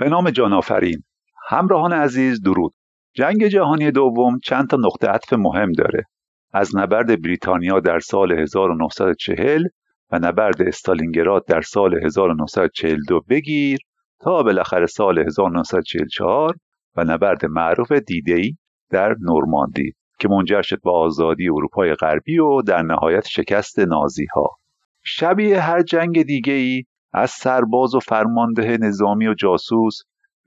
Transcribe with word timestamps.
به 0.00 0.08
نام 0.08 0.30
جان 0.30 0.52
آفرین. 0.52 1.02
همراهان 1.48 1.92
عزیز 1.92 2.42
درود. 2.42 2.72
جنگ 3.14 3.46
جهانی 3.46 3.90
دوم 3.90 4.38
چند 4.38 4.68
تا 4.68 4.76
نقطه 4.76 5.08
عطف 5.08 5.32
مهم 5.32 5.72
داره. 5.72 6.04
از 6.52 6.76
نبرد 6.76 7.22
بریتانیا 7.22 7.80
در 7.80 7.98
سال 7.98 8.32
1940 8.32 9.64
و 10.12 10.18
نبرد 10.18 10.62
استالینگراد 10.62 11.44
در 11.46 11.60
سال 11.60 12.04
1942 12.04 13.20
بگیر 13.28 13.78
تا 14.20 14.42
بالاخره 14.42 14.86
سال 14.86 15.18
1944 15.18 16.54
و 16.96 17.04
نبرد 17.04 17.46
معروف 17.46 17.92
دیدی 17.92 18.58
در 18.90 19.14
نورماندی 19.20 19.92
که 20.18 20.28
منجر 20.28 20.62
شد 20.62 20.80
به 20.84 20.90
آزادی 20.90 21.48
اروپای 21.48 21.94
غربی 21.94 22.38
و 22.38 22.62
در 22.62 22.82
نهایت 22.82 23.26
شکست 23.26 23.78
نازی 23.78 24.26
ها 24.34 24.50
شبیه 25.04 25.60
هر 25.60 25.82
جنگ 25.82 26.22
دیگه 26.22 26.52
ای 26.52 26.84
از 27.12 27.30
سرباز 27.30 27.94
و 27.94 28.00
فرمانده 28.00 28.76
نظامی 28.80 29.26
و 29.26 29.34
جاسوس 29.34 29.98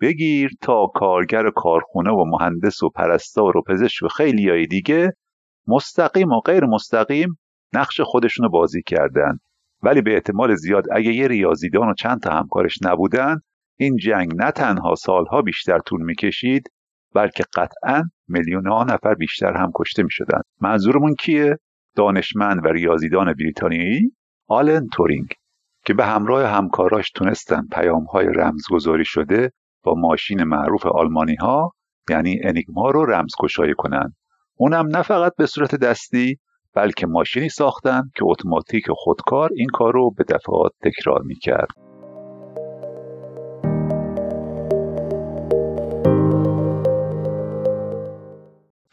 بگیر 0.02 0.52
تا 0.62 0.88
کارگر 0.88 1.50
کارخونه 1.50 2.12
و 2.12 2.26
مهندس 2.26 2.84
و 2.84 2.90
پرستار 2.90 3.58
و 3.58 3.62
پزشک 3.62 4.04
و 4.04 4.08
خیلی 4.08 4.50
های 4.50 4.68
دیگه 4.68 5.14
مستقیم 5.68 6.32
و 6.32 6.40
غیر 6.40 6.66
مستقیم 6.66 7.38
نقش 7.74 8.02
خودشونو 8.02 8.50
بازی 8.50 8.82
کردن. 8.86 9.38
ولی 9.84 10.02
به 10.02 10.14
احتمال 10.14 10.56
زیاد 10.56 10.84
اگه 10.92 11.14
یه 11.14 11.28
ریاضیدان 11.28 11.90
و 11.90 11.94
چند 11.94 12.20
تا 12.20 12.32
همکارش 12.32 12.78
نبودن 12.82 13.40
این 13.80 13.98
جنگ 13.98 14.32
نه 14.36 14.52
تنها 14.52 14.96
سالها 14.96 15.42
بیشتر 15.42 15.80
طول 15.80 16.02
می‌کشید 16.02 16.70
بلکه 17.16 17.44
قطعا 17.56 18.04
میلیون 18.28 18.68
ها 18.68 18.84
نفر 18.84 19.14
بیشتر 19.14 19.54
هم 19.54 19.72
کشته 19.76 20.04
می‌شدن. 20.04 20.42
منظورمون 20.62 21.16
کیه؟ 21.16 21.58
دانشمند 21.96 22.66
و 22.66 22.68
ریاضیدان 22.68 23.34
بریتانیایی؟ 23.34 24.16
آلن 24.48 24.88
تورینگ. 24.94 25.28
که 25.86 25.94
به 25.94 26.06
همراه 26.06 26.46
همکاراش 26.46 27.12
تونستن 27.12 27.68
پیام 27.72 28.04
های 28.04 28.26
رمزگذاری 28.26 29.06
شده 29.06 29.52
با 29.84 29.94
ماشین 29.94 30.44
معروف 30.44 30.86
آلمانی 30.86 31.36
ها 31.36 31.72
یعنی 32.10 32.40
انیگما 32.44 32.90
رو 32.90 33.06
رمزگشایی 33.06 33.74
کنن. 33.78 34.16
اونم 34.56 34.88
نه 34.88 35.02
فقط 35.02 35.34
به 35.38 35.46
صورت 35.46 35.76
دستی 35.76 36.38
بلکه 36.76 37.08
ماشینی 37.08 37.50
ساختن 37.50 38.02
که 38.16 38.22
اتوماتیک 38.24 38.86
خودکار 38.90 39.50
این 39.56 39.68
کار 39.74 39.94
رو 39.94 40.12
به 40.12 40.24
دفعات 40.24 40.72
تکرار 40.82 41.22
می‌کرد. 41.22 41.68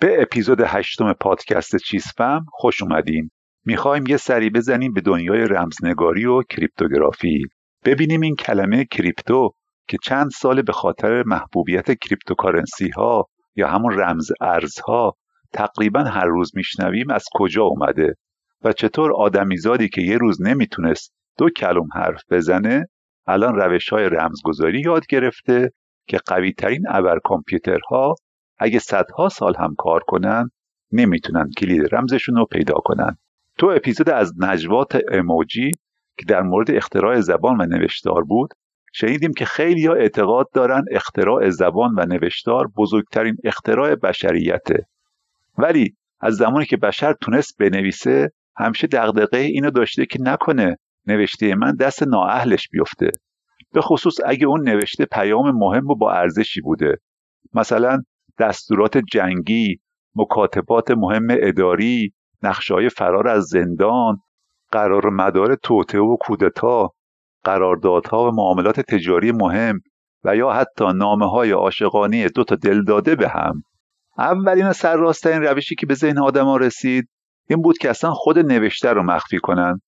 به 0.00 0.22
اپیزود 0.22 0.60
هشتم 0.60 1.12
پادکست 1.12 1.76
چیزفم 1.76 2.46
خوش 2.52 2.82
اومدین. 2.82 3.30
می‌خوایم 3.64 4.06
یه 4.06 4.16
سری 4.16 4.50
بزنیم 4.50 4.92
به 4.92 5.00
دنیای 5.00 5.40
رمزنگاری 5.40 6.24
و 6.24 6.42
cryptography. 6.42 7.42
ببینیم 7.84 8.20
این 8.20 8.34
کلمه 8.36 8.84
crypto 8.84 9.50
که 9.88 9.98
چند 10.02 10.30
سال 10.30 10.62
به 10.62 10.72
خاطر 10.72 11.22
محبوبیت 11.26 11.98
cryptocurrency 11.98 12.88
ها 12.88 13.26
یا 13.56 13.68
همون 13.68 13.98
رمز 14.00 14.32
ارزها 14.40 15.16
تقریبا 15.52 16.00
هر 16.00 16.24
روز 16.24 16.52
میشنویم 16.54 17.10
از 17.10 17.24
کجا 17.34 17.62
اومده 17.62 18.14
و 18.62 18.72
چطور 18.72 19.12
آدمیزادی 19.12 19.88
که 19.88 20.02
یه 20.02 20.18
روز 20.18 20.42
نمی‌تونست 20.42 21.12
دو 21.38 21.50
کلم 21.50 21.88
حرف 21.94 22.22
بزنه 22.30 22.86
الان 23.26 23.54
روش 23.54 23.88
های 23.88 24.04
رمزگذاری 24.04 24.80
یاد 24.80 25.06
گرفته 25.06 25.72
که 26.08 26.18
قوی 26.26 26.52
ترین 26.52 26.82
ابر 26.88 27.18
کامپیوترها 27.24 28.14
اگه 28.58 28.78
صدها 28.78 29.28
سال 29.28 29.54
هم 29.56 29.74
کار 29.78 30.02
کنن 30.06 30.50
نمی‌تونن 30.92 31.50
کلید 31.58 31.94
رمزشون 31.94 32.36
رو 32.36 32.44
پیدا 32.44 32.74
کنن. 32.74 33.16
تو 33.60 33.66
اپیزود 33.66 34.10
از 34.10 34.32
نجوات 34.38 34.98
اموجی 35.12 35.70
که 36.18 36.24
در 36.28 36.42
مورد 36.42 36.70
اختراع 36.70 37.20
زبان 37.20 37.60
و 37.60 37.66
نوشتار 37.66 38.24
بود 38.24 38.50
شنیدیم 38.92 39.32
که 39.32 39.44
خیلی 39.44 39.86
ها 39.86 39.94
اعتقاد 39.94 40.46
دارن 40.54 40.84
اختراع 40.90 41.48
زبان 41.48 41.94
و 41.98 42.06
نوشتار 42.06 42.68
بزرگترین 42.76 43.36
اختراع 43.44 43.94
بشریته. 43.94 44.86
ولی 45.58 45.94
از 46.20 46.34
زمانی 46.34 46.66
که 46.66 46.76
بشر 46.76 47.12
تونست 47.12 47.58
بنویسه 47.58 48.32
همیشه 48.56 48.86
دغدغه 48.86 49.38
اینو 49.38 49.70
داشته 49.70 50.06
که 50.06 50.18
نکنه 50.22 50.76
نوشته 51.06 51.54
من 51.54 51.76
دست 51.76 52.02
نااهلش 52.02 52.68
بیفته. 52.68 53.10
به 53.72 53.80
خصوص 53.80 54.16
اگه 54.26 54.46
اون 54.46 54.68
نوشته 54.68 55.04
پیام 55.04 55.50
مهم 55.50 55.86
و 55.90 55.94
با 55.94 56.12
ارزشی 56.12 56.60
بوده. 56.60 56.96
مثلا 57.54 58.02
دستورات 58.38 58.98
جنگی 59.12 59.80
مکاتبات 60.14 60.90
مهم 60.90 61.26
اداری 61.30 62.12
نقشه 62.42 62.88
فرار 62.88 63.28
از 63.28 63.44
زندان 63.44 64.18
قرار 64.72 65.10
مدار 65.10 65.54
توته 65.54 65.98
و 65.98 66.16
کودتا 66.20 66.90
قراردادها 67.44 68.28
و 68.28 68.34
معاملات 68.34 68.80
تجاری 68.80 69.32
مهم 69.32 69.80
و 70.24 70.36
یا 70.36 70.50
حتی 70.50 70.84
نامه 70.94 71.30
های 71.30 71.50
عاشقانه 71.50 72.28
دو 72.28 72.44
تا 72.44 72.54
دلداده 72.54 73.14
به 73.14 73.28
هم. 73.28 73.62
اولین 74.18 74.66
و 74.66 74.72
سرراستترین 74.72 75.42
روشی 75.42 75.74
که 75.74 75.86
به 75.86 75.94
ذهن 75.94 76.18
آدما 76.18 76.56
رسید 76.56 77.08
این 77.48 77.62
بود 77.62 77.78
که 77.78 77.90
اصلا 77.90 78.10
خود 78.10 78.38
نوشته 78.38 78.92
رو 78.92 79.02
مخفی 79.02 79.38
کنن. 79.38 79.80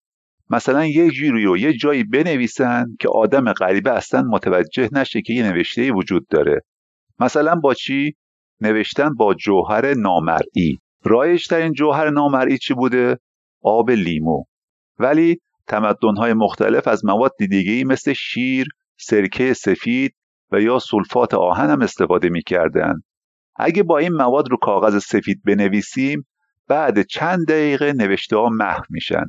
مثلا 0.51 0.87
یه 0.87 1.11
جوری 1.11 1.47
و 1.47 1.57
یه 1.57 1.73
جایی 1.73 2.05
بنویسن 2.05 2.85
که 3.01 3.09
آدم 3.09 3.53
غریبه 3.53 3.91
اصلا 3.91 4.23
متوجه 4.23 4.89
نشه 4.93 5.23
که 5.23 5.33
یه 5.33 5.53
نوشته 5.53 5.93
وجود 5.93 6.27
داره. 6.31 6.61
مثلا 7.19 7.55
با 7.55 7.75
چی؟ 7.75 8.17
نوشتن 8.61 9.15
با 9.15 9.35
جوهر 9.35 9.95
نامرئی. 9.95 10.79
رایجترین 11.05 11.73
جوهر 11.73 12.11
نامرئی 12.11 12.59
چی 12.59 12.75
بوده 12.75 13.19
آب 13.63 13.91
لیمو 13.91 14.45
ولی 14.99 15.41
تمدن‌های 15.67 16.33
مختلف 16.33 16.89
از 16.89 17.05
مواد 17.05 17.33
دیگه‌ای 17.39 17.85
مثل 17.85 18.13
شیر، 18.13 18.67
سرکه 18.99 19.53
سفید 19.53 20.15
و 20.53 20.61
یا 20.61 20.79
سولفات 20.79 21.35
آهن 21.35 21.71
هم 21.71 21.83
استفاده 21.83 22.29
می‌کردن. 22.29 23.03
اگه 23.57 23.83
با 23.83 23.99
این 23.99 24.13
مواد 24.13 24.51
رو 24.51 24.57
کاغذ 24.57 24.99
سفید 24.99 25.43
بنویسیم 25.45 26.27
بعد 26.69 27.03
چند 27.03 27.47
دقیقه 27.49 27.93
نوشته 27.93 28.37
ها 28.37 28.49
محو 28.49 28.83
میشن. 28.91 29.25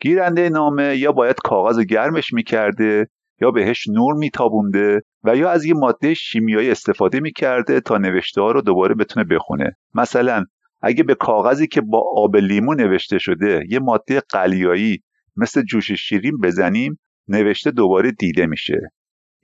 گیرنده 0.00 0.48
نامه 0.48 0.96
یا 0.96 1.12
باید 1.12 1.36
کاغذ 1.44 1.80
گرمش 1.80 2.32
می‌کرده 2.32 3.08
یا 3.40 3.50
بهش 3.50 3.88
نور 3.88 4.14
میتابونده 4.14 5.02
و 5.24 5.36
یا 5.36 5.50
از 5.50 5.64
یه 5.64 5.74
ماده 5.74 6.14
شیمیایی 6.14 6.70
استفاده 6.70 7.20
می‌کرده 7.20 7.80
تا 7.80 7.98
نوشته 7.98 8.40
ها 8.40 8.50
رو 8.50 8.60
دوباره 8.60 8.94
بتونه 8.94 9.26
بخونه 9.30 9.76
مثلا 9.94 10.44
اگه 10.84 11.02
به 11.02 11.14
کاغذی 11.14 11.66
که 11.66 11.80
با 11.80 12.04
آب 12.16 12.36
لیمو 12.36 12.74
نوشته 12.74 13.18
شده 13.18 13.64
یه 13.68 13.78
ماده 13.78 14.20
قلیایی 14.20 15.02
مثل 15.36 15.62
جوش 15.62 15.92
شیرین 15.92 16.38
بزنیم 16.42 16.98
نوشته 17.28 17.70
دوباره 17.70 18.12
دیده 18.12 18.46
میشه. 18.46 18.80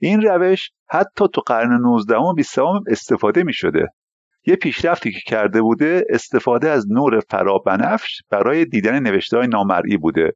این 0.01 0.21
روش 0.21 0.69
حتی 0.89 1.25
تو 1.33 1.41
قرن 1.41 1.81
19 1.81 2.15
و 2.15 2.33
20 2.33 2.59
استفاده 2.87 3.43
می 3.43 3.53
شده. 3.53 3.87
یه 4.45 4.55
پیشرفتی 4.55 5.11
که 5.11 5.19
کرده 5.27 5.61
بوده 5.61 6.05
استفاده 6.09 6.69
از 6.69 6.85
نور 6.91 7.19
فرابنفش 7.29 8.21
برای 8.29 8.65
دیدن 8.65 8.99
نوشته 8.99 9.37
های 9.37 9.47
نامرئی 9.47 9.97
بوده. 9.97 10.31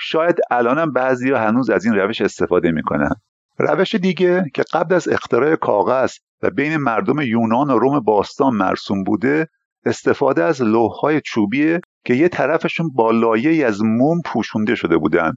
شاید 0.00 0.36
الانم 0.50 0.92
بعضی 0.92 1.32
هنوز 1.32 1.70
از 1.70 1.84
این 1.84 1.94
روش 1.94 2.20
استفاده 2.20 2.70
می‌کنن. 2.70 3.10
روش 3.58 3.94
دیگه 3.94 4.44
که 4.54 4.64
قبل 4.72 4.94
از 4.94 5.08
اختراع 5.08 5.56
کاغذ 5.56 6.12
و 6.42 6.50
بین 6.50 6.76
مردم 6.76 7.20
یونان 7.20 7.70
و 7.70 7.78
روم 7.78 8.00
باستان 8.00 8.54
مرسوم 8.54 9.04
بوده 9.04 9.48
استفاده 9.86 10.44
از 10.44 10.62
لوحهای 10.62 11.20
چوبیه 11.20 11.80
که 12.04 12.14
یه 12.14 12.28
طرفشون 12.28 12.90
با 12.94 13.10
لایه 13.10 13.66
از 13.66 13.82
موم 13.82 14.20
پوشونده 14.24 14.74
شده 14.74 14.98
بودن. 14.98 15.32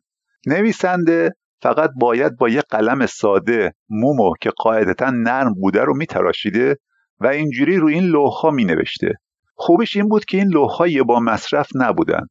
نویسنده 0.47 1.35
فقط 1.61 1.89
باید 1.99 2.37
با 2.37 2.49
یه 2.49 2.61
قلم 2.69 3.05
ساده 3.05 3.73
مومو 3.89 4.33
که 4.41 4.49
قاعدتا 4.57 5.09
نرم 5.09 5.53
بوده 5.53 5.83
رو 5.83 5.97
میتراشیده 5.97 6.77
و 7.19 7.27
اینجوری 7.27 7.77
روی 7.77 7.93
این 7.93 8.03
لوحها 8.03 8.51
مینوشته. 8.51 9.13
خوبش 9.55 9.95
این 9.95 10.07
بود 10.09 10.25
که 10.25 10.37
این 10.37 10.47
لوحها 10.47 11.03
با 11.07 11.19
مصرف 11.19 11.69
نبودن. 11.75 12.27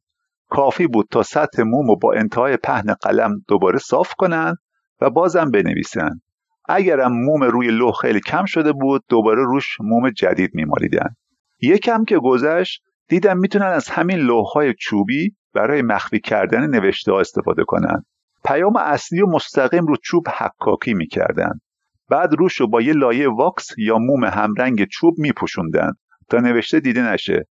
کافی 0.49 0.87
بود 0.87 1.07
تا 1.11 1.23
سطح 1.23 1.63
موم 1.63 1.95
با 2.01 2.13
انتهای 2.13 2.57
پهن 2.57 2.93
قلم 2.93 3.31
دوباره 3.47 3.79
صاف 3.79 4.13
کنن 4.17 4.55
و 5.01 5.09
بازم 5.09 5.51
بنویسن. 5.51 6.21
اگرم 6.69 7.11
موم 7.13 7.43
روی 7.43 7.67
لوح 7.67 7.93
خیلی 8.01 8.19
کم 8.19 8.45
شده 8.45 8.71
بود 8.73 9.03
دوباره 9.09 9.43
روش 9.43 9.77
موم 9.79 10.09
جدید 10.09 10.51
میمالیدن. 10.53 11.15
یکم 11.61 12.05
که 12.05 12.17
گذشت 12.17 12.83
دیدم 13.07 13.37
می‌تونن 13.37 13.65
از 13.65 13.89
همین 13.89 14.17
لوحهای 14.17 14.73
چوبی 14.79 15.35
برای 15.53 15.81
مخفی 15.81 16.19
کردن 16.19 16.67
نوشته 16.67 17.11
ها 17.11 17.19
استفاده 17.19 17.63
کنن. 17.63 18.05
پیام 18.45 18.75
اصلی 18.75 19.21
و 19.21 19.27
مستقیم 19.27 19.85
رو 19.85 19.95
چوب 20.03 20.27
حکاکی 20.29 20.93
می‌کردن. 20.93 21.59
بعد 22.09 22.33
روش 22.33 22.55
رو 22.55 22.67
با 22.67 22.81
یه 22.81 22.93
لایه 22.93 23.29
واکس 23.29 23.67
یا 23.77 23.97
موم 23.97 24.23
همرنگ 24.25 24.85
چوب 24.85 25.13
میپوشوندن 25.17 25.91
تا 26.29 26.37
نوشته 26.37 26.79
دیده 26.79 27.01
نشه. 27.01 27.47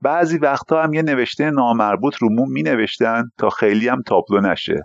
بعضی 0.00 0.38
وقتها 0.38 0.82
هم 0.82 0.94
یه 0.94 1.02
نوشته 1.02 1.50
نامربوط 1.50 2.16
رو 2.16 2.28
موم 2.30 2.52
می 2.52 2.62
نوشتن 2.62 3.30
تا 3.38 3.50
خیلی 3.50 3.88
هم 3.88 4.02
تابلو 4.02 4.40
نشه. 4.40 4.82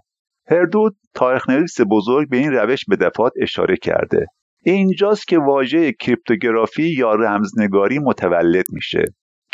هردود 0.52 0.98
تاریخ 1.14 1.50
نویس 1.50 1.78
بزرگ 1.90 2.30
به 2.30 2.38
این 2.38 2.52
روش 2.52 2.86
به 2.88 2.96
دفعات 2.96 3.34
اشاره 3.42 3.78
کرده. 3.78 4.26
اینجاست 4.64 5.28
که 5.28 5.40
واژه 5.40 5.92
کریپتوگرافی 5.92 6.90
یا 6.98 7.16
رمزنگاری 7.16 8.00
متولد 8.00 8.66
میشه. 8.70 9.04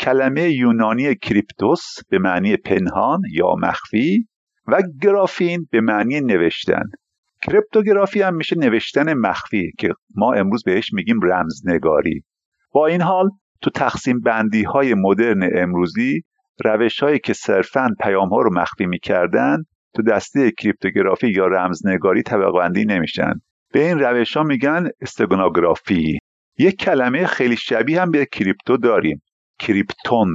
کلمه 0.00 0.50
یونانی 0.50 1.14
کریپتوس 1.14 1.82
به 2.10 2.18
معنی 2.18 2.56
پنهان 2.56 3.20
یا 3.32 3.54
مخفی 3.62 4.28
و 4.66 4.82
گرافین 5.02 5.66
به 5.70 5.80
معنی 5.80 6.20
نوشتن. 6.20 6.82
کریپتوگرافی 7.42 8.22
هم 8.22 8.34
میشه 8.34 8.58
نوشتن 8.58 9.14
مخفی 9.14 9.72
که 9.78 9.88
ما 10.14 10.32
امروز 10.32 10.64
بهش 10.64 10.92
میگیم 10.92 11.20
رمزنگاری. 11.22 12.24
با 12.72 12.86
این 12.86 13.00
حال 13.00 13.30
تو 13.62 13.70
تقسیم 13.70 14.20
بندی 14.20 14.62
های 14.62 14.94
مدرن 14.94 15.50
امروزی 15.54 16.22
روش 16.64 17.02
هایی 17.02 17.18
که 17.18 17.32
صرفا 17.32 17.88
پیام 18.00 18.28
ها 18.28 18.40
رو 18.40 18.54
مخفی 18.54 18.86
می‌کردن 18.86 19.56
تو 19.94 20.02
دسته 20.02 20.50
کریپتوگرافی 20.50 21.28
یا 21.28 21.46
رمزنگاری 21.46 22.22
طبقه 22.22 22.58
بندی 22.58 22.84
نمیشن. 22.84 23.32
به 23.72 23.88
این 23.88 23.98
روش 23.98 24.36
ها 24.36 24.42
میگن 24.42 24.88
استگنوگرافی 25.00 26.18
یک 26.58 26.76
کلمه 26.76 27.26
خیلی 27.26 27.56
شبیه 27.56 28.02
هم 28.02 28.10
به 28.10 28.26
کریپتو 28.26 28.76
داریم 28.76 29.22
کریپتون 29.58 30.34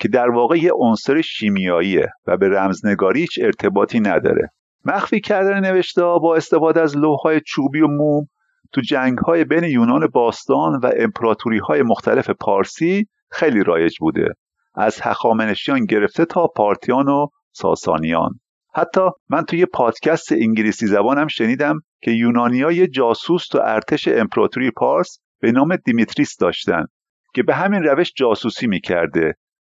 که 0.00 0.08
در 0.08 0.30
واقع 0.30 0.56
یه 0.56 0.72
عنصر 0.74 1.20
شیمیاییه 1.20 2.08
و 2.26 2.36
به 2.36 2.48
رمزنگاری 2.48 3.20
هیچ 3.20 3.38
ارتباطی 3.42 4.00
نداره. 4.00 4.50
مخفی 4.84 5.20
کردن 5.20 5.60
نوشته 5.60 6.02
با 6.02 6.36
استفاده 6.36 6.80
از 6.80 6.96
لوحهای 6.96 7.40
چوبی 7.46 7.80
و 7.80 7.86
موم 7.86 8.26
تو 8.72 8.80
جنگ 8.80 9.18
های 9.18 9.44
بین 9.44 9.64
یونان 9.64 10.06
باستان 10.06 10.80
و 10.82 10.90
امپراتوری 10.96 11.58
های 11.58 11.82
مختلف 11.82 12.30
پارسی 12.30 13.06
خیلی 13.30 13.64
رایج 13.64 13.96
بوده. 14.00 14.28
از 14.74 15.00
هخامنشیان 15.02 15.84
گرفته 15.84 16.24
تا 16.24 16.46
پارتیان 16.46 17.08
و 17.08 17.26
ساسانیان. 17.52 18.40
حتی 18.74 19.00
من 19.28 19.42
توی 19.42 19.66
پادکست 19.66 20.32
انگلیسی 20.32 20.86
زبانم 20.86 21.28
شنیدم 21.28 21.80
که 22.02 22.10
یونانیا 22.10 22.72
یه 22.72 22.86
جاسوس 22.86 23.48
تو 23.48 23.60
ارتش 23.64 24.08
امپراتوری 24.08 24.70
پارس 24.70 25.18
به 25.40 25.52
نام 25.52 25.76
دیمیتریس 25.76 26.36
داشتن 26.36 26.84
که 27.34 27.42
به 27.42 27.54
همین 27.54 27.82
روش 27.82 28.12
جاسوسی 28.16 28.66
می‌کرده 28.66 29.34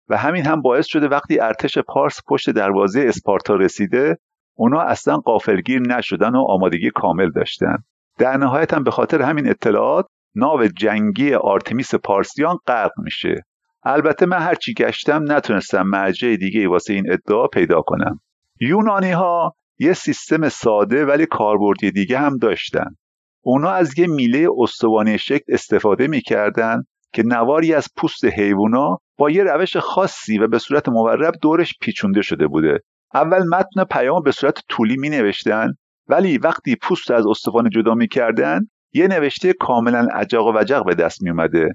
و 0.10 0.18
همین 0.18 0.46
هم 0.46 0.62
باعث 0.62 0.86
شده 0.86 1.08
وقتی 1.08 1.40
ارتش 1.40 1.78
پارس 1.78 2.20
پشت 2.28 2.50
دروازه 2.50 3.02
اسپارتا 3.08 3.56
رسیده 3.56 4.18
اونا 4.56 4.82
اصلا 4.82 5.18
قافلگیر 5.18 5.82
نشدن 5.82 6.36
و 6.36 6.46
آمادگی 6.50 6.92
کامل 6.96 7.32
داشتن. 7.32 7.78
در 8.18 8.38
نهایت 8.38 8.74
هم 8.74 8.84
به 8.84 8.92
خاطر 8.92 9.22
همین 9.22 9.50
اطلاعات 9.50 10.06
ناو 10.36 10.68
جنگی 10.68 11.34
آرتمیس 11.34 11.96
پارسیان 11.96 12.58
غرق 12.68 12.92
میشه. 12.98 13.36
البته 13.84 14.26
من 14.26 14.40
هرچی 14.40 14.74
گشتم 14.74 15.32
نتونستم 15.32 15.82
مرجع 15.82 16.36
دیگه 16.36 16.68
واسه 16.68 16.94
این 16.94 17.12
ادعا 17.12 17.48
پیدا 17.48 17.82
کنم. 17.82 18.20
یونانی 18.60 19.12
ها 19.12 19.56
یه 19.80 19.94
سیستم 19.94 20.50
ساده 20.50 21.06
ولی 21.06 21.26
کاربردی 21.26 21.92
دیگه 21.92 22.20
هم 22.20 22.38
داشتن. 22.38 22.96
اونا 23.44 23.70
از 23.70 24.00
یه 24.00 24.08
میله 24.08 24.48
استوانه 24.58 25.18
شکل 25.18 25.54
استفاده 25.54 26.08
می‌کردن 26.08 26.84
که 27.14 27.24
نواری 27.24 27.74
از 27.74 27.88
پوست 27.98 28.26
حیوونا 28.26 28.98
با 29.18 29.30
یه 29.30 29.44
روش 29.44 29.78
خاصی 29.78 30.38
و 30.38 30.48
به 30.48 30.60
صورت 30.60 30.90
مورب 30.90 31.34
دورش 31.42 31.74
پیچونده 31.82 32.22
شده 32.22 32.48
بوده. 32.48 32.80
اول 33.14 33.44
متن 33.44 33.84
پیام 33.84 34.22
به 34.24 34.32
صورت 34.32 34.60
طولی 34.70 34.98
می 34.98 35.10
نوشتن 35.10 35.74
ولی 36.08 36.38
وقتی 36.38 36.76
پوست 36.76 37.12
از 37.12 37.28
استوانه 37.28 37.70
جدا 37.70 37.94
می 37.94 38.08
کردن 38.08 38.60
یه 38.94 39.08
نوشته 39.08 39.54
کاملا 39.54 40.08
عجق 40.14 40.46
و 40.46 40.58
وجق 40.58 40.86
به 40.86 40.96
دست 40.96 41.24
می 41.24 41.30
اومده 41.30 41.70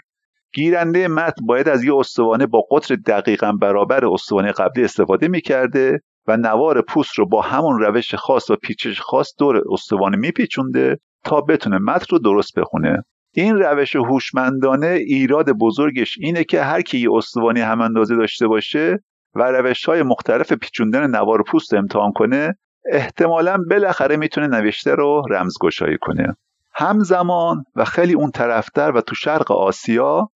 گیرنده 0.55 1.09
متن 1.09 1.47
باید 1.47 1.69
از 1.69 1.85
یه 1.85 1.95
استوانه 1.95 2.47
با 2.47 2.61
قطر 2.71 2.95
دقیقا 2.95 3.53
برابر 3.53 4.07
استوانه 4.07 4.53
قبلی 4.53 4.85
استفاده 4.85 5.29
می 5.29 5.41
کرده 5.41 6.01
و 6.27 6.37
نوار 6.37 6.83
پوست 6.83 7.19
رو 7.19 7.27
با 7.27 7.43
همون 7.43 7.79
روش 7.81 8.15
خاص 8.15 8.51
و 8.51 8.57
پیچش 8.57 9.01
خاص 9.01 9.33
دور 9.39 9.63
استوانه 9.71 10.17
میپیچونده 10.17 10.99
تا 11.25 11.41
بتونه 11.41 11.79
متن 11.79 12.07
رو 12.11 12.19
درست 12.19 12.59
بخونه. 12.59 13.03
این 13.35 13.57
روش 13.57 13.97
هوشمندانه 13.97 14.87
ایراد 14.87 15.51
بزرگش 15.51 16.19
اینه 16.21 16.45
که 16.45 16.63
هر 16.63 16.83
کی 16.83 16.99
یه 16.99 17.13
استوانه 17.13 17.65
هم 17.65 17.81
اندازه 17.81 18.17
داشته 18.17 18.47
باشه 18.47 18.99
و 19.35 19.43
روش 19.43 19.85
های 19.85 20.03
مختلف 20.03 20.53
پیچوندن 20.53 21.11
نوار 21.11 21.43
پوست 21.43 21.75
امتحان 21.75 22.13
کنه 22.13 22.55
احتمالا 22.93 23.59
بالاخره 23.71 24.17
می‌تونه 24.17 24.47
نوشته 24.47 24.95
رو 24.95 25.23
رمزگشایی 25.31 25.99
کنه. 26.01 26.37
همزمان 26.75 27.65
و 27.77 27.85
خیلی 27.85 28.15
اون 28.15 28.31
طرفتر 28.31 28.93
و 28.93 29.01
تو 29.01 29.15
شرق 29.15 29.53
آسیا 29.53 30.29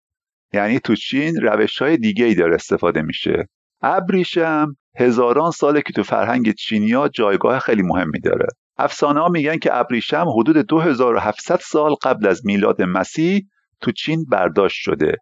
یعنی 0.53 0.81
تو 0.81 0.95
چین 0.95 1.41
روش 1.43 1.83
های 1.83 1.97
دیگه 1.97 2.25
ای 2.25 2.35
داره 2.35 2.55
استفاده 2.55 3.03
میشه. 3.03 3.49
ابریشم 3.87 4.77
هزاران 4.97 5.51
ساله 5.51 5.83
که 5.83 5.93
تو 5.93 6.03
فرهنگ 6.03 6.53
چینیا 6.53 7.09
جایگاه 7.09 7.59
خیلی 7.59 7.83
مهمی 7.83 8.21
داره. 8.21 8.47
افسانه 8.79 9.21
ها 9.21 9.29
میگن 9.29 9.59
که 9.59 9.77
ابریشم 9.77 10.27
حدود 10.39 10.57
2700 10.57 11.59
سال 11.63 11.95
قبل 12.03 12.27
از 12.27 12.47
میلاد 12.47 12.83
مسیح 12.83 13.41
تو 13.81 13.93
چین 13.93 14.25
برداشت 14.31 14.77
شده. 14.77 15.17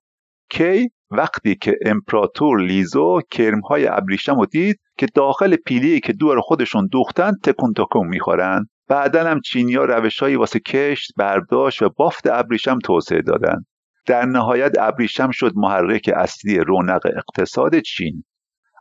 کی؟ 0.50 0.88
وقتی 1.10 1.54
که 1.54 1.76
امپراتور 1.86 2.60
لیزو 2.60 3.20
کرمهای 3.30 3.86
ابریشم 3.86 4.38
رو 4.38 4.46
دید 4.46 4.80
که 4.98 5.06
داخل 5.14 5.56
پیلی 5.56 6.00
که 6.00 6.12
دور 6.12 6.40
خودشون 6.40 6.86
دوختن 6.86 7.32
تکون 7.44 7.72
تکون 7.72 8.08
می‌خورن. 8.08 8.66
بعدا 8.88 9.24
هم 9.24 9.40
چینیا 9.40 9.84
روشهایی 9.84 10.36
واسه 10.36 10.60
کشت 10.60 11.12
برداشت 11.16 11.82
و 11.82 11.88
بافت 11.96 12.26
ابریشم 12.26 12.78
توسعه 12.78 13.22
دادن. 13.22 13.64
در 14.06 14.24
نهایت 14.24 14.72
ابریشم 14.80 15.30
شد 15.30 15.52
محرک 15.56 16.10
اصلی 16.16 16.58
رونق 16.58 17.00
اقتصاد 17.16 17.78
چین. 17.78 18.24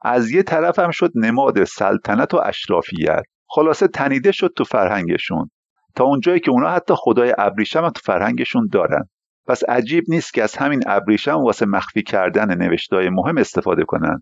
از 0.01 0.31
یه 0.31 0.44
طرف 0.44 0.80
هم 0.80 0.92
شد 0.92 1.12
نماد 1.15 1.63
سلطنت 1.63 2.33
و 2.33 2.42
اشرافیت. 2.45 3.24
خلاصه 3.48 3.88
تنیده 3.88 4.31
شد 4.31 4.53
تو 4.57 4.63
فرهنگشون. 4.63 5.50
تا 5.95 6.03
اونجایی 6.03 6.39
که 6.39 6.51
اونا 6.51 6.69
حتی 6.69 6.94
خدای 6.98 7.36
ابریشم 7.38 7.89
تو 7.89 8.01
فرهنگشون 8.03 8.69
دارن. 8.71 9.09
پس 9.48 9.63
عجیب 9.63 10.03
نیست 10.07 10.33
که 10.33 10.44
از 10.44 10.56
همین 10.56 10.83
ابریشم 10.88 11.44
واسه 11.44 11.65
مخفی 11.65 12.03
کردن 12.03 12.57
نوشتای 12.57 13.09
مهم 13.09 13.38
استفاده 13.38 13.83
کنن. 13.83 14.21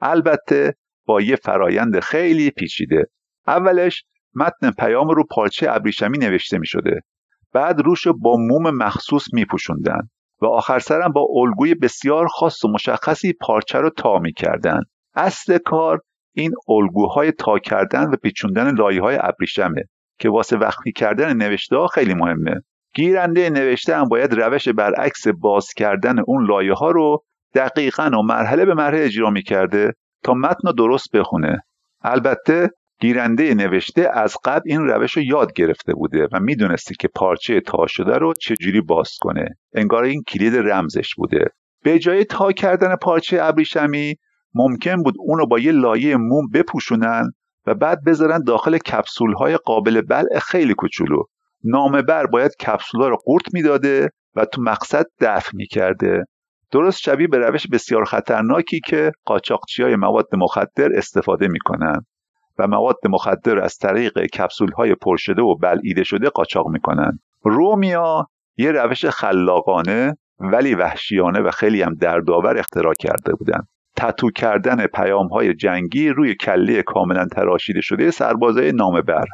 البته 0.00 0.74
با 1.06 1.20
یه 1.20 1.36
فرایند 1.36 2.00
خیلی 2.00 2.50
پیچیده. 2.50 3.04
اولش 3.46 4.04
متن 4.34 4.70
پیام 4.70 5.08
رو 5.08 5.24
پارچه 5.30 5.70
ابریشمی 5.70 6.18
نوشته 6.18 6.58
می 6.58 6.66
شده 6.66 7.00
بعد 7.52 7.80
روش 7.80 8.08
با 8.08 8.36
موم 8.36 8.76
مخصوص 8.76 9.24
می 9.32 9.44
پوشوندن 9.44 10.00
و 10.42 10.46
آخر 10.46 10.78
سرم 10.78 11.12
با 11.12 11.26
الگوی 11.30 11.74
بسیار 11.74 12.26
خاص 12.28 12.64
و 12.64 12.68
مشخصی 12.68 13.32
پارچه 13.32 13.78
رو 13.78 13.90
تا 13.90 14.18
می 14.18 14.32
کردن. 14.32 14.80
اصل 15.14 15.58
کار 15.58 16.00
این 16.34 16.52
الگوهای 16.68 17.32
تا 17.32 17.58
کردن 17.58 18.10
و 18.10 18.16
پیچوندن 18.22 18.74
لایه 18.74 19.00
های 19.00 19.18
ابریشمه 19.20 19.84
که 20.18 20.28
واسه 20.28 20.56
وقتی 20.56 20.92
کردن 20.92 21.36
نوشته 21.36 21.76
ها 21.76 21.86
خیلی 21.86 22.14
مهمه. 22.14 22.54
گیرنده 22.94 23.50
نوشته 23.50 23.96
هم 23.96 24.08
باید 24.08 24.34
روش 24.34 24.68
برعکس 24.68 25.28
باز 25.28 25.66
کردن 25.76 26.18
اون 26.18 26.46
لایه 26.46 26.74
ها 26.74 26.90
رو 26.90 27.24
دقیقا 27.54 28.10
و 28.18 28.22
مرحله 28.22 28.64
به 28.64 28.74
مرحله 28.74 29.04
اجرا 29.04 29.30
می‌کرده 29.30 29.92
تا 30.24 30.34
متن 30.34 30.68
رو 30.68 30.72
درست 30.72 31.16
بخونه. 31.16 31.60
البته 32.02 32.70
گیرنده 33.00 33.54
نوشته 33.54 34.10
از 34.14 34.36
قبل 34.44 34.62
این 34.66 34.80
روش 34.80 35.16
رو 35.16 35.22
یاد 35.22 35.52
گرفته 35.52 35.94
بوده 35.94 36.28
و 36.32 36.40
می‌دونسته 36.40 36.94
که 37.00 37.08
پارچه 37.08 37.60
تا 37.60 37.86
شده 37.86 38.18
رو 38.18 38.34
چجوری 38.34 38.80
باز 38.80 39.10
کنه. 39.20 39.44
انگار 39.74 40.04
این 40.04 40.22
کلید 40.28 40.56
رمزش 40.56 41.14
بوده. 41.14 41.44
به 41.84 41.98
جای 41.98 42.24
تا 42.24 42.52
کردن 42.52 42.96
پارچه 42.96 43.38
ابریشمی 43.42 44.16
ممکن 44.54 45.02
بود 45.02 45.14
اونو 45.18 45.46
با 45.46 45.58
یه 45.58 45.72
لایه 45.72 46.16
موم 46.16 46.48
بپوشونن 46.54 47.30
و 47.66 47.74
بعد 47.74 48.04
بذارن 48.04 48.42
داخل 48.42 48.78
کپسول 48.78 49.32
های 49.32 49.56
قابل 49.56 50.00
بلع 50.00 50.38
خیلی 50.38 50.74
کوچولو. 50.74 51.22
نامه 51.64 52.02
بر 52.02 52.26
باید 52.26 52.56
کپسول 52.56 53.00
ها 53.02 53.08
رو 53.08 53.16
قورت 53.16 53.54
می‌داده 53.54 54.10
و 54.34 54.44
تو 54.44 54.62
مقصد 54.62 55.04
دفع 55.20 55.50
می‌کرده. 55.54 56.24
درست 56.70 56.98
شبیه 57.00 57.28
به 57.28 57.38
روش 57.38 57.66
بسیار 57.72 58.04
خطرناکی 58.04 58.80
که 58.86 59.12
قاچاقچی 59.24 59.82
های 59.82 59.96
مواد 59.96 60.26
مخدر 60.32 60.88
استفاده 60.96 61.48
می‌کنن 61.48 62.06
و 62.58 62.66
مواد 62.66 62.96
مخدر 63.08 63.58
از 63.58 63.76
طریق 63.76 64.18
کپسول 64.18 64.72
های 64.72 64.94
پرشده 64.94 65.42
و 65.42 65.56
بلعیده 65.56 66.04
شده 66.04 66.28
قاچاق 66.28 66.68
می‌کنن. 66.68 67.18
رومیا 67.44 68.26
یه 68.56 68.72
روش 68.72 69.06
خلاقانه 69.06 70.16
ولی 70.38 70.74
وحشیانه 70.74 71.40
و 71.40 71.50
خیلی 71.50 71.82
هم 71.82 71.94
دردآور 71.94 72.58
اختراع 72.58 72.94
کرده 72.94 73.34
بودن. 73.34 73.60
تتو 73.96 74.30
کردن 74.30 74.86
پیام 74.86 75.26
های 75.26 75.54
جنگی 75.54 76.08
روی 76.08 76.34
کله 76.34 76.82
کاملا 76.82 77.26
تراشیده 77.26 77.80
شده 77.80 78.10
سربازای 78.10 78.72
نامه 78.72 79.02
بر 79.02 79.24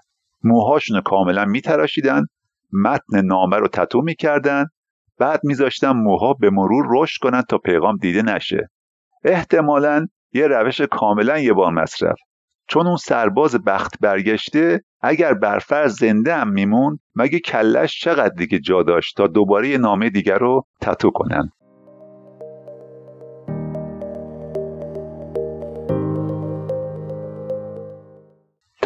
موهاشون 0.44 1.00
کاملا 1.00 1.44
میتراشیدن 1.44 2.26
متن 2.72 3.20
نامه 3.24 3.56
رو 3.56 3.68
تتو 3.68 4.02
می‌کردن 4.02 4.66
بعد 5.18 5.40
میذاشتن 5.44 5.90
موها 5.90 6.34
به 6.34 6.50
مرور 6.50 6.86
رشد 6.90 7.20
کنن 7.22 7.42
تا 7.42 7.58
پیغام 7.58 7.96
دیده 7.96 8.22
نشه. 8.22 8.70
احتمالا 9.24 10.06
یه 10.32 10.46
روش 10.46 10.80
کاملا 10.80 11.38
یه 11.38 11.52
بار 11.52 11.72
مصرف. 11.72 12.18
چون 12.68 12.86
اون 12.86 12.96
سرباز 12.96 13.56
بخت 13.64 13.94
برگشته 14.00 14.80
اگر 15.00 15.34
برفرض 15.34 15.98
زنده 15.98 16.34
هم 16.34 16.48
میمون 16.48 16.98
مگه 17.14 17.38
کلش 17.40 18.00
چقدر 18.00 18.34
دیگه 18.36 18.58
جا 18.58 18.82
داشت 18.82 19.16
تا 19.16 19.26
دوباره 19.26 19.68
یه 19.68 19.78
نامه 19.78 20.10
دیگر 20.10 20.38
رو 20.38 20.66
تتو 20.80 21.10
کنن؟ 21.10 21.50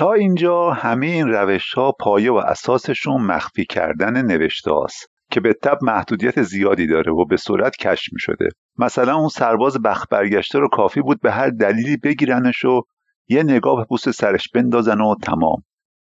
تا 0.02 0.12
اینجا 0.12 0.70
همه 0.70 1.06
این 1.06 1.28
روش 1.28 1.72
ها 1.72 1.92
پایه 1.92 2.32
و 2.32 2.34
اساسشون 2.34 3.22
مخفی 3.22 3.64
کردن 3.64 4.22
نوشته 4.22 4.70
هاست 4.70 5.06
که 5.30 5.40
به 5.40 5.54
تب 5.62 5.78
محدودیت 5.82 6.42
زیادی 6.42 6.86
داره 6.86 7.12
و 7.12 7.24
به 7.24 7.36
صورت 7.36 7.76
کشف 7.76 8.12
می 8.12 8.20
شده 8.20 8.48
مثلا 8.78 9.16
اون 9.16 9.28
سرباز 9.28 9.82
بخت 9.82 10.08
برگشته 10.08 10.58
رو 10.58 10.68
کافی 10.68 11.00
بود 11.02 11.20
به 11.20 11.32
هر 11.32 11.48
دلیلی 11.48 11.96
بگیرنش 11.96 12.64
و 12.64 12.82
یه 13.28 13.42
نگاه 13.42 13.76
به 13.76 13.84
پوست 13.84 14.10
سرش 14.10 14.48
بندازن 14.54 15.00
و 15.00 15.14
تمام. 15.22 15.62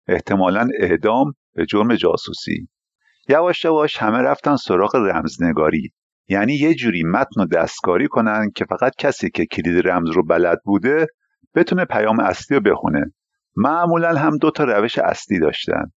احتمالا 0.07 0.67
اعدام 0.79 1.33
به 1.53 1.65
جرم 1.65 1.95
جاسوسی. 1.95 2.67
یواش 3.29 3.65
یواش 3.65 3.97
همه 3.97 4.17
رفتن 4.17 4.55
سراغ 4.55 4.95
رمزنگاری. 4.95 5.91
یعنی 6.27 6.53
یه 6.53 6.73
جوری 6.73 7.03
متن 7.03 7.41
و 7.41 7.45
دستکاری 7.45 8.07
کنن 8.07 8.51
که 8.55 8.65
فقط 8.65 8.91
کسی 8.97 9.29
که 9.29 9.45
کلید 9.45 9.87
رمز 9.87 10.09
رو 10.09 10.25
بلد 10.25 10.59
بوده 10.65 11.07
بتونه 11.55 11.85
پیام 11.85 12.19
اصلی 12.19 12.57
رو 12.57 12.63
بخونه. 12.63 13.11
معمولا 13.55 14.15
هم 14.15 14.37
دو 14.37 14.51
تا 14.51 14.63
روش 14.63 14.99
اصلی 14.99 15.39
داشتن 15.39 15.91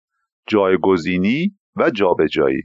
جایگزینی 0.46 1.58
و 1.76 1.90
جابجایی. 1.90 2.62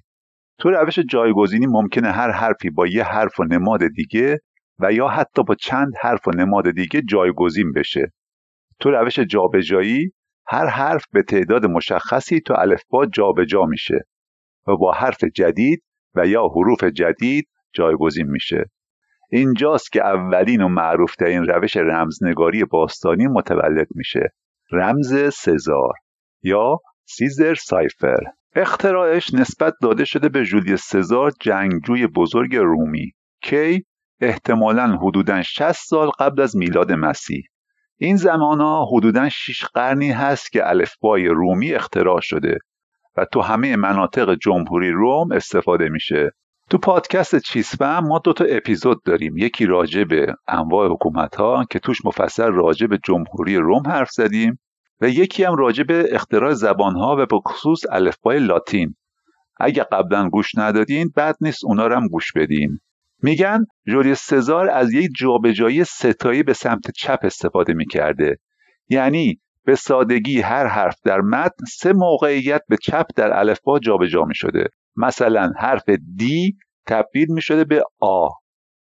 تو 0.59 0.69
روش 0.69 0.99
جایگزینی 0.99 1.65
ممکنه 1.67 2.11
هر 2.11 2.31
حرفی 2.31 2.69
با 2.69 2.87
یه 2.87 3.03
حرف 3.03 3.39
و 3.39 3.43
نماد 3.43 3.87
دیگه 3.95 4.39
و 4.79 4.93
یا 4.93 5.07
حتی 5.07 5.43
با 5.43 5.55
چند 5.55 5.93
حرف 6.01 6.27
و 6.27 6.31
نماد 6.31 6.71
دیگه 6.71 7.01
جایگزین 7.01 7.71
بشه. 7.71 8.13
تو 8.79 8.91
روش 8.91 9.19
جابجایی 9.19 10.11
هر 10.47 10.65
حرف 10.65 11.05
به 11.11 11.23
تعداد 11.23 11.65
مشخصی 11.65 12.41
تو 12.41 12.53
الفبا 12.57 13.05
جابجا 13.05 13.65
میشه 13.65 13.99
و 14.67 14.77
با 14.77 14.91
حرف 14.91 15.23
جدید 15.23 15.83
و 16.15 16.27
یا 16.27 16.47
حروف 16.47 16.83
جدید 16.83 17.49
جایگزین 17.73 18.27
میشه. 18.27 18.65
اینجاست 19.31 19.91
که 19.91 20.05
اولین 20.05 20.61
و 20.61 20.67
معروفترین 20.67 21.43
روش 21.43 21.77
رمزنگاری 21.77 22.65
باستانی 22.65 23.27
متولد 23.27 23.87
میشه. 23.95 24.33
رمز 24.71 25.33
سزار 25.33 25.93
یا 26.43 26.77
سیزر 27.05 27.55
سایفر. 27.55 28.23
اختراعش 28.55 29.33
نسبت 29.33 29.73
داده 29.81 30.05
شده 30.05 30.29
به 30.29 30.45
جولیوس 30.45 30.81
سزار 30.83 31.31
جنگجوی 31.39 32.07
بزرگ 32.07 32.55
رومی 32.55 33.11
کی 33.41 33.85
احتمالا 34.21 34.97
حدودا 35.01 35.41
60 35.41 35.71
سال 35.71 36.09
قبل 36.09 36.41
از 36.41 36.55
میلاد 36.55 36.91
مسیح. 36.91 37.43
این 37.97 38.15
زمان 38.15 38.61
ها 38.61 38.85
حدودا 38.85 39.29
6 39.29 39.65
قرنی 39.65 40.11
هست 40.11 40.51
که 40.51 40.69
الفبای 40.69 41.27
رومی 41.27 41.73
اختراع 41.73 42.19
شده 42.21 42.57
و 43.17 43.25
تو 43.25 43.41
همه 43.41 43.75
مناطق 43.75 44.35
جمهوری 44.35 44.91
روم 44.91 45.31
استفاده 45.31 45.89
میشه. 45.89 46.31
تو 46.73 46.79
پادکست 46.79 47.39
چیسفم 47.39 47.99
ما 47.99 48.19
دو 48.19 48.33
تا 48.33 48.45
اپیزود 48.45 49.03
داریم. 49.05 49.37
یکی 49.37 49.65
راجع 49.65 50.03
به 50.03 50.35
انواع 50.47 50.89
حکومت 50.89 51.35
ها 51.35 51.65
که 51.71 51.79
توش 51.79 52.05
مفصل 52.05 52.51
راجع 52.51 52.87
به 52.87 52.99
جمهوری 53.03 53.57
روم 53.57 53.87
حرف 53.87 54.11
زدیم 54.11 54.59
و 55.01 55.09
یکی 55.09 55.43
هم 55.43 55.55
راجع 55.55 55.83
به 55.83 56.07
اختراع 56.11 56.53
زبان 56.53 56.95
ها 56.95 57.15
و 57.19 57.25
به 57.25 57.39
خصوص 57.47 57.81
الفبای 57.91 58.39
لاتین. 58.39 58.95
اگه 59.59 59.83
قبلا 59.83 60.29
گوش 60.29 60.55
ندادین 60.55 61.11
بد 61.17 61.35
نیست 61.41 61.65
اونا 61.65 61.87
رو 61.87 61.95
هم 61.95 62.07
گوش 62.07 62.31
بدین. 62.35 62.79
میگن 63.23 63.65
جولیوس 63.87 64.21
سزار 64.21 64.69
از 64.69 64.93
یک 64.93 65.09
جابجایی 65.17 65.83
ستایی 65.83 66.43
به 66.43 66.53
سمت 66.53 66.91
چپ 66.91 67.19
استفاده 67.23 67.73
می‌کرده. 67.73 68.37
یعنی 68.89 69.39
به 69.65 69.75
سادگی 69.75 70.41
هر 70.41 70.67
حرف 70.67 70.95
در 71.05 71.21
متن 71.21 71.65
سه 71.69 71.93
موقعیت 71.93 72.61
به 72.69 72.77
چپ 72.77 73.05
در 73.15 73.39
الفبا 73.39 73.79
جابجا 73.79 74.23
می 74.23 74.35
شده 74.35 74.67
مثلا 74.95 75.51
حرف 75.59 75.83
دی 76.15 76.57
تبدیل 76.87 77.27
می 77.29 77.41
شده 77.41 77.63
به 77.63 77.83
آ 77.99 78.27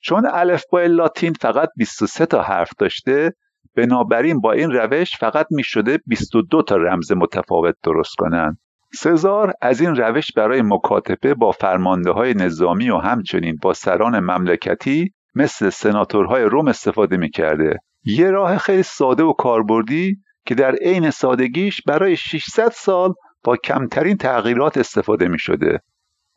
چون 0.03 0.27
الفبای 0.33 0.89
لاتین 0.89 1.33
فقط 1.33 1.69
23 1.77 2.27
تا 2.27 2.43
حرف 2.43 2.71
داشته 2.79 3.33
بنابراین 3.77 4.41
با 4.41 4.53
این 4.53 4.71
روش 4.71 5.17
فقط 5.17 5.47
می 5.51 5.63
شده 5.65 5.99
22 6.07 6.63
تا 6.63 6.77
رمز 6.77 7.13
متفاوت 7.13 7.75
درست 7.83 8.15
کنند 8.19 8.59
سزار 8.95 9.53
از 9.63 9.81
این 9.81 9.97
روش 9.97 10.33
برای 10.37 10.63
مکاتبه 10.63 11.35
با 11.35 11.53
فرمانده 11.53 12.11
های 12.11 12.35
نظامی 12.35 12.91
و 12.91 12.97
همچنین 12.97 13.59
با 13.63 13.73
سران 13.73 14.21
مملکتی 14.21 15.13
مثل 15.35 15.71
سناتورهای 15.71 16.43
روم 16.43 16.69
استفاده 16.69 17.17
می 17.17 17.31
کرده. 17.31 17.79
یه 18.05 18.31
راه 18.31 18.59
خیلی 18.59 18.83
ساده 18.83 19.23
و 19.23 19.33
کاربردی 19.33 20.17
که 20.47 20.55
در 20.55 20.75
عین 20.75 21.11
سادگیش 21.11 21.83
برای 21.87 22.17
600 22.17 22.71
سال 22.71 23.15
با 23.45 23.57
کمترین 23.57 24.17
تغییرات 24.17 24.79
استفاده 24.79 25.29
می 25.29 25.39
شده. 25.39 25.81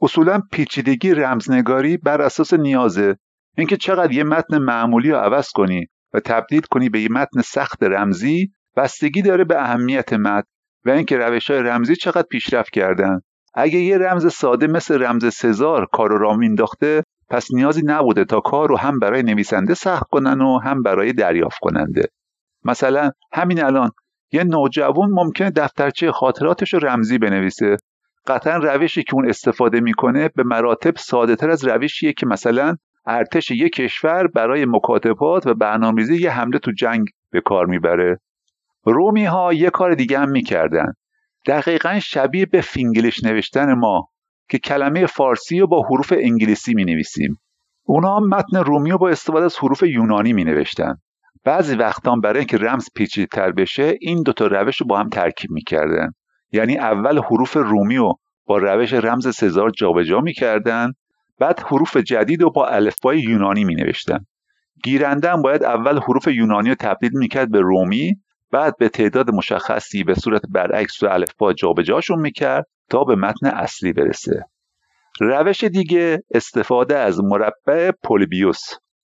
اصولا 0.03 0.41
پیچیدگی 0.51 1.13
رمزنگاری 1.13 1.97
بر 1.97 2.21
اساس 2.21 2.53
نیازه 2.53 3.15
اینکه 3.57 3.77
چقدر 3.77 4.11
یه 4.11 4.23
متن 4.23 4.57
معمولی 4.57 5.11
رو 5.11 5.17
عوض 5.17 5.49
کنی 5.49 5.85
و 6.13 6.19
تبدیل 6.19 6.61
کنی 6.61 6.89
به 6.89 7.01
یه 7.01 7.09
متن 7.11 7.41
سخت 7.41 7.83
رمزی 7.83 8.51
بستگی 8.77 9.21
داره 9.21 9.43
به 9.43 9.61
اهمیت 9.61 10.13
متن 10.13 10.47
و 10.85 10.89
اینکه 10.89 11.17
روش 11.17 11.51
های 11.51 11.59
رمزی 11.59 11.95
چقدر 11.95 12.27
پیشرفت 12.29 12.69
کردن. 12.69 13.19
اگه 13.53 13.79
یه 13.79 13.97
رمز 13.97 14.33
ساده 14.33 14.67
مثل 14.67 15.03
رمز 15.03 15.33
سزار 15.33 15.87
کار 15.91 16.09
رو 16.09 16.17
را 16.17 16.33
مینداخته 16.33 17.03
پس 17.29 17.47
نیازی 17.53 17.81
نبوده 17.85 18.25
تا 18.25 18.39
کار 18.39 18.69
رو 18.69 18.77
هم 18.77 18.99
برای 18.99 19.23
نویسنده 19.23 19.73
سخت 19.73 20.03
کنن 20.11 20.41
و 20.41 20.59
هم 20.59 20.83
برای 20.83 21.13
دریافت 21.13 21.59
کننده. 21.61 22.07
مثلا 22.65 23.11
همین 23.33 23.63
الان 23.63 23.91
یه 24.31 24.43
نوجوان 24.43 25.09
ممکنه 25.09 25.49
دفترچه 25.49 26.11
خاطراتش 26.11 26.73
رو 26.73 26.79
رمزی 26.79 27.17
بنویسه. 27.17 27.77
قطعا 28.27 28.57
روشی 28.57 29.03
که 29.03 29.15
اون 29.15 29.29
استفاده 29.29 29.79
می‌کنه 29.79 30.29
به 30.35 30.43
مراتب 30.43 30.95
ساده 30.97 31.35
تر 31.35 31.49
از 31.49 31.65
روشیه 31.65 32.13
که 32.13 32.25
مثلا 32.25 32.75
ارتش 33.05 33.51
یک 33.51 33.73
کشور 33.73 34.27
برای 34.27 34.65
مکاتبات 34.65 35.47
و 35.47 35.53
برنامه‌ریزی 35.53 36.21
یه 36.21 36.31
حمله 36.31 36.59
تو 36.59 36.71
جنگ 36.71 37.07
به 37.31 37.41
کار 37.41 37.65
می‌بره. 37.65 38.19
رومی 38.83 39.25
ها 39.25 39.53
یه 39.53 39.69
کار 39.69 39.95
دیگه 39.95 40.19
هم 40.19 40.29
می‌کردن. 40.29 40.93
دقیقا 41.47 41.99
شبیه 41.99 42.45
به 42.45 42.61
فینگلیش 42.61 43.23
نوشتن 43.23 43.73
ما 43.73 44.07
که 44.49 44.59
کلمه 44.59 45.05
فارسی 45.05 45.59
رو 45.59 45.67
با 45.67 45.81
حروف 45.81 46.13
انگلیسی 46.17 46.73
می 46.73 46.85
نویسیم 46.85 47.39
اونا 47.83 48.17
هم 48.17 48.27
متن 48.27 48.57
رومی 48.57 48.91
رو 48.91 48.97
با 48.97 49.09
استفاده 49.09 49.45
از 49.45 49.57
حروف 49.57 49.83
یونانی 49.83 50.33
می 50.33 50.43
نوشتن 50.43 50.95
بعضی 51.45 51.75
وقتا 51.75 52.15
برای 52.15 52.39
اینکه 52.39 52.57
رمز 52.57 52.87
پیچیده‌تر 52.95 53.51
بشه 53.51 53.97
این 54.01 54.23
دوتا 54.23 54.47
روش 54.47 54.81
رو 54.81 54.87
با 54.87 54.99
هم 54.99 55.09
ترکیب 55.09 55.51
می‌کردن. 55.51 56.11
یعنی 56.53 56.77
اول 56.77 57.19
حروف 57.19 57.53
رومی 57.57 57.97
رو 57.97 58.19
با 58.45 58.57
روش 58.57 58.93
رمز 58.93 59.35
سزار 59.35 59.69
جابجا 59.69 60.19
می‌کردن 60.19 60.91
بعد 61.39 61.59
حروف 61.59 61.97
جدید 61.97 62.41
رو 62.41 62.49
با 62.51 62.67
الفبای 62.67 63.19
یونانی 63.19 63.63
می 63.63 63.75
نوشتن 63.75 64.25
گیرنده 64.83 65.31
هم 65.31 65.41
باید 65.41 65.63
اول 65.63 65.99
حروف 65.99 66.27
یونانی 66.27 66.69
رو 66.69 66.75
تبدیل 66.75 67.11
می‌کرد 67.13 67.51
به 67.51 67.59
رومی 67.59 68.15
بعد 68.51 68.77
به 68.77 68.89
تعداد 68.89 69.31
مشخصی 69.31 70.03
به 70.03 70.13
صورت 70.13 70.41
برعکس 70.49 70.97
تو 70.97 71.07
الفبا 71.07 71.53
جابجاشون 71.53 72.19
می‌کرد 72.19 72.65
تا 72.89 73.03
به 73.03 73.15
متن 73.15 73.47
اصلی 73.47 73.93
برسه. 73.93 74.45
روش 75.19 75.63
دیگه 75.63 76.23
استفاده 76.33 76.97
از 76.97 77.19
مربع 77.23 77.91
پولیبیوس. 78.03 78.61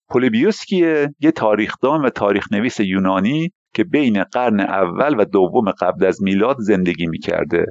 پولیبیوس 0.10 0.66
کیه؟ 0.66 1.16
یه 1.20 1.32
تاریخدان 1.32 2.06
و 2.06 2.10
تاریخ 2.10 2.52
نویس 2.52 2.80
یونانی 2.80 3.52
که 3.74 3.84
بین 3.84 4.24
قرن 4.24 4.60
اول 4.60 5.20
و 5.20 5.26
دوم 5.26 5.72
قبل 5.72 6.06
از 6.06 6.24
میلاد 6.24 6.56
زندگی 6.60 7.08
می‌کرده. 7.08 7.66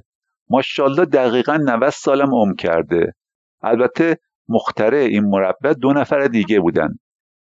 ماشاءالله 0.50 1.04
دقیقا 1.04 1.56
90 1.56 1.90
سالم 1.90 2.34
عمر 2.34 2.54
کرده. 2.54 3.14
البته 3.62 4.16
مختره 4.48 4.98
این 4.98 5.24
مربع 5.24 5.72
دو 5.72 5.92
نفر 5.92 6.26
دیگه 6.26 6.60
بودن 6.60 6.88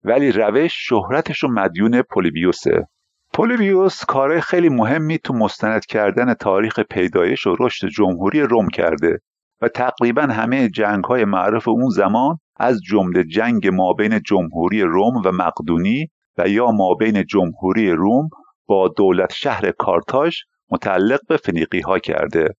ولی 0.04 0.32
روش 0.32 0.74
شهرتش 0.76 1.44
و 1.44 1.48
مدیون 1.48 2.02
پولیبیوسه. 2.02 2.88
پولیبیوس 3.34 4.06
کار 4.06 4.40
خیلی 4.40 4.70
مهمی 4.70 5.18
تو 5.18 5.34
مستند 5.34 5.86
کردن 5.86 6.34
تاریخ 6.34 6.80
پیدایش 6.80 7.48
و 7.48 7.56
رشد 7.60 7.88
جمهوری 7.88 8.42
روم 8.42 8.68
کرده 8.68 9.20
و 9.62 9.68
تقریبا 9.68 10.22
همه 10.22 10.70
جنگ 10.70 11.04
های 11.04 11.26
معروف 11.26 11.68
اون 11.68 11.90
زمان 11.90 12.38
از 12.60 12.82
جمله 12.82 13.24
جنگ 13.24 13.68
مابین 13.68 14.20
جمهوری 14.20 14.82
روم 14.82 15.22
و 15.26 15.32
مقدونی 15.32 16.08
و 16.38 16.48
یا 16.48 16.72
مابین 16.72 17.24
جمهوری 17.24 17.92
روم 17.92 18.30
با 18.68 18.88
دولت 18.88 19.34
شهر 19.34 19.72
کارتاژ 19.72 20.36
متعلق 20.70 21.20
به 21.28 21.38
فنیقی 21.38 21.80
ها 21.80 22.00
کرده. 22.00 22.56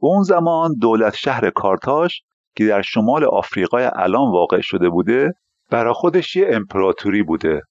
اون 0.00 0.22
زمان 0.22 0.74
دولت 0.80 1.14
شهر 1.14 1.50
کارتاژ 1.50 2.14
که 2.56 2.66
در 2.66 2.82
شمال 2.82 3.24
آفریقای 3.24 3.90
الان 3.96 4.32
واقع 4.32 4.60
شده 4.60 4.88
بوده 4.88 5.32
برا 5.70 5.92
خودش 5.92 6.36
یه 6.36 6.46
امپراتوری 6.50 7.22
بوده 7.22 7.62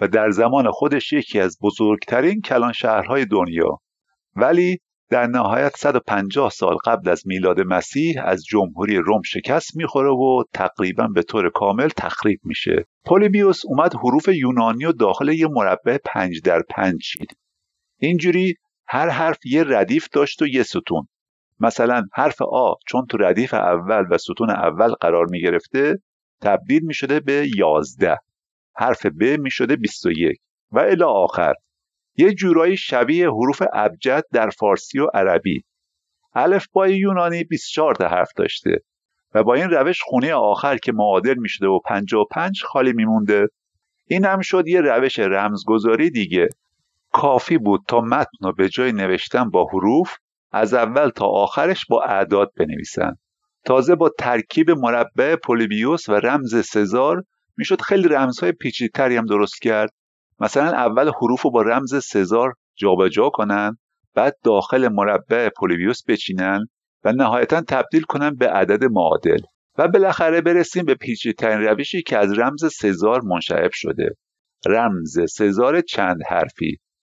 و 0.00 0.08
در 0.08 0.30
زمان 0.30 0.70
خودش 0.70 1.12
یکی 1.12 1.40
از 1.40 1.58
بزرگترین 1.62 2.40
کلان 2.40 2.72
شهرهای 2.72 3.24
دنیا 3.24 3.78
ولی 4.36 4.78
در 5.10 5.26
نهایت 5.26 5.76
150 5.76 6.50
سال 6.50 6.76
قبل 6.84 7.08
از 7.08 7.22
میلاد 7.26 7.60
مسیح 7.60 8.22
از 8.24 8.44
جمهوری 8.44 8.96
روم 8.96 9.22
شکست 9.22 9.76
می‌خوره 9.76 10.10
و 10.10 10.42
تقریبا 10.52 11.06
به 11.06 11.22
طور 11.22 11.50
کامل 11.50 11.88
تخریب 11.88 12.40
میشه. 12.44 12.86
پولیبیوس 13.04 13.62
اومد 13.66 13.94
حروف 13.94 14.28
یونانی 14.28 14.84
و 14.84 14.92
داخل 14.92 15.28
یه 15.28 15.48
مربع 15.48 15.98
پنج 16.04 16.40
در 16.42 16.62
پنج 16.70 17.02
چید. 17.02 17.36
اینجوری 18.00 18.54
هر 18.88 19.08
حرف 19.08 19.46
یه 19.46 19.64
ردیف 19.66 20.08
داشت 20.08 20.42
و 20.42 20.46
یه 20.46 20.62
ستون. 20.62 21.08
مثلا 21.60 22.02
حرف 22.12 22.42
آ 22.42 22.72
چون 22.86 23.06
تو 23.06 23.16
ردیف 23.16 23.54
اول 23.54 24.04
و 24.10 24.18
ستون 24.18 24.50
اول 24.50 24.92
قرار 24.92 25.26
می‌گرفته 25.26 25.98
تبدیل 26.42 26.84
می‌شده 26.84 27.20
به 27.20 27.48
یازده. 27.56 28.18
حرف 28.76 29.06
ب 29.06 29.22
می‌شده 29.24 29.76
21 29.76 30.38
و 30.70 30.78
الی 30.78 31.04
آخر. 31.04 31.52
یه 32.16 32.34
جورایی 32.34 32.76
شبیه 32.76 33.28
حروف 33.28 33.62
ابجد 33.72 34.24
در 34.32 34.50
فارسی 34.50 34.98
و 34.98 35.06
عربی. 35.14 35.64
الفبای 36.34 36.96
یونانی 36.96 37.44
24 37.44 37.94
تا 37.94 38.08
حرف 38.08 38.30
داشته 38.36 38.82
و 39.34 39.42
با 39.42 39.54
این 39.54 39.70
روش 39.70 40.02
خونه 40.02 40.34
آخر 40.34 40.76
که 40.76 40.92
معادل 40.92 41.34
می‌شده 41.38 41.66
و 41.66 41.78
55 41.78 42.62
خالی 42.62 42.92
میمونده. 42.92 43.48
این 44.06 44.24
هم 44.24 44.40
شد 44.40 44.68
یه 44.68 44.80
روش 44.80 45.18
رمزگذاری 45.18 46.10
دیگه. 46.10 46.48
کافی 47.12 47.58
بود 47.58 47.80
تا 47.88 48.00
متن 48.00 48.38
رو 48.42 48.52
به 48.52 48.68
جای 48.68 48.92
نوشتن 48.92 49.50
با 49.50 49.66
حروف 49.72 50.16
از 50.52 50.74
اول 50.74 51.08
تا 51.08 51.26
آخرش 51.26 51.86
با 51.88 52.02
اعداد 52.02 52.52
بنویسن. 52.56 53.16
تازه 53.64 53.94
با 53.94 54.10
ترکیب 54.18 54.70
مربع 54.70 55.36
پولیبیوس 55.36 56.08
و 56.08 56.12
رمز 56.12 56.66
سزار 56.66 57.24
می‌شد 57.56 57.80
خیلی 57.80 58.08
رمزهای 58.08 58.52
پیچیدتری 58.52 59.16
هم 59.16 59.26
درست 59.26 59.62
کرد. 59.62 59.90
مثلا 60.40 60.70
اول 60.70 61.08
حروف 61.08 61.42
رو 61.42 61.50
با 61.50 61.62
رمز 61.62 62.04
سزار 62.04 62.54
جابجا 62.76 63.28
کنن 63.28 63.78
بعد 64.14 64.36
داخل 64.44 64.88
مربع 64.88 65.48
پولیبیوس 65.56 66.02
بچینن 66.08 66.66
و 67.04 67.12
نهایتا 67.12 67.60
تبدیل 67.60 68.02
کنن 68.02 68.34
به 68.34 68.48
عدد 68.48 68.84
معادل. 68.84 69.38
و 69.78 69.88
بالاخره 69.88 70.40
برسیم 70.40 70.84
به 70.84 70.94
پیچیدترین 70.94 71.58
روشی 71.58 72.02
که 72.02 72.18
از 72.18 72.38
رمز 72.38 72.64
سزار 72.74 73.20
منشعب 73.20 73.70
شده. 73.72 74.10
رمز 74.66 75.18
سزار 75.30 75.80
چند 75.80 76.16
حرفی. 76.28 76.78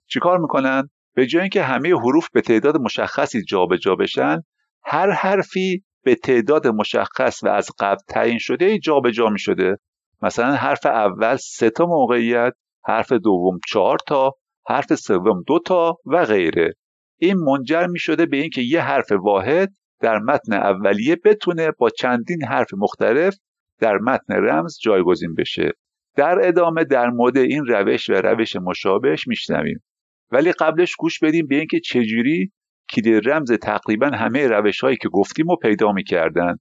چیکار 0.09 0.37
می‌کنن؟ 0.37 0.89
به 1.15 1.25
جای 1.25 1.41
اینکه 1.41 1.63
همه 1.63 1.89
حروف 1.89 2.29
به 2.33 2.41
تعداد 2.41 2.77
مشخصی 2.77 3.43
جابجا 3.43 3.95
بشن 3.95 4.41
هر 4.83 5.11
حرفی 5.11 5.83
به 6.03 6.15
تعداد 6.15 6.67
مشخص 6.67 7.43
و 7.43 7.47
از 7.47 7.71
قبل 7.79 8.01
تعیین 8.07 8.37
شده 8.37 8.79
جابجا 8.79 9.29
می 9.29 9.39
شده 9.39 9.77
مثلا 10.21 10.55
حرف 10.55 10.85
اول 10.85 11.35
سه 11.35 11.69
تا 11.69 11.85
موقعیت 11.85 12.53
حرف 12.87 13.11
دوم 13.13 13.59
چهار 13.67 13.97
تا 14.07 14.31
حرف 14.67 14.95
سوم 14.95 15.43
دو 15.47 15.59
تا 15.59 15.97
و 16.05 16.25
غیره. 16.25 16.73
این 17.19 17.37
منجر 17.37 17.87
می 17.87 17.99
شده 17.99 18.25
به 18.25 18.37
اینکه 18.37 18.61
یه 18.61 18.81
حرف 18.81 19.11
واحد 19.11 19.69
در 20.01 20.19
متن 20.19 20.53
اولیه 20.53 21.15
بتونه 21.25 21.71
با 21.79 21.89
چندین 21.89 22.43
حرف 22.43 22.67
مختلف 22.77 23.35
در 23.79 23.97
متن 23.97 24.33
رمز 24.33 24.77
جایگزین 24.81 25.35
بشه. 25.35 25.71
در 26.15 26.47
ادامه 26.47 26.83
در 26.83 27.09
مورد 27.09 27.37
این 27.37 27.65
روش 27.65 28.09
و 28.09 28.13
روش 28.13 28.55
مشابهش 28.55 29.27
میشنویم. 29.27 29.83
ولی 30.31 30.51
قبلش 30.51 30.95
گوش 30.95 31.19
بدیم 31.19 31.47
به 31.47 31.55
اینکه 31.55 31.79
چجوری 31.79 32.51
کلید 32.93 33.29
رمز 33.29 33.51
تقریبا 33.51 34.07
همه 34.07 34.47
روش 34.47 34.79
هایی 34.79 34.97
که 34.97 35.09
گفتیم 35.09 35.47
رو 35.47 35.55
پیدا 35.55 35.91
می‌کردن. 35.91 36.57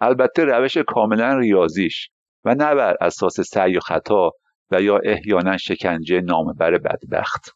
البته 0.00 0.44
روش 0.44 0.76
کاملا 0.76 1.38
ریاضیش 1.38 2.10
و 2.44 2.54
نه 2.54 2.74
بر 2.74 2.96
اساس 3.00 3.40
سعی 3.40 3.76
و 3.76 3.80
خطا 3.80 4.30
و 4.70 4.82
یا 4.82 4.98
احیانا 5.04 5.56
شکنجه 5.56 6.20
نامبر 6.20 6.78
بدبخت. 6.78 7.50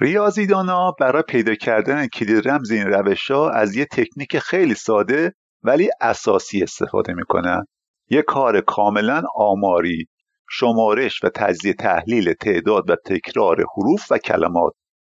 ریاضیدانا 0.00 0.90
برای 1.00 1.22
پیدا 1.28 1.54
کردن 1.54 2.06
کلید 2.06 2.48
رمز 2.48 2.70
این 2.70 2.86
روش 2.86 3.30
ها 3.30 3.50
از 3.50 3.76
یه 3.76 3.84
تکنیک 3.84 4.38
خیلی 4.38 4.74
ساده 4.74 5.34
ولی 5.62 5.90
اساسی 6.00 6.62
استفاده 6.62 7.14
می‌کنن. 7.14 7.64
یه 8.10 8.22
کار 8.22 8.60
کاملا 8.60 9.22
آماری 9.36 10.06
شمارش 10.50 11.24
و 11.24 11.28
تجزیه 11.28 11.72
تحلیل 11.72 12.32
تعداد 12.32 12.90
و 12.90 12.96
تکرار 13.06 13.64
حروف 13.76 14.12
و 14.12 14.18
کلمات 14.18 14.72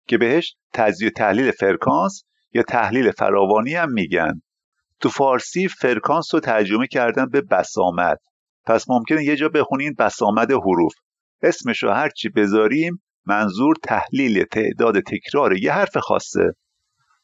که 0.08 0.18
بهش 0.18 0.56
تجزیه 0.72 1.10
تحلیل 1.10 1.50
فرکانس 1.50 2.24
یا 2.52 2.62
تحلیل 2.62 3.10
فراوانی 3.10 3.74
هم 3.74 3.92
میگن. 3.92 4.42
تو 5.02 5.08
فارسی 5.08 5.68
فرکانس 5.68 6.34
رو 6.34 6.40
ترجمه 6.40 6.86
کردن 6.86 7.26
به 7.26 7.40
بسامد. 7.40 8.18
پس 8.66 8.90
ممکنه 8.90 9.24
یه 9.24 9.36
جا 9.36 9.48
بخونین 9.48 9.94
بسامد 9.98 10.52
حروف. 10.52 10.92
اسمش 11.42 11.82
رو 11.82 11.90
هرچی 11.90 12.28
بذاریم 12.28 13.02
منظور 13.26 13.76
تحلیل 13.82 14.44
تعداد 14.44 15.00
تکرار 15.00 15.56
یه 15.56 15.72
حرف 15.72 15.96
خاصه. 15.96 16.52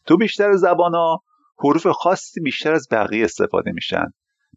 تو 0.06 0.16
بیشتر 0.16 0.52
زبان 0.56 0.94
ها 0.94 1.22
حروف 1.58 1.86
خاصی 1.86 2.40
بیشتر 2.40 2.72
از 2.72 2.86
بقیه 2.90 3.24
استفاده 3.24 3.72
میشن. 3.72 4.06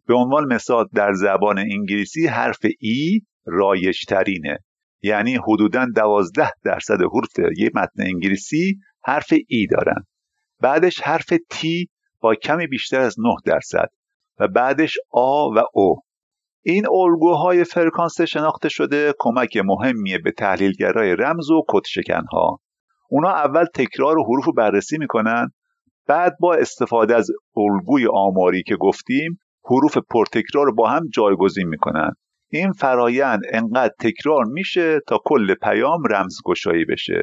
به 0.06 0.14
عنوان 0.14 0.52
مثال 0.52 0.88
در 0.94 1.12
زبان 1.12 1.58
انگلیسی 1.58 2.26
حرف 2.26 2.60
ای 2.80 3.20
رایجترینه. 3.46 4.58
یعنی 5.02 5.38
حدودا 5.48 5.86
دوازده 5.94 6.50
درصد 6.64 7.00
حروف 7.00 7.38
یه 7.58 7.70
متن 7.74 8.02
انگلیسی 8.02 8.78
حرف 9.04 9.32
ای 9.48 9.66
دارن. 9.70 10.06
بعدش 10.60 11.00
حرف 11.00 11.32
تی 11.50 11.88
با 12.22 12.34
کمی 12.34 12.66
بیشتر 12.66 13.00
از 13.00 13.20
9 13.20 13.34
درصد 13.44 13.88
و 14.38 14.48
بعدش 14.48 14.98
آ 15.10 15.48
و 15.48 15.62
او. 15.72 16.02
این 16.64 16.86
الگوهای 16.88 17.64
فرکانس 17.64 18.20
شناخته 18.20 18.68
شده 18.68 19.14
کمک 19.18 19.56
مهمیه 19.56 20.18
به 20.18 20.32
تحلیلگرای 20.32 21.16
رمز 21.16 21.50
و 21.50 21.64
کدشکنها 21.68 22.60
اونا 23.10 23.30
اول 23.30 23.64
تکرار 23.74 24.16
حروف 24.18 24.44
رو 24.44 24.52
بررسی 24.52 24.98
می‌کنن 24.98 25.48
بعد 26.06 26.36
با 26.40 26.54
استفاده 26.54 27.16
از 27.16 27.30
الگوی 27.56 28.06
آماری 28.12 28.62
که 28.62 28.76
گفتیم 28.76 29.38
حروف 29.64 29.98
پرتکرار 30.10 30.66
رو 30.66 30.74
با 30.74 30.88
هم 30.88 31.08
جایگزین 31.14 31.68
می‌کنن. 31.68 32.12
این 32.50 32.72
فرایند 32.72 33.40
انقدر 33.52 33.94
تکرار 34.00 34.44
میشه 34.44 35.00
تا 35.06 35.18
کل 35.24 35.54
پیام 35.54 36.02
رمزگشایی 36.10 36.84
بشه. 36.84 37.22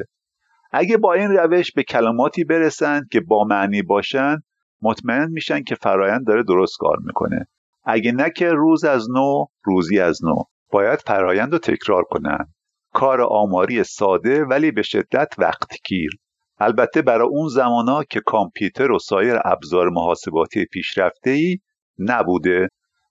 اگه 0.71 0.97
با 0.97 1.13
این 1.13 1.31
روش 1.31 1.71
به 1.71 1.83
کلماتی 1.83 2.43
برسن 2.43 3.01
که 3.11 3.21
با 3.21 3.43
معنی 3.43 3.81
باشن 3.81 4.37
مطمئن 4.81 5.29
میشن 5.31 5.63
که 5.63 5.75
فرایند 5.75 6.27
داره 6.27 6.43
درست 6.43 6.77
کار 6.79 6.97
می‌کنه. 7.03 7.47
اگه 7.83 8.11
نه 8.11 8.29
که 8.29 8.49
روز 8.51 8.83
از 8.83 9.07
نو 9.11 9.45
روزی 9.63 9.99
از 9.99 10.19
نو. 10.23 10.43
باید 10.71 10.99
فرایند 10.99 11.53
رو 11.53 11.59
تکرار 11.59 12.03
کنن. 12.03 12.53
کار 12.93 13.21
آماری 13.21 13.83
ساده 13.83 14.45
ولی 14.45 14.71
به 14.71 14.81
شدت 14.81 15.33
وقت 15.37 15.71
گیر 15.87 16.11
البته 16.59 17.01
برای 17.01 17.27
اون 17.27 17.47
زمانا 17.47 18.03
که 18.03 18.21
کامپیوتر 18.25 18.91
و 18.91 18.99
سایر 18.99 19.35
ابزار 19.45 19.89
محاسباتی 19.89 20.65
پیشرفته 20.65 21.29
ای 21.29 21.57
نبوده. 21.99 22.69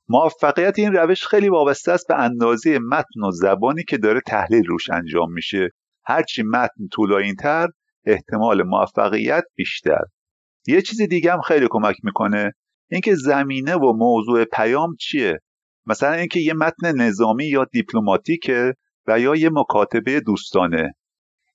موفقیت 0.08 0.78
این 0.78 0.92
روش 0.92 1.26
خیلی 1.26 1.48
وابسته 1.48 1.92
است 1.92 2.08
به 2.08 2.14
اندازه 2.14 2.78
متن 2.78 3.20
و 3.28 3.30
زبانی 3.30 3.84
که 3.84 3.98
داره 3.98 4.20
تحلیل 4.26 4.64
روش 4.66 4.90
انجام 4.90 5.32
میشه. 5.32 5.68
هرچی 6.04 6.42
متن 6.42 6.88
طولانی 6.92 7.34
تر 7.34 7.68
احتمال 8.04 8.62
موفقیت 8.62 9.44
بیشتر. 9.54 10.02
یه 10.66 10.82
چیز 10.82 11.02
دیگه 11.02 11.32
هم 11.32 11.40
خیلی 11.40 11.66
کمک 11.70 11.96
می‌کنه 12.02 12.52
اینکه 12.90 13.14
زمینه 13.14 13.74
و 13.74 13.92
موضوع 13.92 14.44
پیام 14.44 14.96
چیه؟ 15.00 15.40
مثلا 15.86 16.12
اینکه 16.12 16.40
یه 16.40 16.54
متن 16.54 17.00
نظامی 17.00 17.46
یا 17.46 17.64
دیپلماتیکه 17.64 18.74
و 19.06 19.20
یا 19.20 19.34
یه 19.34 19.50
مکاتبه 19.52 20.20
دوستانه. 20.20 20.94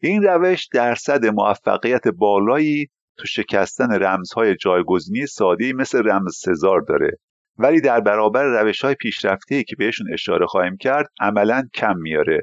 این 0.01 0.23
روش 0.23 0.67
درصد 0.73 1.25
موفقیت 1.25 2.07
بالایی 2.07 2.87
تو 3.17 3.27
شکستن 3.27 4.03
رمزهای 4.03 4.55
جایگزینی 4.55 5.27
ساده‌ای 5.27 5.73
مثل 5.73 6.09
رمز 6.09 6.35
سزار 6.37 6.81
داره. 6.81 7.11
ولی 7.57 7.81
در 7.81 7.99
برابر 7.99 8.43
روش 8.43 8.81
های 8.81 8.95
پیشرفته 8.95 9.63
که 9.63 9.75
بهشون 9.75 10.13
اشاره 10.13 10.45
خواهیم 10.45 10.77
کرد 10.77 11.07
عملا 11.19 11.63
کم 11.73 11.97
میاره. 11.97 12.41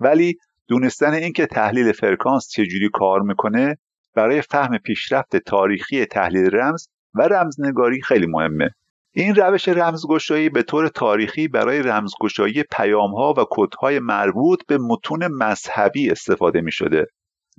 ولی 0.00 0.34
دونستن 0.68 1.14
اینکه 1.14 1.46
تحلیل 1.46 1.92
فرکانس 1.92 2.48
چجوری 2.48 2.88
کار 2.92 3.20
می‌کنه 3.20 3.78
برای 4.16 4.42
فهم 4.42 4.78
پیشرفت 4.78 5.36
تاریخی 5.36 6.04
تحلیل 6.04 6.56
رمز 6.56 6.88
و 7.14 7.22
رمزنگاری 7.22 8.02
خیلی 8.02 8.26
مهمه. 8.26 8.70
این 9.14 9.34
روش 9.34 9.68
رمزگشایی 9.68 10.48
به 10.48 10.62
طور 10.62 10.88
تاریخی 10.88 11.48
برای 11.48 11.82
رمزگشایی 11.82 12.64
پیامها 12.72 13.34
و 13.38 13.44
کدهای 13.50 13.98
مربوط 13.98 14.60
به 14.68 14.78
متون 14.78 15.26
مذهبی 15.26 16.10
استفاده 16.10 16.60
می 16.60 16.72
شده. 16.72 17.06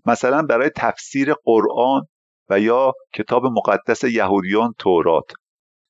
مثلا 0.06 0.42
برای 0.42 0.70
تفسیر 0.76 1.34
قرآن 1.44 2.08
و 2.50 2.60
یا 2.60 2.94
کتاب 3.14 3.46
مقدس 3.46 4.04
یهودیان 4.04 4.74
تورات. 4.80 5.32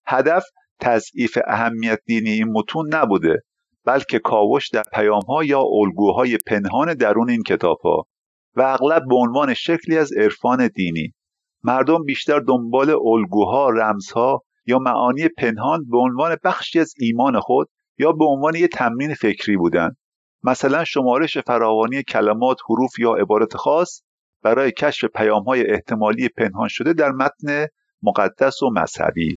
هدف 0.07 0.43
تضعیف 0.79 1.37
اهمیت 1.47 1.99
دینی 2.05 2.29
این 2.29 2.51
متون 2.51 2.95
نبوده 2.95 3.43
بلکه 3.85 4.19
کاوش 4.19 4.69
در 4.69 4.83
پیامها 4.93 5.43
یا 5.43 5.61
الگوهای 5.61 6.37
پنهان 6.37 6.93
درون 6.93 7.29
این 7.29 7.43
کتابها. 7.43 8.05
و 8.57 8.61
اغلب 8.61 9.03
به 9.09 9.15
عنوان 9.15 9.53
شکلی 9.53 9.97
از 9.97 10.13
عرفان 10.13 10.67
دینی. 10.67 11.13
مردم 11.63 12.03
بیشتر 12.03 12.39
دنبال 12.39 12.89
الگوها 12.89 13.69
رمزها 13.69 14.43
یا 14.65 14.79
معانی 14.79 15.27
پنهان 15.27 15.85
به 15.89 15.97
عنوان 15.97 16.37
بخشی 16.43 16.79
از 16.79 16.93
ایمان 16.99 17.39
خود 17.39 17.69
یا 17.97 18.11
به 18.11 18.25
عنوان 18.25 18.55
یک 18.55 18.71
تمرین 18.71 19.13
فکری 19.13 19.57
بودند 19.57 19.97
مثلا 20.43 20.83
شمارش 20.83 21.37
فراوانی 21.37 22.03
کلمات 22.03 22.57
حروف 22.69 22.99
یا 22.99 23.13
عبارت 23.13 23.57
خاص 23.57 24.01
برای 24.43 24.71
کشف 24.71 25.05
پیامهای 25.05 25.71
احتمالی 25.71 26.29
پنهان 26.29 26.67
شده 26.67 26.93
در 26.93 27.11
متن 27.11 27.67
مقدس 28.03 28.63
و 28.63 28.69
مذهبی. 28.69 29.35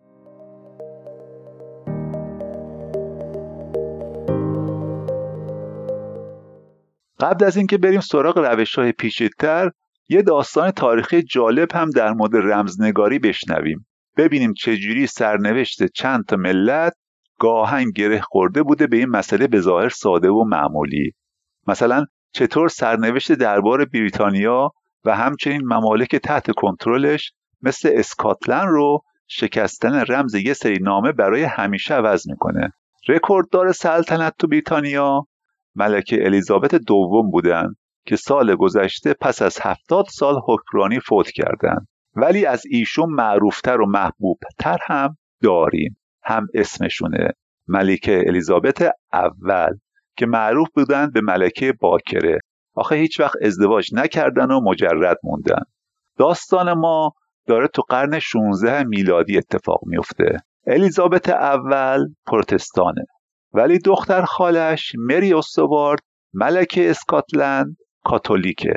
قبل 7.20 7.44
از 7.44 7.56
اینکه 7.56 7.78
بریم 7.78 8.00
سراغ 8.00 8.38
روش 8.38 8.74
های 8.74 8.92
پیچیدتر 8.92 9.70
یه 10.08 10.22
داستان 10.22 10.70
تاریخی 10.70 11.22
جالب 11.22 11.72
هم 11.72 11.90
در 11.90 12.12
مورد 12.12 12.36
رمزنگاری 12.36 13.18
بشنویم. 13.18 13.86
ببینیم 14.16 14.54
چجوری 14.54 15.06
سرنوشت 15.06 15.86
چند 15.86 16.24
تا 16.24 16.36
ملت 16.36 16.92
گاهن 17.38 17.90
گره 17.90 18.20
خورده 18.20 18.62
بوده 18.62 18.86
به 18.86 18.96
این 18.96 19.08
مسئله 19.08 19.46
به 19.46 19.60
ظاهر 19.60 19.88
ساده 19.88 20.30
و 20.30 20.44
معمولی. 20.44 21.12
مثلا 21.66 22.04
چطور 22.32 22.68
سرنوشت 22.68 23.32
دربار 23.32 23.84
بریتانیا 23.84 24.70
و 25.04 25.16
همچنین 25.16 25.60
ممالک 25.64 26.16
تحت 26.16 26.50
کنترلش 26.50 27.32
مثل 27.62 27.90
اسکاتلند 27.92 28.68
رو 28.68 29.02
شکستن 29.28 30.04
رمز 30.08 30.34
یه 30.34 30.52
سری 30.52 30.78
نامه 30.82 31.12
برای 31.12 31.42
همیشه 31.42 31.94
عوض 31.94 32.28
می‌کنه. 32.28 32.72
رکورددار 33.08 33.72
سلطنت 33.72 34.34
تو 34.38 34.48
بریتانیا 34.48 35.26
ملکه 35.74 36.26
الیزابت 36.26 36.74
دوم 36.74 37.30
بودند 37.30 37.76
که 38.06 38.16
سال 38.16 38.56
گذشته 38.56 39.14
پس 39.20 39.42
از 39.42 39.58
هفتاد 39.62 40.04
سال 40.08 40.40
حکمرانی 40.46 41.00
فوت 41.00 41.30
کردند. 41.30 41.88
ولی 42.16 42.46
از 42.46 42.62
ایشون 42.70 43.10
معروفتر 43.10 43.80
و 43.80 43.86
محبوبتر 43.86 44.78
هم 44.86 45.16
داریم. 45.42 45.96
هم 46.22 46.46
اسمشونه. 46.54 47.32
ملکه 47.68 48.22
الیزابت 48.26 48.90
اول 49.12 49.76
که 50.16 50.26
معروف 50.26 50.68
بودند 50.74 51.12
به 51.12 51.20
ملکه 51.20 51.72
باکره. 51.80 52.38
آخه 52.74 52.96
هیچ 52.96 53.20
وقت 53.20 53.36
ازدواج 53.42 53.94
نکردن 53.94 54.50
و 54.50 54.60
مجرد 54.60 55.16
موندن. 55.24 55.62
داستان 56.18 56.72
ما 56.72 57.12
داره 57.46 57.68
تو 57.68 57.82
قرن 57.82 58.18
16 58.18 58.84
میلادی 58.84 59.38
اتفاق 59.38 59.80
میفته. 59.86 60.36
الیزابت 60.66 61.28
اول 61.28 62.06
پروتستانه. 62.26 63.04
ولی 63.52 63.78
دختر 63.78 64.22
خالش 64.22 64.92
مری 64.98 65.34
استوارد 65.34 66.00
ملکه 66.34 66.90
اسکاتلند 66.90 67.76
کاتولیکه 68.04 68.74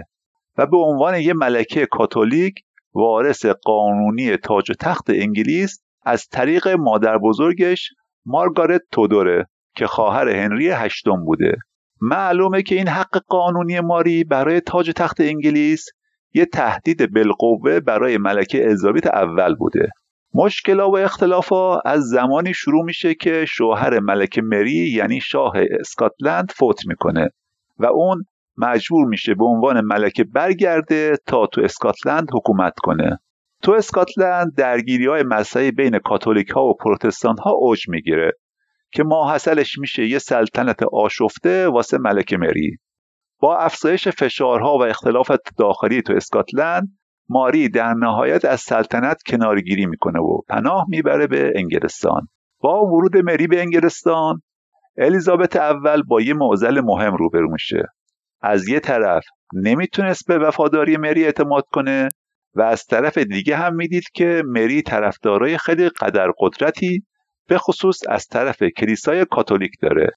و 0.58 0.66
به 0.66 0.78
عنوان 0.78 1.16
یه 1.16 1.34
ملکه 1.34 1.86
کاتولیک 1.86 2.56
وارث 2.94 3.46
قانونی 3.46 4.38
تاج 4.38 4.72
و 4.72 4.74
تخت 4.74 5.10
انگلیس 5.10 5.82
از 6.06 6.28
طریق 6.32 6.68
مادر 6.68 7.18
بزرگش 7.18 7.90
مارگارت 8.26 8.82
تودوره 8.92 9.48
که 9.76 9.88
خواهر 9.88 10.30
هنری 10.30 10.70
هشتم 10.70 11.26
بوده. 11.26 11.58
معلومه 12.02 12.62
که 12.62 12.76
این 12.76 12.88
حق 12.88 13.22
قانونی 13.28 13.80
ماری 13.80 14.24
برای 14.24 14.62
تاج 14.62 14.92
تخت 14.96 15.22
انگلیس 15.22 15.86
یه 16.34 16.46
تهدید 16.46 17.14
بالقوه 17.14 17.80
برای 17.80 18.18
ملکه 18.18 18.66
الیزابت 18.66 19.08
اول 19.08 19.56
بوده. 19.56 19.90
مشکلا 20.34 20.90
و 20.90 20.98
اختلافا 20.98 21.80
از 21.80 22.04
زمانی 22.04 22.54
شروع 22.54 22.84
میشه 22.84 23.14
که 23.14 23.46
شوهر 23.46 24.00
ملکه 24.00 24.42
مری 24.42 24.92
یعنی 24.92 25.22
شاه 25.22 25.54
اسکاتلند 25.80 26.52
فوت 26.56 26.88
می‌کنه 26.88 27.30
و 27.80 27.86
اون 27.86 28.26
مجبور 28.58 29.08
میشه 29.08 29.36
به 29.36 29.46
عنوان 29.46 29.82
ملکه 29.82 30.24
برگرده 30.24 31.18
تا 31.26 31.48
تو 31.48 31.62
اسکاتلند 31.62 32.28
حکومت 32.34 32.74
کنه. 32.84 33.20
تو 33.62 33.72
اسکاتلند 33.72 34.56
درگیری 34.56 35.08
های 35.08 35.24
مذهبی 35.24 35.72
بین 35.72 36.00
کاتولیک 36.00 36.50
ها 36.50 36.66
و 36.66 36.74
پروتستان 36.74 37.38
ها 37.38 37.52
اوج 37.52 37.90
می‌گیره 37.90 38.32
که 38.92 39.04
ماحصلش 39.04 39.78
میشه 39.78 40.08
یه 40.08 40.20
سلطنت 40.20 40.84
آشفته 40.84 41.68
واسه 41.68 41.98
ملکه 41.98 42.38
مری. 42.38 42.78
با 43.40 43.58
افزایش 43.58 44.08
فشارها 44.08 44.78
و 44.78 44.84
اختلافات 44.84 45.40
داخلی 45.58 46.02
تو 46.02 46.14
اسکاتلند 46.14 46.98
ماری 47.30 47.70
در 47.70 47.94
نهایت 47.94 48.46
از 48.46 48.62
سلطنت 48.62 49.22
کنارگیری 49.28 49.86
می‌کنه 49.86 50.20
و 50.20 50.42
پناه 50.50 50.86
می‌بره 50.90 51.28
به 51.28 51.54
انگلستان. 51.56 52.28
با 52.60 52.86
ورود 52.86 53.18
مری 53.18 53.48
به 53.48 53.62
انگلستان 53.62 54.42
الیزابت 54.98 55.56
اول 55.56 56.02
با 56.02 56.22
یه 56.22 56.34
معضل 56.34 56.82
مهم 56.82 57.16
روبرو 57.16 57.52
میشه. 57.52 57.84
از 58.42 58.68
یه 58.68 58.80
طرف 58.80 59.26
نمی‌تونست 59.54 60.28
به 60.28 60.38
وفاداری 60.38 60.98
مری 60.98 61.26
اعتماد 61.26 61.64
کنه 61.72 62.10
و 62.56 62.62
از 62.62 62.86
طرف 62.86 63.18
دیگه 63.18 63.56
هم 63.56 63.76
می‌دید 63.76 64.04
که 64.14 64.44
مری 64.46 64.82
طرفدارای 64.82 65.58
خیلی 65.58 65.90
قدر 65.90 66.32
قدرتی 66.40 67.06
به 67.48 67.58
خصوص 67.58 68.00
از 68.10 68.28
طرف 68.28 68.64
کلیسای 68.64 69.26
کاتولیک 69.26 69.72
داره. 69.82 70.12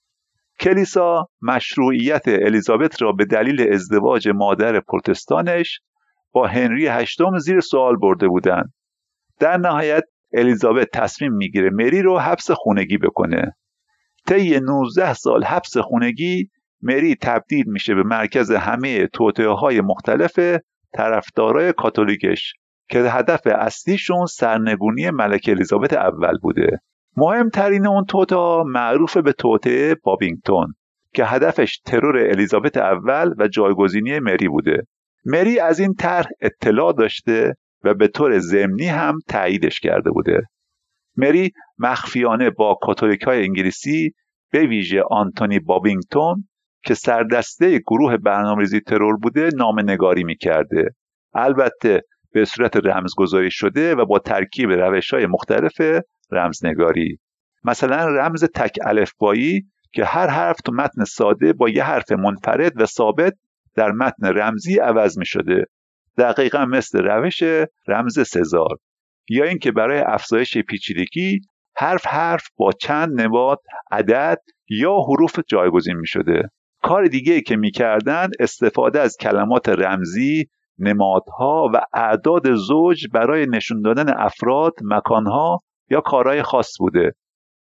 کلیسا 0.61 1.29
مشروعیت 1.43 2.29
الیزابت 2.29 3.03
را 3.03 3.13
به 3.13 3.25
دلیل 3.25 3.73
ازدواج 3.73 4.29
مادر 4.29 4.81
پروتستانش 4.81 5.81
با 6.37 6.47
هنری 6.47 6.87
هشتم 6.87 7.39
زیر 7.39 7.61
سوال 7.61 7.97
برده 7.97 8.29
بودند 8.29 8.73
در 9.41 9.57
نهایت 9.57 10.05
الیزابت 10.33 10.89
تصمیم 10.95 11.33
می‌گیره 11.33 11.71
مری 11.71 12.03
رو 12.03 12.19
حبس 12.19 12.51
خونگی 12.51 12.99
بکنه. 12.99 13.57
طی 14.27 14.61
19 14.61 15.15
سال 15.15 15.45
حبس 15.45 15.77
خونگی 15.77 16.51
مری 16.83 17.15
تبدیل 17.15 17.65
میشه 17.67 17.95
به 17.95 18.03
مرکز 18.03 18.51
همه 18.51 19.07
توطئه 19.07 19.49
های 19.49 19.81
مختلف 19.81 20.39
طرفدارای 20.95 21.73
کاتولیکش 21.73 22.55
که 22.89 22.99
هدف 22.99 23.41
اصلیشون 23.47 24.27
سرنگونی 24.27 25.11
ملکه 25.11 25.53
الیزابت 25.53 25.93
اول 25.93 26.39
بوده. 26.43 26.81
مهمترین 27.17 27.87
اون 27.87 28.05
توتا 28.05 28.65
معروف 28.67 29.17
به 29.17 29.33
توطعه 29.33 29.95
بابینگتون 30.03 30.75
که 31.15 31.25
هدفش 31.25 31.79
ترور 31.79 32.19
الیزابت 32.19 32.77
اول 32.77 33.35
و 33.39 33.49
جایگزینی 33.49 34.19
مری 34.19 34.49
بوده. 34.49 34.87
مری 35.27 35.59
از 35.59 35.81
این 35.81 35.95
طرح 35.95 36.27
اطلاع 36.41 36.93
داشته 36.93 37.55
و 37.85 37.95
به 37.95 38.09
طور 38.09 38.39
ضمنی 38.39 38.87
هم 38.87 39.19
تاییدش 39.29 39.81
کرده 39.81 40.11
بوده. 40.11 40.43
مری 41.17 41.53
مخفیانه 41.79 42.51
با 42.51 42.79
کاتولیک 42.83 43.23
های 43.23 43.43
انگلیسی 43.43 44.13
به 44.53 44.67
ویژه 44.67 45.03
آنتونی 45.11 45.59
بابینگتون 45.59 46.49
که 46.85 46.95
سردسته 46.95 47.79
گروه 47.79 48.17
برنامه‌ریزی 48.17 48.81
ترور 48.81 49.17
بوده 49.17 49.51
نامنگاری 49.57 50.25
می‌کرده. 50.25 50.91
البته 51.35 52.03
به 52.33 52.45
صورت 52.45 52.77
رمزگذاری 52.77 53.51
شده 53.51 53.95
و 53.95 54.07
با 54.07 54.19
ترکیب 54.19 54.71
روش 54.71 55.15
های 55.15 55.27
مختلف 55.27 55.81
رمزنگاری. 56.33 57.19
مثلا 57.65 58.09
رمز 58.09 58.45
تک 58.45 58.77
الفبایی 58.85 59.63
که 59.93 60.05
هر 60.05 60.27
حرف 60.27 60.61
تو 60.61 60.73
متن 60.73 61.05
ساده 61.05 61.53
با 61.53 61.69
یه 61.69 61.85
حرف 61.85 62.13
منفرد 62.13 62.81
و 62.81 62.87
ثابت 62.87 63.33
در 63.77 63.93
متن 63.93 64.27
رمزی 64.27 64.79
عوض 64.79 65.19
می 65.19 65.27
شده 65.27 65.65
دقیقا 66.19 66.65
مثل 66.65 66.99
روش 66.99 67.43
رمز 67.89 68.29
سزار. 68.29 68.77
یا 69.29 69.45
اینکه 69.45 69.73
برای 69.73 69.99
افزایش 69.99 70.59
پیچیدگی 70.59 71.41
حرف 71.77 72.07
حرف 72.07 72.49
با 72.57 72.73
چند 72.73 73.21
نبات 73.21 73.59
عدد 73.91 74.39
یا 74.69 74.97
حروف 75.09 75.41
جایگزین 75.49 75.97
می 75.97 76.07
شده 76.07 76.51
کار 76.83 77.07
دیگه 77.07 77.41
که 77.41 77.57
می‌کردن 77.57 78.29
استفاده 78.41 79.01
از 79.01 79.17
کلمات 79.21 79.69
رمزی 79.69 80.47
نمادها 80.79 81.71
و 81.75 81.81
اعداد 81.95 82.55
زوج 82.55 83.07
برای 83.13 83.47
نشون 83.47 83.83
دادن 83.83 84.19
افراد 84.19 84.73
مکانها 84.83 85.63
یا 85.91 86.01
کارهای 86.01 86.43
خاص 86.43 86.73
بوده. 86.79 87.13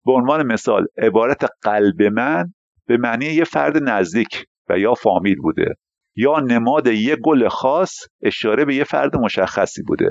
به 0.06 0.12
عنوان 0.12 0.46
مثال 0.46 0.86
عبارت 0.98 1.46
قلب 1.62 2.02
من 2.02 2.52
به 2.86 2.96
معنی 2.96 3.26
یه 3.26 3.44
فرد 3.44 3.82
نزدیک 3.82 4.44
و 4.68 4.78
یا 4.78 4.94
فامیل 4.94 5.36
بوده. 5.36 5.74
یا 6.18 6.40
نماد 6.40 6.86
یه 6.86 7.16
گل 7.16 7.48
خاص 7.48 7.92
اشاره 8.22 8.64
به 8.64 8.74
یه 8.74 8.84
فرد 8.84 9.16
مشخصی 9.16 9.82
بوده. 9.82 10.08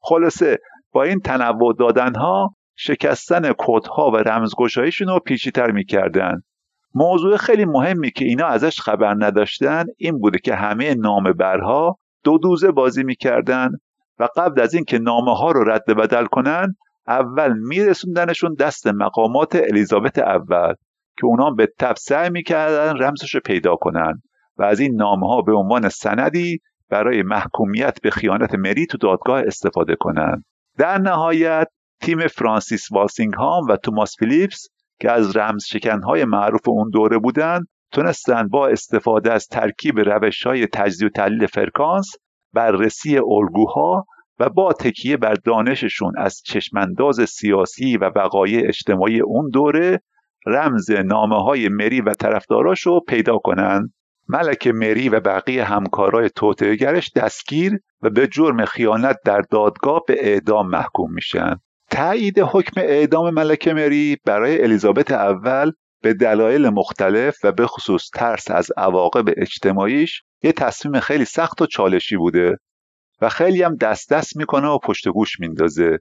خلاصه 0.00 0.58
با 0.92 1.02
این 1.02 1.20
تنوع 1.20 1.74
دادنها 1.78 2.54
شکستن 2.76 3.52
کدها 3.58 4.10
و 4.10 4.16
رمزگشاییشون 4.16 5.08
رو 5.08 5.18
پیچیتر 5.18 5.70
می‌کردن. 5.70 6.42
موضوع 6.94 7.36
خیلی 7.36 7.64
مهمی 7.64 8.10
که 8.10 8.24
اینا 8.24 8.46
ازش 8.46 8.80
خبر 8.80 9.14
نداشتن 9.18 9.84
این 9.98 10.18
بوده 10.18 10.38
که 10.38 10.54
همه 10.54 10.94
نامه 10.94 11.32
برها 11.32 11.98
دو 12.24 12.38
دوزه 12.38 12.70
بازی 12.70 13.04
می‌کردن 13.04 13.70
و 14.18 14.28
قبل 14.36 14.60
از 14.60 14.74
اینکه 14.74 14.98
نامه 14.98 15.34
ها 15.34 15.50
رو 15.50 15.70
رد 15.70 15.84
بدل 15.86 16.24
کنن 16.24 16.74
اول 17.08 17.52
میرسوندنشون 17.58 18.54
دست 18.54 18.86
مقامات 18.86 19.56
الیزابت 19.56 20.18
اول 20.18 20.74
که 21.18 21.26
اونا 21.26 21.50
به 21.50 21.68
تب 21.78 21.94
سعی 21.98 22.30
می‌کردن 22.30 22.98
رمزش 23.02 23.34
رو 23.34 23.40
پیدا 23.44 23.76
کنن. 23.76 24.22
و 24.58 24.62
از 24.62 24.80
این 24.80 24.94
نامه 24.94 25.26
ها 25.26 25.42
به 25.42 25.52
عنوان 25.52 25.88
سندی 25.88 26.58
برای 26.90 27.22
محکومیت 27.22 27.98
به 28.02 28.10
خیانت 28.10 28.54
مری 28.54 28.86
تو 28.86 28.98
دادگاه 28.98 29.42
استفاده 29.46 29.96
کنند. 29.96 30.44
در 30.78 30.98
نهایت 30.98 31.66
تیم 32.00 32.26
فرانسیس 32.26 32.92
والسینگهام 32.92 33.66
و 33.68 33.76
توماس 33.76 34.16
فیلیپس 34.18 34.66
که 35.00 35.10
از 35.10 35.36
رمز 35.36 35.64
شکنهای 35.64 36.24
معروف 36.24 36.68
اون 36.68 36.90
دوره 36.90 37.18
بودند 37.18 37.66
تونستن 37.92 38.48
با 38.48 38.68
استفاده 38.68 39.32
از 39.32 39.46
ترکیب 39.46 40.00
روش 40.00 40.46
های 40.46 40.66
تجزیه 40.66 41.06
و 41.06 41.10
تحلیل 41.10 41.46
فرکانس 41.46 42.10
بررسی 42.52 43.18
الگوها 43.18 44.06
و 44.38 44.48
با 44.48 44.72
تکیه 44.72 45.16
بر 45.16 45.34
دانششون 45.34 46.12
از 46.18 46.42
چشمانداز 46.44 47.20
سیاسی 47.28 47.96
و 47.96 48.10
وقایع 48.16 48.68
اجتماعی 48.68 49.20
اون 49.20 49.50
دوره 49.50 50.00
رمز 50.46 50.90
نامه 50.90 51.36
های 51.36 51.68
مری 51.68 52.00
و 52.00 52.14
طرفداراش 52.14 52.80
رو 52.80 53.00
پیدا 53.08 53.38
کنند 53.38 53.92
ملک 54.28 54.66
مری 54.66 55.08
و 55.08 55.20
بقیه 55.20 55.64
همکارای 55.64 56.30
توطئهگرش 56.30 57.12
دستگیر 57.12 57.78
و 58.02 58.10
به 58.10 58.26
جرم 58.26 58.64
خیانت 58.64 59.16
در 59.24 59.40
دادگاه 59.40 60.00
به 60.08 60.16
اعدام 60.20 60.70
محکوم 60.70 61.12
میشن. 61.12 61.56
تایید 61.90 62.38
حکم 62.38 62.80
اعدام 62.80 63.30
ملکه 63.30 63.74
مری 63.74 64.16
برای 64.24 64.62
الیزابت 64.62 65.10
اول 65.12 65.72
به 66.02 66.14
دلایل 66.14 66.68
مختلف 66.68 67.36
و 67.44 67.52
به 67.52 67.66
خصوص 67.66 68.10
ترس 68.14 68.50
از 68.50 68.70
عواقب 68.76 69.24
اجتماعیش 69.36 70.22
یه 70.42 70.52
تصمیم 70.52 71.00
خیلی 71.00 71.24
سخت 71.24 71.62
و 71.62 71.66
چالشی 71.66 72.16
بوده 72.16 72.56
و 73.20 73.28
خیلی 73.28 73.62
هم 73.62 73.76
دست 73.76 74.12
دست 74.12 74.36
می‌کنه 74.36 74.68
و 74.68 74.78
پشت 74.78 75.08
گوش 75.08 75.40
میندازه. 75.40 75.98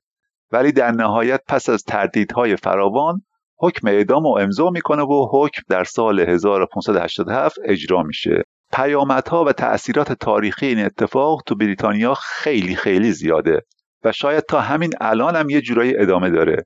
ولی 0.51 0.71
در 0.71 0.91
نهایت 0.91 1.41
پس 1.47 1.69
از 1.69 1.83
تردیدهای 1.83 2.55
فراوان 2.55 3.21
حکم 3.57 3.87
اعدام 3.87 4.23
رو 4.23 4.37
امضا 4.39 4.69
می‌کنه 4.69 5.03
و 5.03 5.27
حکم 5.31 5.61
در 5.69 5.83
سال 5.83 6.19
1587 6.19 7.55
اجرا 7.65 8.03
میشه. 8.03 8.43
پیامدها 8.73 9.43
و 9.43 9.51
تأثیرات 9.51 10.13
تاریخی 10.13 10.65
این 10.65 10.79
اتفاق 10.79 11.41
تو 11.45 11.55
بریتانیا 11.55 12.13
خیلی 12.13 12.75
خیلی 12.75 13.11
زیاده 13.11 13.61
و 14.03 14.11
شاید 14.11 14.43
تا 14.43 14.61
همین 14.61 14.91
الان 15.01 15.35
هم 15.35 15.49
یه 15.49 15.61
جورایی 15.61 15.97
ادامه 15.97 16.29
داره. 16.29 16.65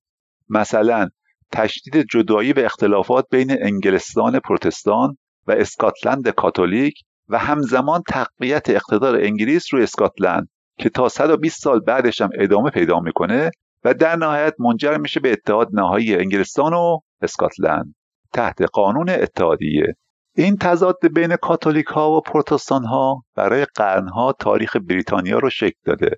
مثلا 0.49 1.07
تشدید 1.51 2.05
جدایی 2.11 2.53
و 2.53 2.59
اختلافات 2.59 3.25
بین 3.31 3.57
انگلستان 3.63 4.39
پروتستان 4.39 5.17
و 5.47 5.51
اسکاتلند 5.51 6.29
کاتولیک 6.29 6.93
و 7.29 7.37
همزمان 7.37 8.01
تقویت 8.07 8.69
اقتدار 8.69 9.15
انگلیس 9.15 9.73
روی 9.73 9.83
اسکاتلند 9.83 10.47
که 10.79 10.89
تا 10.89 11.09
120 11.09 11.61
سال 11.63 11.79
بعدش 11.79 12.21
هم 12.21 12.29
ادامه 12.39 12.69
پیدا 12.69 12.99
می‌کنه 12.99 13.51
و 13.83 13.93
در 13.93 14.15
نهایت 14.15 14.53
منجر 14.59 14.97
میشه 14.97 15.19
به 15.19 15.31
اتحاد 15.31 15.69
نهایی 15.73 16.15
انگلستان 16.15 16.73
و 16.73 16.99
اسکاتلند 17.21 17.95
تحت 18.33 18.61
قانون 18.61 19.09
اتحادیه. 19.09 19.95
این 20.35 20.57
تضاد 20.57 21.07
بین 21.13 21.35
کاتولیک 21.35 21.85
ها 21.85 22.11
و 22.11 22.21
پروتستان 22.21 22.85
ها 22.85 23.23
برای 23.35 23.65
قرنها 23.75 24.33
تاریخ 24.39 24.75
بریتانیا 24.75 25.39
رو 25.39 25.49
شکل 25.49 25.79
داده. 25.85 26.11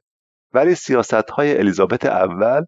ولی 0.54 0.76
سیاست 0.76 1.30
های 1.30 1.58
الیزابت 1.58 2.06
اول 2.06 2.62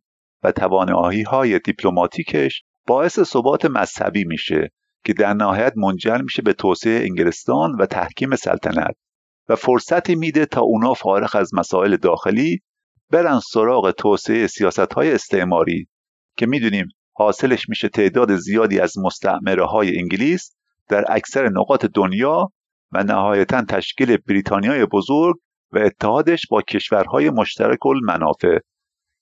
و 0.43 0.51
توانایی 0.51 1.23
های 1.23 1.59
دیپلماتیکش 1.59 2.63
باعث 2.87 3.19
ثبات 3.19 3.65
مذهبی 3.65 4.23
میشه 4.23 4.69
که 5.05 5.13
در 5.13 5.33
نهایت 5.33 5.73
منجر 5.75 6.17
میشه 6.17 6.41
به 6.41 6.53
توسعه 6.53 7.05
انگلستان 7.05 7.75
و 7.79 7.85
تحکیم 7.85 8.35
سلطنت 8.35 8.95
و 9.49 9.55
فرصتی 9.55 10.15
میده 10.15 10.45
تا 10.45 10.61
اونا 10.61 10.93
فارغ 10.93 11.35
از 11.35 11.53
مسائل 11.53 11.97
داخلی 11.97 12.59
برن 13.13 13.39
سراغ 13.39 13.91
توسعه 13.91 14.47
سیاست 14.47 14.93
های 14.93 15.11
استعماری 15.11 15.87
که 16.37 16.45
می‌دونیم 16.45 16.87
حاصلش 17.15 17.69
میشه 17.69 17.89
تعداد 17.89 18.35
زیادی 18.35 18.79
از 18.79 18.97
مستعمره 18.97 19.65
های 19.65 19.99
انگلیس 19.99 20.55
در 20.89 21.05
اکثر 21.09 21.49
نقاط 21.49 21.85
دنیا 21.85 22.51
و 22.91 23.03
نهایتا 23.03 23.61
تشکیل 23.61 24.17
بریتانیای 24.17 24.85
بزرگ 24.85 25.35
و 25.71 25.77
اتحادش 25.79 26.47
با 26.49 26.61
کشورهای 26.61 27.29
مشترک 27.29 27.85
المنافع. 27.85 28.57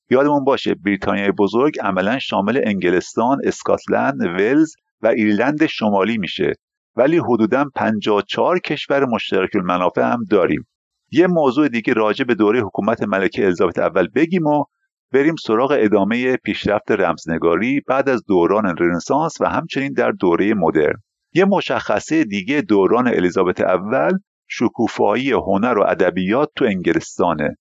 یادمون 0.09 0.43
باشه 0.43 0.75
بریتانیای 0.75 1.31
بزرگ 1.31 1.79
عملا 1.81 2.19
شامل 2.19 2.61
انگلستان، 2.65 3.37
اسکاتلند، 3.43 4.21
ولز 4.21 4.73
و 5.01 5.07
ایرلند 5.07 5.65
شمالی 5.65 6.17
میشه 6.17 6.53
ولی 6.95 7.17
حدودا 7.17 7.65
54 7.75 8.59
کشور 8.59 9.05
مشترک 9.05 9.49
المنافع 9.55 10.01
هم 10.01 10.23
داریم. 10.29 10.67
یه 11.11 11.27
موضوع 11.27 11.67
دیگه 11.67 11.93
راجع 11.93 12.25
به 12.25 12.35
دوره 12.35 12.61
حکومت 12.61 13.03
ملکه 13.03 13.43
الیزابت 13.43 13.79
اول 13.79 14.07
بگیم 14.07 14.45
و 14.45 14.63
بریم 15.11 15.35
سراغ 15.35 15.77
ادامه 15.79 16.37
پیشرفت 16.37 16.91
رمزنگاری 16.91 17.81
بعد 17.87 18.09
از 18.09 18.25
دوران 18.25 18.77
رنسانس 18.77 19.41
و 19.41 19.45
همچنین 19.45 19.93
در 19.93 20.11
دوره 20.11 20.53
مدرن. 20.53 21.03
یه 21.33 21.45
مشخصه 21.45 22.23
دیگه 22.23 22.61
دوران 22.61 23.07
الیزابت 23.07 23.61
اول 23.61 24.11
شکوفایی 24.47 25.31
هنر 25.31 25.77
و 25.77 25.83
ادبیات 25.87 26.49
تو 26.55 26.65
انگلستانه. 26.65 27.57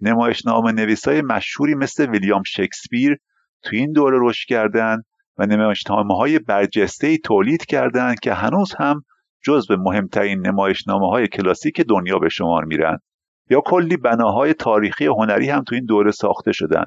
نمایشنامه 0.00 0.72
نویسای 0.72 1.22
مشهوری 1.22 1.74
مثل 1.74 2.10
ویلیام 2.10 2.42
شکسپیر 2.46 3.16
تو 3.62 3.76
این 3.76 3.92
دوره 3.92 4.18
رشد 4.20 4.48
کردن 4.48 5.02
و 5.38 5.46
نمایشنامه 5.46 6.14
های 6.16 6.38
برجسته 6.38 7.18
تولید 7.18 7.66
کردند 7.66 8.20
که 8.20 8.34
هنوز 8.34 8.74
هم 8.78 9.04
جزو 9.44 9.76
مهمترین 9.76 10.46
نمایشنامه 10.46 11.08
های 11.08 11.28
کلاسیک 11.28 11.80
دنیا 11.80 12.18
به 12.18 12.28
شمار 12.28 12.64
میرن. 12.64 12.98
یا 13.50 13.60
کلی 13.60 13.96
بناهای 13.96 14.54
تاریخی 14.54 15.06
هنری 15.06 15.50
هم 15.50 15.62
تو 15.62 15.74
این 15.74 15.84
دوره 15.84 16.10
ساخته 16.10 16.52
شدن. 16.52 16.84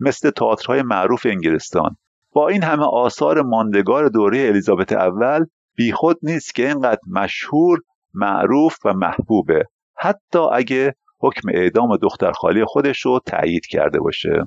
مثل 0.00 0.30
تئاترهای 0.30 0.82
معروف 0.82 1.26
انگلستان. 1.26 1.96
با 2.32 2.48
این 2.48 2.62
همه 2.62 2.84
آثار 2.84 3.42
ماندگار 3.42 4.08
دوره 4.08 4.38
الیزابت 4.38 4.92
اول 4.92 5.44
بیخود 5.76 6.18
نیست 6.22 6.54
که 6.54 6.68
اینقدر 6.68 7.00
مشهور 7.10 7.78
معروف 8.14 8.76
و 8.84 8.92
محبوبه. 8.92 9.64
حتی 9.96 10.38
اگه 10.52 10.94
حکم 11.20 11.48
اعدام 11.54 11.96
دختر 11.96 12.32
خالی 12.32 12.64
خودش 12.64 13.00
رو 13.00 13.20
تایید 13.26 13.66
کرده 13.66 14.00
باشه. 14.00 14.46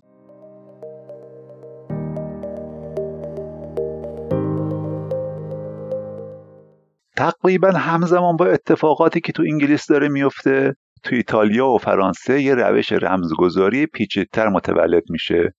تقریبا 7.18 7.72
همزمان 7.72 8.36
با 8.36 8.46
اتفاقاتی 8.46 9.22
که 9.22 9.32
تو 9.32 9.44
انگلیس 9.44 9.88
داره 9.88 10.08
میفته 10.08 10.76
تو 11.04 11.16
ایتالیا 11.16 11.68
و 11.68 11.78
فرانسه 11.78 12.42
یه 12.42 12.56
روش 12.56 12.92
رمزگذاری 12.92 13.86
پیچیده‌تر 13.86 14.50
متولد 14.50 15.04
میشه 15.10 15.54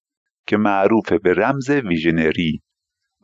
که 0.46 0.56
معروفه 0.56 1.18
به 1.18 1.34
رمز 1.34 1.70
ویژنری. 1.70 2.62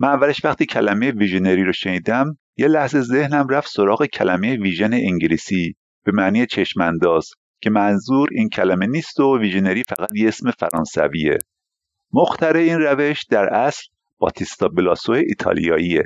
من 0.01 0.09
اولش 0.09 0.45
وقتی 0.45 0.67
کلمه 0.67 1.11
ویژنری 1.11 1.65
رو 1.65 1.73
شنیدم 1.73 2.39
یه 2.57 2.69
لحظه 2.69 3.01
ذهنم 3.01 3.49
رفت 3.49 3.71
سراغ 3.71 4.07
کلمه 4.07 4.57
vision 4.57 4.95
انگلیسی 4.95 5.77
به 6.05 6.13
معنی 6.13 6.47
چشم‌انداز 6.47 7.31
که 7.61 7.71
منظور 7.71 8.29
این 8.33 8.49
کلمه 8.49 8.87
نیست 8.87 9.21
و 9.21 9.39
ویژنری 9.39 9.83
فقط 9.83 10.09
یه 10.15 10.29
اسم 10.29 10.51
فرانسویه. 10.51 11.39
مخترع 12.13 12.61
این 12.61 12.81
روش 12.81 13.25
در 13.25 13.55
اصل 13.55 13.83
باتیستا 14.19 14.69
بلاسو 14.69 15.13
ایتالیاییه 15.13 16.03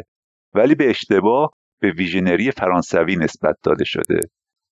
ولی 0.54 0.74
به 0.74 0.90
اشتباه 0.90 1.50
به 1.86 1.92
ویژنری 1.92 2.50
فرانسوی 2.50 3.16
نسبت 3.16 3.56
داده 3.62 3.84
شده. 3.84 4.20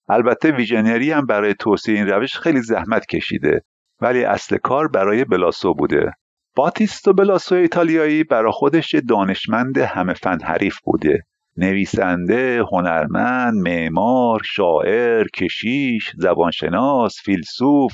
البته 0.08 0.50
ویژنری 0.50 1.10
هم 1.10 1.26
برای 1.26 1.54
توسعه 1.54 1.94
این 1.94 2.06
روش 2.06 2.36
خیلی 2.36 2.60
زحمت 2.60 3.06
کشیده 3.06 3.60
ولی 4.00 4.24
اصل 4.24 4.56
کار 4.56 4.88
برای 4.88 5.24
بلاسو 5.24 5.74
بوده. 5.74 6.10
باتیستو 6.56 7.12
بلاسو 7.12 7.54
ایتالیایی 7.54 8.24
برای 8.24 8.52
خودش 8.52 8.94
دانشمند 9.08 9.78
همه 9.78 10.14
فن 10.14 10.38
حریف 10.40 10.78
بوده. 10.84 11.22
نویسنده، 11.56 12.64
هنرمند، 12.72 13.54
معمار، 13.54 14.40
شاعر، 14.44 15.26
کشیش، 15.28 16.12
زبانشناس، 16.18 17.16
فیلسوف، 17.24 17.92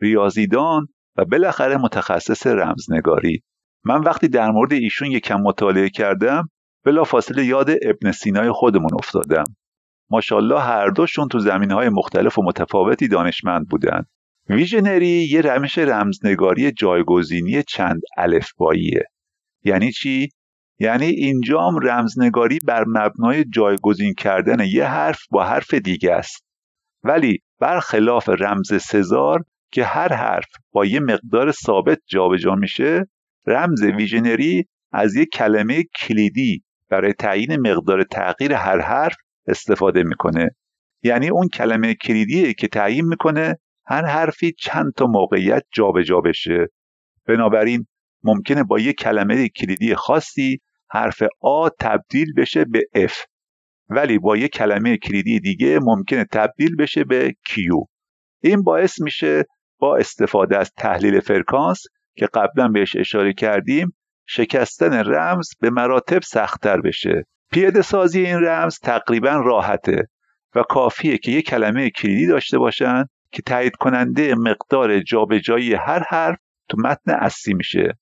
ریاضیدان 0.00 0.86
و 1.16 1.24
بالاخره 1.24 1.76
متخصص 1.76 2.46
رمزنگاری. 2.46 3.42
من 3.84 4.00
وقتی 4.00 4.28
در 4.28 4.50
مورد 4.50 4.72
ایشون 4.72 5.10
یکم 5.10 5.40
مطالعه 5.40 5.88
کردم 5.88 6.48
بلافاصله 6.86 7.44
یاد 7.44 7.70
ابن 7.82 8.12
سینای 8.12 8.52
خودمون 8.52 8.90
افتادم. 8.94 9.44
ماشاءالله 10.10 10.60
هر 10.60 10.90
دوشون 10.90 11.28
تو 11.28 11.38
زمین 11.38 11.70
های 11.70 11.88
مختلف 11.88 12.38
و 12.38 12.42
متفاوتی 12.42 13.08
دانشمند 13.08 13.68
بودن. 13.68 14.04
ویژنری 14.48 15.28
یه 15.30 15.40
روش 15.40 15.78
رمزنگاری 15.78 16.72
جایگزینی 16.72 17.62
چند 17.62 18.00
الفباییه. 18.16 19.04
یعنی 19.64 19.92
چی؟ 19.92 20.28
یعنی 20.78 21.06
اینجام 21.06 21.78
رمزنگاری 21.82 22.58
بر 22.58 22.84
مبنای 22.86 23.44
جایگزین 23.44 24.14
کردن 24.14 24.64
یه 24.64 24.84
حرف 24.84 25.20
با 25.30 25.44
حرف 25.44 25.74
دیگه 25.74 26.12
است. 26.12 26.44
ولی 27.04 27.38
برخلاف 27.60 28.28
رمز 28.28 28.82
سزار 28.82 29.44
که 29.72 29.84
هر 29.84 30.12
حرف 30.12 30.48
با 30.72 30.84
یه 30.84 31.00
مقدار 31.00 31.52
ثابت 31.52 31.98
جابجا 32.06 32.54
میشه 32.54 33.08
رمز 33.46 33.82
ویژنری 33.82 34.66
از 34.92 35.16
یک 35.16 35.28
کلمه 35.32 35.84
کلیدی 36.00 36.62
برای 36.90 37.12
تعیین 37.12 37.56
مقدار 37.68 38.02
تغییر 38.02 38.52
هر 38.52 38.80
حرف 38.80 39.16
استفاده 39.46 40.02
می‌کنه. 40.02 40.50
یعنی 41.02 41.28
اون 41.28 41.48
کلمه 41.48 41.94
کلیدیه 41.94 42.54
که 42.54 42.68
تعیین 42.68 43.04
می‌کنه 43.04 43.58
هر 43.86 44.04
حرفی 44.04 44.52
چند 44.58 44.92
تا 44.96 45.06
موقعیت 45.06 45.62
جابجا 45.72 46.02
جا 46.02 46.20
بشه. 46.20 46.66
بنابراین 47.26 47.86
ممکنه 48.24 48.64
با 48.64 48.78
یک 48.78 48.96
کلمه 48.96 49.48
کلیدی 49.48 49.94
خاصی 49.94 50.58
حرف 50.90 51.22
آ 51.40 51.68
تبدیل 51.80 52.34
بشه 52.36 52.64
به 52.64 52.82
F. 52.96 53.14
ولی 53.88 54.18
با 54.18 54.36
یک 54.36 54.52
کلمه 54.52 54.96
کلیدی 54.96 55.40
دیگه 55.40 55.78
ممکنه 55.82 56.24
تبدیل 56.32 56.76
بشه 56.76 57.04
به 57.04 57.34
کیو 57.46 57.84
این 58.42 58.62
باعث 58.62 59.00
میشه 59.00 59.44
با 59.78 59.96
استفاده 59.96 60.58
از 60.58 60.72
تحلیل 60.76 61.20
فرکانس 61.20 61.82
که 62.16 62.26
قبلا 62.26 62.68
بهش 62.68 62.96
اشاره 62.96 63.32
کردیم 63.32 63.96
شکستن 64.26 64.92
رمز 64.92 65.48
به 65.60 65.70
مراتب 65.70 66.22
سختتر 66.22 66.80
بشه. 66.80 67.26
پیاده 67.52 67.82
سازی 67.82 68.20
این 68.20 68.36
رمز 68.36 68.78
تقریبا 68.78 69.30
راحته 69.30 70.08
و 70.54 70.62
کافیه 70.62 71.18
که 71.18 71.32
یک 71.32 71.46
کلمه 71.46 71.90
کلیدی 71.90 72.26
داشته 72.26 72.58
باشن 72.58 73.04
که 73.32 73.42
تایید 73.42 73.76
کننده 73.76 74.34
مقدار 74.34 75.00
جابجایی 75.00 75.74
هر 75.74 76.04
حرف 76.08 76.38
تو 76.68 76.76
متن 76.84 77.12
اصلی 77.12 77.54
میشه. 77.54 77.98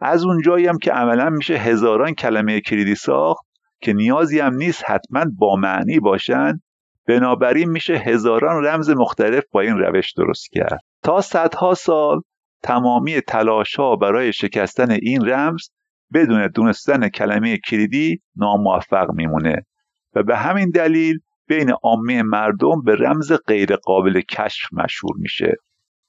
از 0.00 0.24
اونجایی 0.24 0.66
هم 0.66 0.78
که 0.78 0.92
عملا 0.92 1.30
میشه 1.30 1.54
هزاران 1.54 2.14
کلمه 2.14 2.60
کلیدی 2.60 2.94
ساخت 2.94 3.44
که 3.80 3.92
نیازی 3.92 4.40
هم 4.40 4.54
نیست 4.54 4.84
حتما 4.86 5.24
با 5.38 5.56
معنی 5.56 6.00
باشن 6.00 6.60
بنابراین 7.08 7.70
میشه 7.70 7.94
هزاران 7.94 8.64
رمز 8.64 8.90
مختلف 8.90 9.44
با 9.52 9.60
این 9.60 9.78
روش 9.78 10.12
درست 10.12 10.50
کرد. 10.52 10.80
تا 11.02 11.20
صدها 11.20 11.74
سال 11.74 12.20
تمامی 12.62 13.20
تلاش 13.20 13.74
ها 13.76 13.96
برای 13.96 14.32
شکستن 14.32 14.90
این 14.90 15.24
رمز 15.28 15.68
بدون 16.14 16.46
دونستن 16.46 17.08
کلمه 17.08 17.58
کلیدی 17.68 18.22
ناموفق 18.36 19.10
میمونه 19.14 19.66
و 20.14 20.22
به 20.22 20.36
همین 20.36 20.70
دلیل 20.70 21.18
بین 21.48 21.70
عامه 21.82 22.22
مردم 22.22 22.82
به 22.84 22.94
رمز 22.94 23.32
غیر 23.46 23.76
قابل 23.76 24.20
کشف 24.20 24.72
مشهور 24.72 25.16
میشه. 25.18 25.56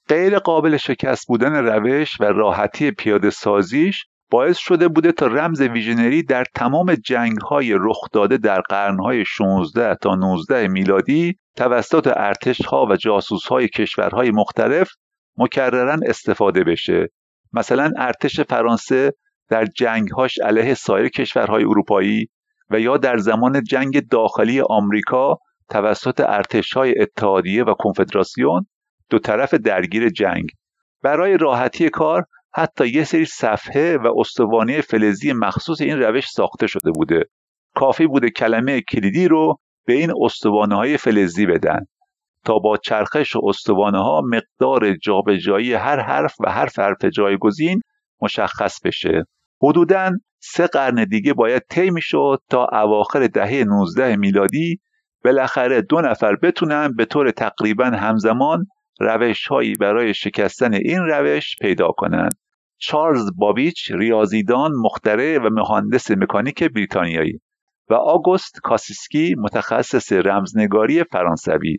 غیر 0.08 0.38
قابل 0.38 0.76
شکست 0.76 1.26
بودن 1.28 1.52
روش 1.52 2.20
و 2.20 2.24
راحتی 2.24 2.90
پیاده 2.90 3.30
سازیش 3.30 4.04
باعث 4.30 4.58
شده 4.58 4.88
بوده 4.88 5.12
تا 5.12 5.26
رمز 5.26 5.60
ویژنری 5.60 6.22
در 6.22 6.44
تمام 6.54 6.94
جنگ 6.94 7.38
های 7.38 7.74
رخ 7.80 7.98
داده 8.12 8.36
در 8.36 8.60
قرنهای 8.60 9.24
16 9.24 9.94
تا 9.94 10.14
19 10.14 10.68
میلادی 10.68 11.38
توسط 11.56 12.12
ارتش 12.16 12.66
ها 12.66 12.86
و 12.86 12.96
جاسوس 12.96 13.46
های 13.46 13.68
کشورهای 13.68 14.30
مختلف 14.30 14.90
مکررن 15.36 16.00
استفاده 16.06 16.64
بشه. 16.64 17.08
مثلا 17.52 17.90
ارتش 17.96 18.40
فرانسه 18.40 19.12
در 19.48 19.64
جنگهاش 19.64 20.38
علیه 20.38 20.74
سایر 20.74 21.08
کشورهای 21.08 21.64
اروپایی 21.64 22.28
و 22.70 22.80
یا 22.80 22.96
در 22.96 23.16
زمان 23.16 23.62
جنگ 23.62 24.08
داخلی 24.08 24.60
آمریکا 24.60 25.38
توسط 25.70 26.20
ارتشهای 26.20 27.00
اتحادیه 27.00 27.64
و 27.64 27.74
کنفدراسیون 27.78 28.66
دو 29.10 29.18
طرف 29.18 29.54
درگیر 29.54 30.08
جنگ. 30.08 30.50
برای 31.02 31.36
راحتی 31.36 31.88
کار 31.88 32.24
حتی 32.54 32.88
یه 32.88 33.04
سری 33.04 33.24
صفحه 33.24 33.96
و 33.96 34.12
استوانه 34.18 34.80
فلزی 34.80 35.32
مخصوص 35.32 35.80
این 35.80 35.98
روش 35.98 36.28
ساخته 36.28 36.66
شده 36.66 36.90
بوده. 36.90 37.24
کافی 37.74 38.06
بوده 38.06 38.30
کلمه 38.30 38.80
کلیدی 38.80 39.28
رو 39.28 39.56
به 39.86 39.92
این 39.92 40.12
استوانه 40.20 40.74
های 40.74 40.96
فلزی 40.96 41.46
بدن. 41.46 41.86
تا 42.44 42.58
با 42.58 42.76
چرخش 42.76 43.36
استوانه 43.42 43.98
ها 43.98 44.20
مقدار 44.20 44.94
جابجایی 44.96 45.74
هر 45.74 46.00
حرف 46.00 46.34
و 46.40 46.50
هر 46.50 46.68
حرف 46.78 47.04
جایگزین 47.04 47.80
مشخص 48.22 48.78
بشه 48.84 49.24
حدوداً 49.62 50.10
سه 50.40 50.66
قرن 50.66 51.04
دیگه 51.04 51.34
باید 51.34 51.62
طی 51.70 51.90
می‌شد 51.90 52.38
تا 52.50 52.66
اواخر 52.72 53.26
دهه 53.26 53.64
19 53.64 54.16
میلادی 54.16 54.80
بالاخره 55.24 55.82
دو 55.82 56.00
نفر 56.00 56.36
بتونن 56.36 56.92
به 56.96 57.04
طور 57.04 57.30
تقریبا 57.30 57.84
همزمان 57.84 58.66
روش 59.00 59.46
هایی 59.46 59.74
برای 59.74 60.14
شکستن 60.14 60.74
این 60.74 60.98
روش 60.98 61.56
پیدا 61.60 61.88
کنند. 61.96 62.32
چارلز 62.78 63.30
بابیچ 63.36 63.90
ریاضیدان 63.90 64.72
مخترع 64.84 65.38
و 65.38 65.48
مهندس 65.50 66.10
مکانیک 66.10 66.64
بریتانیایی 66.64 67.40
و 67.90 67.94
آگوست 67.94 68.60
کاسیسکی 68.62 69.34
متخصص 69.38 70.12
رمزنگاری 70.12 71.04
فرانسوی 71.04 71.78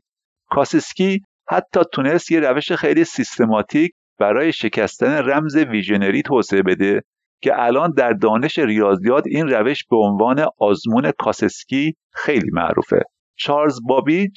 کاسیسکی 0.54 1.22
حتی 1.50 1.80
تونست 1.94 2.32
یه 2.32 2.40
روش 2.40 2.72
خیلی 2.72 3.04
سیستماتیک 3.04 3.92
برای 4.20 4.52
شکستن 4.52 5.12
رمز 5.12 5.56
ویژنری 5.56 6.22
توسعه 6.22 6.62
بده 6.62 7.02
که 7.42 7.52
الان 7.56 7.92
در 7.92 8.14
دانش 8.14 8.60
ریاضیات 8.60 9.24
این 9.28 9.48
روش 9.48 9.84
به 9.90 9.98
عنوان 9.98 10.46
آزمون 10.60 11.12
کاسیسکی 11.20 11.96
خیلی 12.12 12.50
معروفه. 12.52 13.02
چارلز 13.36 13.80
بابیج 13.88 14.32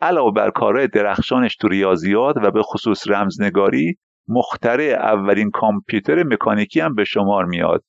علاوه 0.00 0.32
بر 0.32 0.50
کارهای 0.50 0.88
درخشانش 0.88 1.56
تو 1.56 1.68
ریاضیات 1.68 2.36
و 2.42 2.50
به 2.50 2.62
خصوص 2.62 3.08
رمزنگاری 3.08 3.98
مخترع 4.28 4.98
اولین 5.00 5.50
کامپیوتر 5.50 6.22
مکانیکی 6.22 6.80
هم 6.80 6.94
به 6.94 7.04
شمار 7.04 7.44
میاد. 7.44 7.84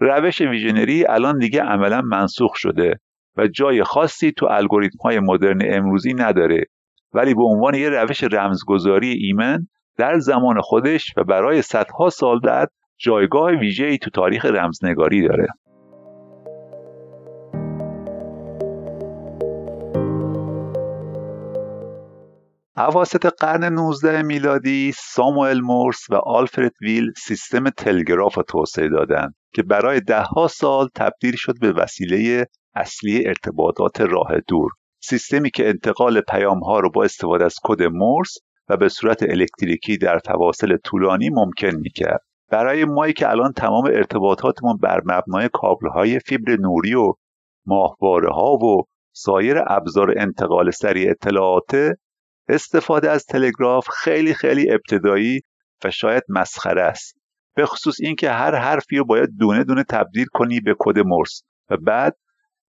روش 0.00 0.40
ویژنری 0.40 1.06
الان 1.06 1.38
دیگه 1.38 1.62
عملا 1.62 2.00
منسوخ 2.00 2.54
شده 2.54 3.00
و 3.36 3.46
جای 3.46 3.84
خاصی 3.84 4.32
تو 4.32 4.46
الگوریتم 4.46 4.98
های 5.04 5.20
مدرن 5.20 5.60
امروزی 5.64 6.14
نداره. 6.14 6.64
ولی 7.12 7.34
به 7.34 7.42
عنوان 7.42 7.74
یه 7.74 7.88
روش 7.88 8.24
رمزگذاری 8.24 9.10
ایمن 9.10 9.68
در 9.96 10.18
زمان 10.18 10.60
خودش 10.60 11.14
و 11.16 11.24
برای 11.24 11.62
صدها 11.62 12.08
سال 12.08 12.40
بعد 12.40 12.70
جایگاه 12.98 13.50
ویژه‌ای 13.50 13.98
تو 13.98 14.10
تاریخ 14.10 14.44
رمزنگاری 14.44 15.28
داره. 15.28 15.46
اواسط 22.78 23.26
قرن 23.26 23.64
19 23.64 24.22
میلادی 24.22 24.92
ساموئل 24.96 25.60
مورس 25.60 26.10
و 26.10 26.14
آلفرد 26.14 26.72
ویل 26.80 27.12
سیستم 27.16 27.70
تلگراف 27.70 28.36
را 28.36 28.42
توسعه 28.42 28.88
دادند 28.88 29.34
که 29.54 29.62
برای 29.62 30.00
دهها 30.00 30.48
سال 30.48 30.88
تبدیل 30.94 31.34
شد 31.36 31.54
به 31.60 31.72
وسیله 31.72 32.46
اصلی 32.74 33.28
ارتباطات 33.28 34.00
راه 34.00 34.40
دور. 34.48 34.70
سیستمی 35.08 35.50
که 35.50 35.68
انتقال 35.68 36.20
پیام 36.20 36.58
ها 36.58 36.80
رو 36.80 36.90
با 36.90 37.04
استفاده 37.04 37.44
از 37.44 37.54
کد 37.62 37.82
مورس 37.82 38.34
و 38.68 38.76
به 38.76 38.88
صورت 38.88 39.22
الکتریکی 39.22 39.98
در 39.98 40.18
فواصل 40.18 40.76
طولانی 40.76 41.30
ممکن 41.30 41.76
می‌کرد. 41.76 42.20
برای 42.50 42.84
مایی 42.84 43.12
که 43.12 43.30
الان 43.30 43.52
تمام 43.52 43.84
ارتباطاتمون 43.84 44.76
بر 44.76 45.00
مبنای 45.04 45.48
کابل 45.52 45.88
های 45.88 46.18
فیبر 46.18 46.56
نوری 46.56 46.94
و 46.94 47.12
ماهواره 47.66 48.32
ها 48.32 48.52
و 48.52 48.84
سایر 49.12 49.62
ابزار 49.66 50.14
انتقال 50.16 50.70
سریع 50.70 51.10
اطلاعات 51.10 51.92
استفاده 52.48 53.10
از 53.10 53.24
تلگراف 53.24 53.88
خیلی 53.88 54.34
خیلی 54.34 54.70
ابتدایی 54.70 55.40
و 55.84 55.90
شاید 55.90 56.22
مسخره 56.28 56.82
است. 56.82 57.16
به 57.56 57.66
خصوص 57.66 57.96
اینکه 58.00 58.30
هر 58.30 58.54
حرفی 58.54 58.96
رو 58.96 59.04
باید 59.04 59.28
دونه 59.38 59.64
دونه 59.64 59.84
تبدیل 59.84 60.26
کنی 60.32 60.60
به 60.60 60.76
کد 60.78 60.98
مرس 60.98 61.42
و 61.70 61.76
بعد 61.76 62.16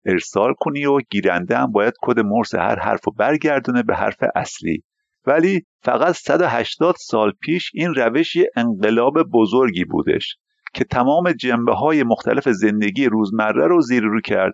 ارسال 0.05 0.53
کنی 0.59 0.85
و 0.85 0.99
گیرنده 0.99 1.57
هم 1.57 1.71
باید 1.71 1.93
کد 2.01 2.19
مرس 2.19 2.55
هر 2.55 2.79
حرف 2.79 3.05
رو 3.05 3.13
برگردونه 3.13 3.83
به 3.83 3.95
حرف 3.95 4.23
اصلی. 4.35 4.83
ولی 5.25 5.65
فقط 5.81 6.15
180 6.15 6.95
سال 6.99 7.31
پیش 7.41 7.71
این 7.73 7.93
روش 7.95 8.35
یه 8.35 8.49
انقلاب 8.55 9.13
بزرگی 9.33 9.85
بودش 9.85 10.37
که 10.73 10.83
تمام 10.83 11.31
جنبه 11.31 11.73
های 11.73 12.03
مختلف 12.03 12.49
زندگی 12.49 13.05
روزمره 13.05 13.67
رو 13.67 13.81
زیر 13.81 14.03
رو 14.03 14.21
کرد. 14.21 14.53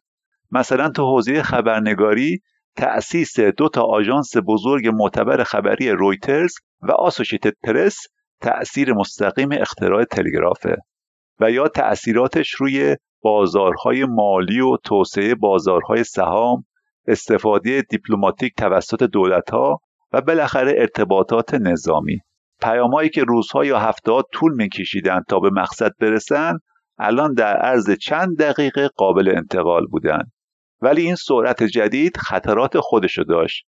مثلا 0.52 0.90
تو 0.90 1.04
حوزه 1.04 1.44
خبرنگاری 1.44 2.42
تأسیس 2.76 3.40
دو 3.40 3.70
تا 3.70 3.82
آژانس 3.82 4.32
بزرگ 4.48 4.88
معتبر 4.88 5.44
خبری 5.44 5.90
رویترز 5.90 6.54
و 6.82 6.92
آسوشیتد 6.92 7.54
پرس 7.64 7.98
تأثیر 8.42 8.94
مستقیم 8.94 9.50
اختراع 9.52 10.04
تلگرافه 10.04 10.76
و 11.40 11.52
یا 11.52 11.68
تأثیراتش 11.68 12.52
روی 12.52 12.96
بازارهای 13.22 14.06
مالی 14.06 14.60
و 14.60 14.78
توسعه 14.84 15.36
بازارهای 15.36 16.04
سهام 16.04 16.66
استفاده 17.08 17.82
دیپلماتیک 17.82 18.54
توسط 18.58 19.04
دولتها 19.04 19.80
و 20.12 20.22
بالاخره 20.22 20.74
ارتباطات 20.78 21.54
نظامی. 21.54 22.20
پیامهایی 22.62 23.10
که 23.10 23.24
روزها 23.24 23.66
یا 23.66 23.80
هفتهها 23.80 24.24
طول 24.34 24.54
میکشیدند 24.56 25.24
تا 25.30 25.40
به 25.40 25.50
مقصد 25.50 25.92
برسن 26.00 26.58
الان 26.98 27.34
در 27.34 27.58
عرض 27.58 27.92
چند 27.92 28.38
دقیقه 28.38 28.88
قابل 28.88 29.34
انتقال 29.38 29.86
بودند. 29.86 30.32
ولی 30.82 31.02
این 31.02 31.16
سرعت 31.16 31.64
جدید 31.64 32.18
خطرات 32.18 32.80
خودشو 32.80 33.24
داشت. 33.24 33.66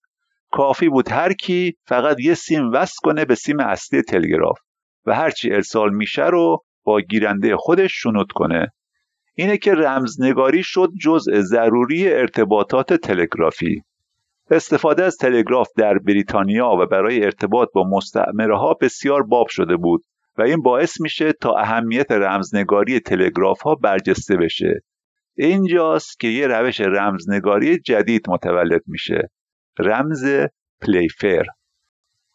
کافی 0.51 0.89
بود 0.89 1.09
هر 1.09 1.33
کی 1.33 1.73
فقط 1.85 2.19
یه 2.19 2.33
سیم 2.33 2.71
وصل 2.71 2.97
کنه 3.03 3.25
به 3.25 3.35
سیم 3.35 3.59
اصلی 3.59 4.01
تلگراف 4.01 4.59
و 5.05 5.15
هرچی 5.15 5.53
ارسال 5.53 5.93
میشه 5.93 6.25
رو 6.25 6.63
با 6.83 7.01
گیرنده 7.01 7.55
خودش 7.57 7.91
شنود 7.93 8.31
کنه. 8.31 8.67
اینه 9.35 9.57
که 9.57 9.73
رمزنگاری 9.73 10.63
شد 10.63 10.89
جزء 11.01 11.41
ضروری 11.41 12.13
ارتباطات 12.13 12.93
تلگرافی. 12.93 13.83
استفاده 14.51 15.03
از 15.03 15.17
تلگراف 15.17 15.67
در 15.77 15.97
بریتانیا 15.97 16.67
و 16.67 16.85
برای 16.85 17.23
ارتباط 17.23 17.69
با 17.73 17.83
مستعمره 17.89 18.57
ها 18.57 18.73
بسیار 18.73 19.23
باب 19.23 19.47
شده 19.49 19.77
بود 19.77 20.03
و 20.37 20.41
این 20.41 20.61
باعث 20.61 21.01
میشه 21.01 21.33
تا 21.33 21.55
اهمیت 21.57 22.11
رمزنگاری 22.11 22.99
تلگراف 22.99 23.61
ها 23.61 23.75
برجسته 23.75 24.37
بشه. 24.37 24.81
اینجاست 25.37 26.19
که 26.19 26.27
یه 26.27 26.47
روش 26.47 26.81
رمزنگاری 26.81 27.77
جدید 27.77 28.29
متولد 28.29 28.81
میشه. 28.87 29.29
رمز 29.79 30.25
پلی‌فیر 30.81 31.45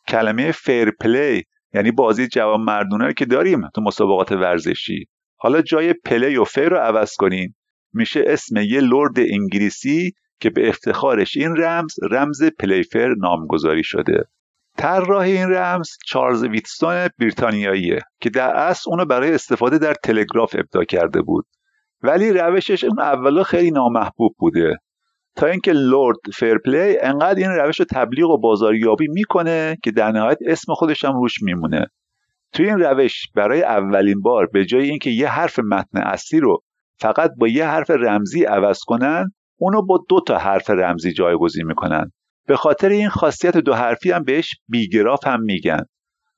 کلمه 0.09 0.53
fair 0.53 0.91
play 0.91 1.45
یعنی 1.75 1.91
بازی 1.91 2.29
جوانمردونه 2.29 3.13
که 3.13 3.25
داریم 3.25 3.69
تو 3.69 3.81
مسابقات 3.81 4.33
ورزشی. 4.33 5.09
حالا 5.37 5.63
جای 5.63 5.93
play 5.93 6.37
و 6.37 6.45
fair 6.45 6.69
رو 6.69 6.77
عوض 6.77 7.15
کنیم 7.15 7.57
میشه 7.93 8.25
اسم 8.27 8.57
یه 8.57 8.81
لرد 8.81 9.19
انگلیسی 9.19 10.13
که 10.41 10.51
به 10.51 10.69
افتخارش 10.69 11.37
این 11.37 11.57
رمز 11.57 11.95
رمز 12.11 12.43
پلی‌فیر 12.59 13.15
نامگذاری 13.19 13.85
شده. 13.85 14.25
طراح 14.77 15.23
این 15.23 15.51
رمز 15.51 15.89
چارلز 16.07 16.45
ویتستون 16.45 17.09
بریتانیاییه 17.19 17.99
که 18.21 18.31
در 18.31 18.57
اصل 18.57 18.91
اونو 18.91 19.05
برای 19.05 19.33
استفاده 19.33 19.79
در 19.79 19.95
تلگراف 19.95 20.55
ابدا 20.59 20.85
کرده 20.85 21.23
بود. 21.23 21.47
ولی 22.03 22.33
روشش 22.33 22.85
اون 22.85 23.01
اولا 23.01 23.43
خیلی 23.43 23.71
نامحبوب 23.71 24.35
بوده. 24.39 24.77
تا 25.37 25.47
اینکه 25.47 25.73
لورد 25.73 26.19
فرپلی 26.35 26.99
انقدر 26.99 27.39
این 27.39 27.51
روش 27.51 27.81
رو 27.81 27.87
تبلیغ 27.91 28.31
و 28.31 28.39
بازاریابی 28.39 29.09
می‌کنه 29.09 29.77
که 29.85 29.91
در 29.91 30.13
نهایت 30.13 30.39
اسم 30.47 30.75
خودش 30.75 31.05
هم 31.05 31.13
روش 31.13 31.43
میمونه. 31.43 31.87
توی 32.53 32.67
این 32.67 32.79
روش 32.79 33.27
برای 33.35 33.63
اولین 33.63 34.21
بار 34.21 34.47
به 34.47 34.65
جای 34.65 34.91
اینکه 34.91 35.11
یه 35.11 35.29
حرف 35.29 35.59
متن 35.59 35.99
اصلی 35.99 36.41
رو 36.41 36.63
فقط 36.99 37.31
با 37.39 37.49
یه 37.49 37.67
حرف 37.67 37.91
رمزی 37.91 38.45
عوض 38.45 38.79
کنن 38.87 39.33
اونو 39.59 39.83
با 39.83 40.05
دو 40.09 40.21
تا 40.21 40.39
حرف 40.39 40.71
رمزی 40.71 41.13
جایگزین 41.13 41.67
می‌کنن. 41.67 42.13
به 42.47 42.57
خاطر 42.57 42.89
این 42.89 43.09
خاصیت 43.09 43.57
دو 43.57 43.75
حرفی 43.75 44.11
هم 44.11 44.25
بهش 44.25 44.55
بیگراف 44.69 45.27
هم 45.27 45.43
میگن. 45.43 45.85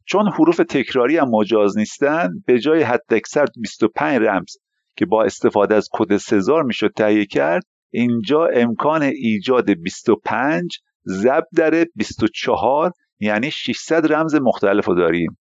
چون 0.06 0.28
حروف 0.28 0.56
تکراری 0.56 1.16
هم 1.16 1.28
مجاز 1.30 1.78
نیستن 1.78 2.28
به 2.46 2.58
جای 2.58 2.82
حداکثر 2.82 3.44
25 3.62 4.22
رمز 4.22 4.56
که 4.96 5.06
با 5.06 5.24
استفاده 5.24 5.74
از 5.74 5.88
کد 5.92 6.16
سزار 6.16 6.62
می‌شد 6.62 6.92
تهیه 6.96 7.26
کرد 7.26 7.62
اینجا 7.92 8.46
امکان 8.54 9.02
ایجاد 9.02 9.70
25 9.70 10.78
ضرب 11.06 11.44
در 11.56 11.86
24 11.94 12.92
یعنی 13.20 13.50
600 13.50 14.12
رمز 14.12 14.34
مختلف 14.34 14.84
رو 14.84 14.94
داریم. 14.94 15.38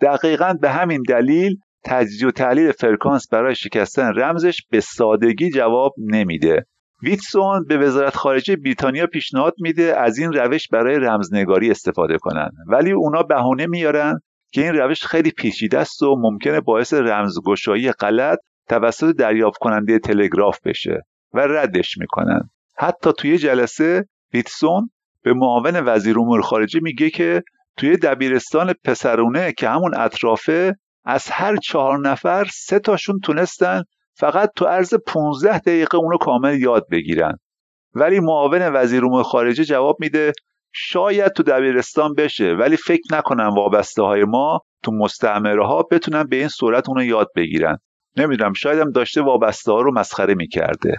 دقیقا 0.00 0.54
به 0.60 0.70
همین 0.70 1.02
دلیل 1.08 1.56
تجزیه 1.84 2.28
و 2.28 2.30
تحلیل 2.30 2.72
فرکانس 2.72 3.28
برای 3.28 3.54
شکستن 3.54 4.12
رمزش 4.14 4.60
به 4.70 4.80
سادگی 4.80 5.50
جواب 5.50 5.94
نمیده. 5.98 6.66
ویتسون 7.02 7.64
به 7.68 7.78
وزارت 7.78 8.16
خارجه 8.16 8.56
بریتانیا 8.56 9.06
پیشنهاد 9.06 9.54
میده 9.58 9.96
از 9.96 10.18
این 10.18 10.32
روش 10.32 10.68
برای 10.68 10.98
رمزنگاری 10.98 11.70
استفاده 11.70 12.18
کنن. 12.18 12.50
ولی 12.66 12.92
اونا 12.92 13.22
بهونه 13.22 13.66
میارن 13.66 14.20
که 14.52 14.62
این 14.62 14.74
روش 14.74 15.06
خیلی 15.06 15.30
پیچیده 15.30 15.78
است 15.78 16.02
و 16.02 16.16
ممکنه 16.18 16.60
باعث 16.60 16.94
رمزگشایی 16.94 17.92
غلط 17.92 18.38
توسط 18.68 19.16
دریافت 19.16 19.58
کننده 19.58 19.98
تلگراف 19.98 20.58
بشه 20.64 21.02
و 21.34 21.40
ردش 21.40 21.98
می‌کنن. 21.98 22.50
حتی 22.76 23.10
توی 23.18 23.38
جلسه 23.38 24.04
ویتسون 24.34 24.90
به 25.22 25.32
معاون 25.34 25.80
وزیر 25.86 26.18
امور 26.18 26.40
خارجه 26.40 26.80
میگه 26.82 27.10
که 27.10 27.42
توی 27.78 27.96
دبیرستان 27.96 28.74
پسرونه 28.84 29.52
که 29.52 29.68
همون 29.68 29.94
اطرافه 29.96 30.76
از 31.04 31.28
هر 31.30 31.56
چهار 31.56 31.98
نفر 31.98 32.48
سه 32.52 32.78
تاشون 32.78 33.20
تونستن 33.20 33.82
فقط 34.14 34.50
تو 34.56 34.64
عرض 34.64 34.94
15 35.06 35.58
دقیقه 35.58 35.98
اونو 35.98 36.16
کامل 36.16 36.60
یاد 36.60 36.86
بگیرن. 36.90 37.38
ولی 37.94 38.20
معاون 38.20 38.68
وزیر 38.74 39.04
امور 39.04 39.22
خارجه 39.22 39.64
جواب 39.64 39.96
میده 40.00 40.32
شاید 40.72 41.32
تو 41.32 41.42
دبیرستان 41.42 42.14
بشه 42.14 42.54
ولی 42.54 42.76
فکر 42.76 43.14
نکنم 43.16 43.50
وابسته 43.56 44.02
های 44.02 44.24
ما 44.24 44.60
تو 44.82 44.92
مستعمره 44.92 45.66
ها 45.66 45.82
بتونن 45.82 46.24
به 46.24 46.36
این 46.36 46.48
صورت 46.48 46.88
اونو 46.88 47.04
یاد 47.04 47.28
بگیرن. 47.36 47.78
نمی‌دونم 48.16 48.52
شاید 48.52 48.78
هم 48.78 48.90
داشته 48.90 49.22
وابسته 49.22 49.72
ها 49.72 49.80
رو 49.80 49.94
مسخره 49.94 50.34
می‌کرده. 50.34 50.96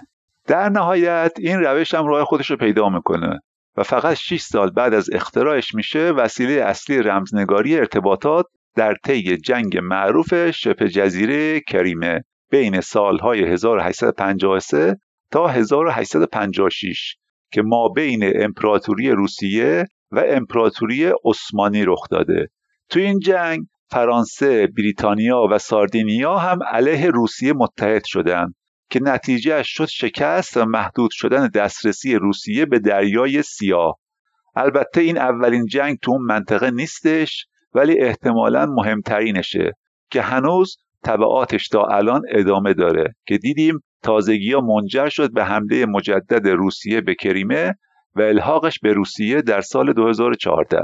در 0.47 0.69
نهایت 0.69 1.31
این 1.39 1.59
روش 1.59 1.93
هم 1.93 2.07
راه 2.07 2.25
خودش 2.25 2.51
رو 2.51 2.57
پیدا 2.57 2.89
می‌کنه. 2.89 3.39
و 3.79 3.83
فقط 3.83 4.13
6 4.13 4.41
سال 4.41 4.69
بعد 4.69 4.93
از 4.93 5.09
اختراعش 5.13 5.75
میشه 5.75 5.99
وسیله 5.99 6.53
اصلی 6.53 6.97
رمزنگاری 6.97 7.77
ارتباطات 7.77 8.45
در 8.75 8.95
طی 9.05 9.37
جنگ 9.37 9.77
معروف 9.77 10.51
شبه 10.51 10.89
جزیره 10.89 11.59
کریمه 11.59 12.23
بین 12.51 12.81
سالهای 12.81 13.43
1853 13.43 14.95
تا 15.31 15.47
1856 15.47 17.15
که 17.51 17.61
ما 17.61 17.87
بین 17.87 18.43
امپراتوری 18.43 19.11
روسیه 19.11 19.85
و 20.11 20.23
امپراتوری 20.27 21.11
عثمانی 21.25 21.85
رخ 21.85 22.09
داده. 22.11 22.47
تو 22.89 22.99
این 22.99 23.19
جنگ 23.19 23.59
فرانسه، 23.91 24.67
بریتانیا 24.67 25.47
و 25.51 25.57
ساردینیا 25.57 26.37
هم 26.37 26.63
علیه 26.63 27.09
روسیه 27.09 27.53
متحد 27.53 28.03
شدند 28.05 28.55
که 28.89 28.99
نتیجه 29.03 29.63
شد 29.63 29.85
شکست 29.85 30.57
و 30.57 30.65
محدود 30.65 31.11
شدن 31.13 31.47
دسترسی 31.47 32.15
روسیه 32.15 32.65
به 32.65 32.79
دریای 32.79 33.41
سیاه. 33.41 33.99
البته 34.55 35.01
این 35.01 35.17
اولین 35.17 35.65
جنگ 35.65 35.97
تو 36.01 36.11
اون 36.11 36.21
منطقه 36.21 36.71
نیستش 36.71 37.45
ولی 37.73 37.99
احتمالا 37.99 38.65
مهمترینشه 38.65 39.73
که 40.11 40.21
هنوز 40.21 40.77
طبعاتش 41.03 41.67
تا 41.67 41.83
الان 41.83 42.21
ادامه 42.29 42.73
داره. 42.73 43.15
که 43.25 43.37
دیدیم 43.37 43.79
تازگی 44.03 44.53
ها 44.53 44.61
منجر 44.61 45.09
شد 45.09 45.33
به 45.33 45.45
حمله 45.45 45.85
مجدد 45.85 46.47
روسیه 46.47 47.01
به 47.01 47.15
کریمه 47.15 47.73
و 48.15 48.21
الحاقش 48.21 48.79
به 48.79 48.93
روسیه 48.93 49.41
در 49.41 49.61
سال 49.61 49.93
2014 49.93 50.81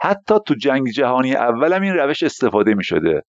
حتی 0.00 0.34
تو 0.46 0.54
جنگ 0.54 0.88
جهانی 0.88 1.34
اول 1.34 1.72
هم 1.72 1.82
این 1.82 1.94
روش 1.94 2.22
استفاده 2.22 2.74
می 2.74 2.84
شده 2.84 3.22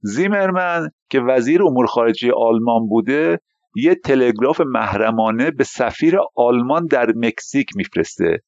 زیمرمن 0.00 0.90
که 1.10 1.20
وزیر 1.20 1.62
امور 1.62 1.86
خارجه 1.86 2.32
آلمان 2.36 2.88
بوده 2.88 3.40
یه 3.76 3.94
تلگراف 3.94 4.60
محرمانه 4.60 5.50
به 5.50 5.64
سفیر 5.64 6.18
آلمان 6.36 6.86
در 6.86 7.12
مکزیک 7.16 7.66
میفرسته 7.76 8.38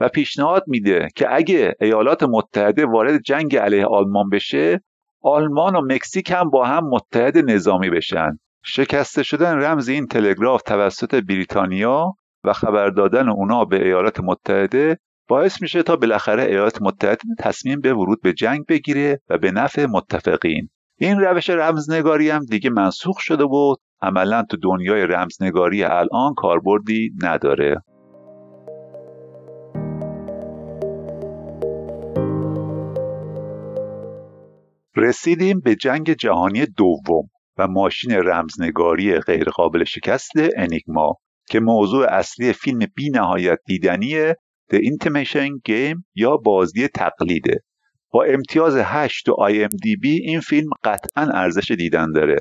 و 0.00 0.08
پیشنهاد 0.08 0.64
میده 0.66 1.08
که 1.16 1.34
اگه 1.34 1.74
ایالات 1.80 2.22
متحده 2.22 2.86
وارد 2.86 3.22
جنگ 3.22 3.56
علیه 3.56 3.86
آلمان 3.86 4.28
بشه 4.28 4.80
آلمان 5.22 5.76
و 5.76 5.80
مکزیک 5.80 6.30
هم 6.30 6.50
با 6.50 6.66
هم 6.66 6.88
متحد 6.88 7.38
نظامی 7.38 7.90
بشن. 7.90 8.38
شکسته 8.64 9.22
شدن 9.22 9.58
رمز 9.58 9.88
این 9.88 10.06
تلگراف 10.06 10.62
توسط 10.62 11.14
بریتانیا 11.14 12.14
و 12.44 12.52
خبر 12.52 12.88
دادن 12.88 13.28
اونا 13.28 13.64
به 13.64 13.84
ایالات 13.84 14.20
متحده 14.20 14.98
باعث 15.28 15.62
میشه 15.62 15.82
تا 15.82 15.96
بالاخره 15.96 16.42
ایالات 16.42 16.82
متحده 16.82 17.22
تصمیم 17.38 17.80
به 17.80 17.94
ورود 17.94 18.22
به 18.22 18.32
جنگ 18.32 18.66
بگیره 18.66 19.20
و 19.28 19.38
به 19.38 19.50
نفع 19.50 19.86
متفقین. 19.86 20.68
این 21.02 21.20
روش 21.20 21.50
رمزنگاری 21.50 22.30
هم 22.30 22.44
دیگه 22.44 22.70
منسوخ 22.70 23.18
شده 23.18 23.44
بود. 23.46 23.78
عملا 24.02 24.42
تو 24.50 24.56
دنیای 24.56 25.02
رمزنگاری 25.02 25.84
الان 25.84 26.34
کاربردی 26.36 27.10
نداره. 27.22 27.82
رسیدیم 34.96 35.60
به 35.60 35.74
جنگ 35.74 36.12
جهانی 36.12 36.66
دوم 36.66 37.30
و 37.58 37.68
ماشین 37.68 38.12
رمزنگاری 38.12 39.18
غیرقابل 39.18 39.84
شکست 39.84 40.32
انیگما 40.56 41.14
که 41.48 41.60
موضوع 41.60 42.06
اصلی 42.10 42.52
فیلم 42.52 42.78
بی 42.96 43.10
نهایت 43.10 43.58
دیدنی 43.66 44.32
The 44.72 44.76
Intimation 44.76 45.50
Game 45.68 46.02
یا 46.14 46.36
بازی 46.36 46.88
تقلیده. 46.88 47.64
با 48.10 48.24
امتیاز 48.24 48.76
8 48.76 49.26
تو 49.26 49.36
IMDb 49.50 50.04
این 50.04 50.40
فیلم 50.40 50.70
قطعا 50.84 51.24
ارزش 51.24 51.70
دیدن 51.70 52.12
داره. 52.12 52.36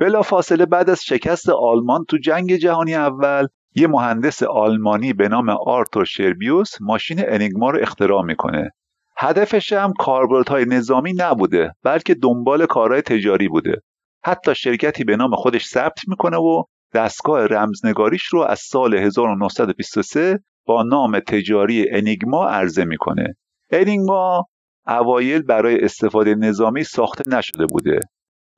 بلا 0.00 0.22
فاصله 0.22 0.66
بعد 0.66 0.90
از 0.90 1.04
شکست 1.04 1.48
آلمان 1.48 2.04
تو 2.08 2.18
جنگ 2.18 2.56
جهانی 2.56 2.94
اول 2.94 3.46
یه 3.74 3.86
مهندس 3.86 4.42
آلمانی 4.42 5.12
به 5.12 5.28
نام 5.28 5.48
آرتور 5.48 6.04
شربیوس 6.04 6.70
ماشین 6.80 7.22
انیگما 7.26 7.70
رو 7.70 7.78
اختراع 7.82 8.22
می‌کنه. 8.22 8.70
هدفش 9.16 9.72
هم 9.72 9.92
کاربردهای 9.98 10.64
نظامی 10.64 11.12
نبوده 11.12 11.72
بلکه 11.82 12.14
دنبال 12.14 12.66
کارهای 12.66 13.02
تجاری 13.02 13.48
بوده. 13.48 13.82
حتی 14.24 14.54
شرکتی 14.54 15.04
به 15.04 15.16
نام 15.16 15.34
خودش 15.34 15.66
ثبت 15.66 16.08
می‌کنه 16.08 16.36
و 16.36 16.62
دستگاه 16.94 17.46
رمزنگاریش 17.46 18.24
رو 18.24 18.40
از 18.40 18.60
سال 18.60 18.94
1923 18.94 20.38
با 20.66 20.82
نام 20.82 21.20
تجاری 21.20 21.90
انیگما 21.90 22.48
عرضه 22.48 22.84
می‌کنه. 22.84 23.36
انیگما 23.70 24.46
اوایل 24.86 25.42
برای 25.42 25.84
استفاده 25.84 26.34
نظامی 26.34 26.84
ساخته 26.84 27.36
نشده 27.36 27.66
بوده 27.66 28.00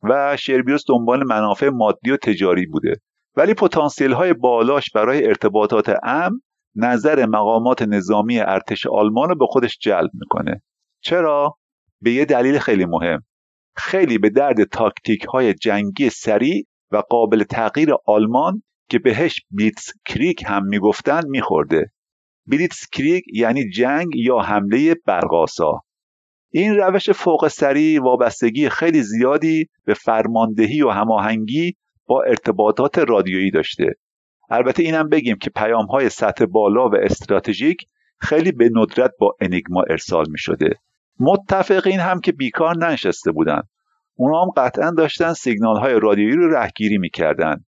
و 0.03 0.37
شربیوس 0.37 0.85
دنبال 0.89 1.25
منافع 1.27 1.69
مادی 1.69 2.11
و 2.11 2.17
تجاری 2.17 2.67
بوده. 2.67 2.95
ولی 3.37 3.55
پتانسیل 3.55 4.13
های 4.13 4.33
بالاش 4.33 4.91
برای 4.95 5.27
ارتباطات 5.27 5.95
امن 6.03 6.41
نظر 6.77 7.27
مقامات 7.27 7.83
نظامی 7.83 8.41
ارتش 8.41 8.87
آلمان 8.87 9.29
رو 9.29 9.35
به 9.39 9.47
خودش 9.47 9.79
جلب 9.79 10.11
می‌کنه. 10.15 10.63
چرا؟ 11.01 11.59
به 12.01 12.11
یه 12.13 12.25
دلیل 12.25 12.59
خیلی 12.59 12.85
مهم. 12.85 13.25
خیلی 13.77 14.19
به 14.19 14.31
درد 14.31 14.65
تاکتیک 14.65 15.25
های 15.25 15.55
جنگی 15.55 16.11
سریع 16.11 16.67
و 16.93 17.03
قابل 17.11 17.43
تغییر 17.43 17.91
آلمان 18.07 18.63
که 18.91 18.99
بهش 18.99 19.41
بیتس 19.51 19.93
کریک 20.07 20.45
هم 20.47 20.65
می‌گفتن 20.67 21.23
میخورده. 21.29 21.91
بلیتس 22.47 22.87
کریک 22.93 23.25
یعنی 23.35 23.71
جنگ 23.71 24.17
یا 24.17 24.39
حمله 24.39 24.95
برقاسا 25.07 25.81
این 26.57 26.77
روش 26.77 27.11
فوق 27.11 27.49
سریع 27.49 28.03
وابستگی 28.03 28.69
خیلی 28.69 29.03
زیادی 29.03 29.67
به 29.85 29.95
فرماندهی 29.95 30.83
و 30.83 30.91
هماهنگی 30.91 31.75
با 32.07 32.23
ارتباطات 32.23 32.99
رادیویی 32.99 33.51
داشته. 33.51 33.95
البته 34.51 34.83
اینم 34.83 35.09
بگیم 35.09 35.37
که 35.37 35.51
پیام 35.51 35.87
های 35.87 36.09
سطح 36.09 36.45
بالا 36.45 36.89
و 36.89 36.95
استراتژیک 37.03 37.87
خیلی 38.21 38.53
به 38.53 38.71
ندرت 38.75 39.11
با 39.19 39.37
انیگما 39.41 39.83
ارسال 39.91 40.25
می 40.31 40.39
شده 40.39 40.71
متفقین 41.21 42.01
هم 42.01 42.21
که 42.21 42.33
بیکار 42.33 42.77
ننشسته 42.77 43.33
بودن 43.33 43.63
اونا 44.15 44.43
هم 44.43 44.51
قطعا 44.57 44.91
داشتن 44.91 45.33
سیگنال 45.33 45.77
های 45.77 46.01
رادیویی 46.01 46.37
رو 46.37 46.55
رهگیری 46.55 46.99
می‌کردن 46.99 47.65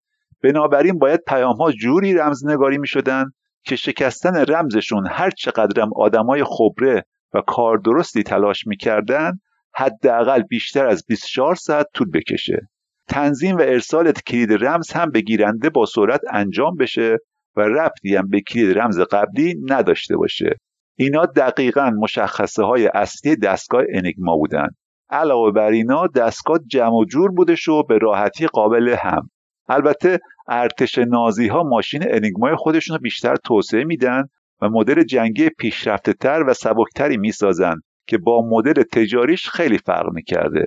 بنابراین 0.43 0.99
باید 0.99 1.21
پیام 1.27 1.57
ها 1.57 1.73
جوری 1.73 2.15
رمزنگاری 2.15 2.79
می 2.79 2.87
شدن 2.87 3.25
که 3.65 3.77
شکستن 3.77 4.45
رمزشون 4.49 5.07
هر 5.11 5.31
چقدرم 5.31 5.91
آدمای 5.97 6.45
خبره 6.45 7.05
و 7.35 7.41
کار 7.41 7.79
درستی 7.79 8.23
تلاش 8.23 8.67
می‌کردن 8.67 9.41
حداقل 9.75 10.43
بیشتر 10.43 10.87
از 10.87 11.05
24 11.09 11.55
ساعت 11.55 11.87
طول 11.95 12.11
بکشه. 12.11 12.69
تنظیم 13.09 13.57
و 13.57 13.61
ارسال 13.61 14.13
کلید 14.13 14.65
رمز 14.65 14.93
هم 14.93 15.11
به 15.11 15.21
گیرنده 15.21 15.71
با 15.71 15.87
سرعت 15.87 16.21
انجام 16.33 16.77
بشه 16.77 17.19
و 17.57 17.61
ربطی 17.61 18.17
هم 18.17 18.29
به 18.29 18.41
کلید 18.41 18.79
رمز 18.79 19.01
قبلی 19.01 19.55
نداشته 19.69 20.17
باشه. 20.17 20.57
اینا 20.99 21.27
دقیقا 21.27 21.91
مشخصه 21.91 22.63
های 22.63 22.87
اصلی 22.87 23.37
دستگاه 23.37 23.83
انیگما 23.95 24.37
بودن. 24.37 24.69
علاوه 25.11 25.51
بر 25.53 25.71
اینا 25.71 26.07
دستگاه 26.07 26.59
جمع 26.67 26.95
و 26.95 27.05
جور 27.05 27.31
بودش 27.31 27.69
و 27.69 27.83
به 27.83 27.99
راحتی 27.99 28.47
قابل 28.47 28.97
هم. 28.99 29.31
البته 29.69 30.19
ارتش 30.49 30.99
نازی 30.99 31.49
ها 31.49 31.63
ماشین 31.63 32.15
انیگمای 32.15 32.57
خودشون 32.57 32.97
رو 32.97 33.01
بیشتر 33.01 33.37
توسعه 33.37 33.85
میدن 33.85 34.25
و 34.63 34.69
مدل 34.69 35.03
جنگی 35.03 35.49
پیشرفته 35.49 36.13
تر 36.13 36.45
و 36.47 36.55
سبکتری 36.55 37.17
می‌سازن 37.17 37.75
که 38.07 38.19
با 38.19 38.49
مدل 38.51 38.83
تجاریش 38.83 39.49
خیلی 39.49 39.79
فرق 39.79 40.13
می‌کرده. 40.13 40.67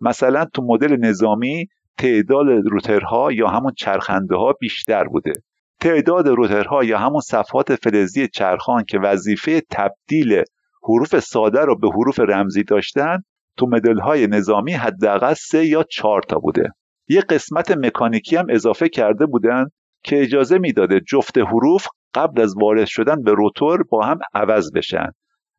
مثلا 0.00 0.44
تو 0.44 0.62
مدل 0.62 0.96
نظامی 0.96 1.66
تعداد 1.98 2.46
روترها 2.48 3.32
یا 3.32 3.48
همون 3.48 3.72
چرخنده 3.78 4.36
ها 4.36 4.52
بیشتر 4.60 5.04
بوده. 5.04 5.32
تعداد 5.80 6.28
روترها 6.28 6.84
یا 6.84 6.98
همون 6.98 7.20
صفحات 7.20 7.74
فلزی 7.74 8.28
چرخان 8.28 8.84
که 8.84 8.98
وظیفه 8.98 9.62
تبدیل 9.70 10.42
حروف 10.82 11.18
ساده 11.18 11.60
رو 11.60 11.78
به 11.78 11.88
حروف 11.88 12.20
رمزی 12.20 12.62
داشتن 12.64 13.18
تو 13.56 13.66
مدل 13.66 13.98
های 13.98 14.26
نظامی 14.26 14.72
حداقل 14.72 15.34
سه 15.34 15.66
یا 15.66 15.82
چهار 15.82 16.22
تا 16.22 16.38
بوده. 16.38 16.70
یه 17.08 17.20
قسمت 17.20 17.70
مکانیکی 17.70 18.36
هم 18.36 18.46
اضافه 18.50 18.88
کرده 18.88 19.26
بودن 19.26 19.66
که 20.04 20.22
اجازه 20.22 20.58
می‌داده 20.58 21.00
جفت 21.00 21.38
حروف 21.38 21.86
قبل 22.14 22.40
از 22.40 22.54
وارد 22.60 22.86
شدن 22.86 23.22
به 23.22 23.32
روتور 23.32 23.82
با 23.82 24.06
هم 24.06 24.18
عوض 24.34 24.72
بشن 24.74 25.08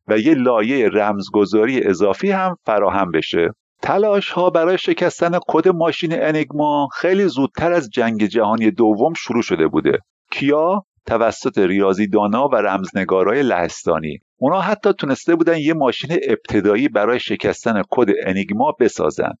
و 0.08 0.18
یه 0.18 0.34
لایه 0.34 0.88
رمزگذاری 0.88 1.84
اضافی 1.84 2.30
هم 2.30 2.56
فراهم 2.66 3.10
بشه. 3.10 3.50
تلاش 3.82 4.30
ها 4.30 4.50
برای 4.50 4.78
شکستن 4.78 5.38
کد 5.48 5.68
ماشین 5.68 6.22
انیگما 6.22 6.88
خیلی 6.92 7.24
زودتر 7.24 7.72
از 7.72 7.90
جنگ 7.90 8.26
جهانی 8.26 8.70
دوم 8.70 9.12
شروع 9.14 9.42
شده 9.42 9.68
بوده. 9.68 9.98
کیا؟ 10.30 10.84
توسط 11.06 11.58
ریاضیدانا 11.58 12.48
و 12.48 12.54
رمزنگارای 12.56 13.42
لهستانی. 13.42 14.18
اونا 14.36 14.60
حتی 14.60 14.92
تونسته 14.92 15.36
بودن 15.36 15.58
یه 15.58 15.74
ماشین 15.74 16.18
ابتدایی 16.28 16.88
برای 16.88 17.20
شکستن 17.20 17.82
کد 17.90 18.08
انیگما 18.26 18.72
بسازن. 18.80 19.32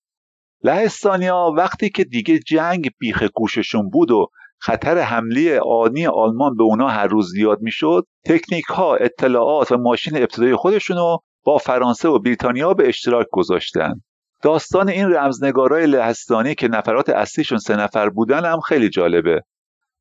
لهستانیا 0.64 1.52
وقتی 1.56 1.90
که 1.90 2.04
دیگه 2.04 2.38
جنگ 2.38 2.90
بیخ 2.98 3.22
گوششون 3.34 3.90
بود 3.90 4.10
و 4.10 4.26
خطر 4.58 4.98
حمله 4.98 5.60
آنی 5.60 6.06
آلمان 6.06 6.56
به 6.56 6.62
اونا 6.62 6.88
هر 6.88 7.06
روز 7.06 7.30
زیاد 7.30 7.58
می‌شد 7.60 8.06
تکنیک 8.26 8.64
ها 8.64 8.96
اطلاعات 8.96 9.72
و 9.72 9.76
ماشین 9.76 10.16
ابتدایی 10.16 10.56
خودشون 10.56 10.96
رو 10.96 11.18
با 11.44 11.58
فرانسه 11.58 12.08
و 12.08 12.18
بریتانیا 12.18 12.74
به 12.74 12.88
اشتراک 12.88 13.26
گذاشتن. 13.32 13.94
داستان 14.42 14.88
این 14.88 15.12
رمزنگارای 15.12 15.86
لهستانی 15.86 16.54
که 16.54 16.68
نفرات 16.68 17.08
اصلیشون 17.08 17.58
سه 17.58 17.76
نفر 17.76 18.08
بودن 18.08 18.44
هم 18.44 18.60
خیلی 18.60 18.88
جالبه. 18.88 19.42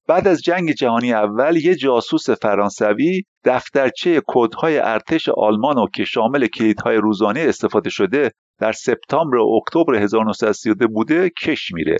بعد 0.07 0.27
از 0.27 0.41
جنگ 0.41 0.71
جهانی 0.71 1.13
اول 1.13 1.57
یه 1.57 1.75
جاسوس 1.75 2.29
فرانسوی 2.29 3.23
دفترچه 3.43 4.21
کدهای 4.27 4.77
ارتش 4.77 5.29
آلمان 5.29 5.77
و 5.77 5.87
که 5.95 6.05
شامل 6.05 6.47
کلیدهای 6.47 6.97
روزانه 6.97 7.39
استفاده 7.39 7.89
شده 7.89 8.31
در 8.59 8.71
سپتامبر 8.71 9.37
و 9.37 9.61
اکتبر 9.61 9.95
1932 9.95 10.87
بوده 10.87 11.29
کش 11.29 11.71
میره. 11.73 11.97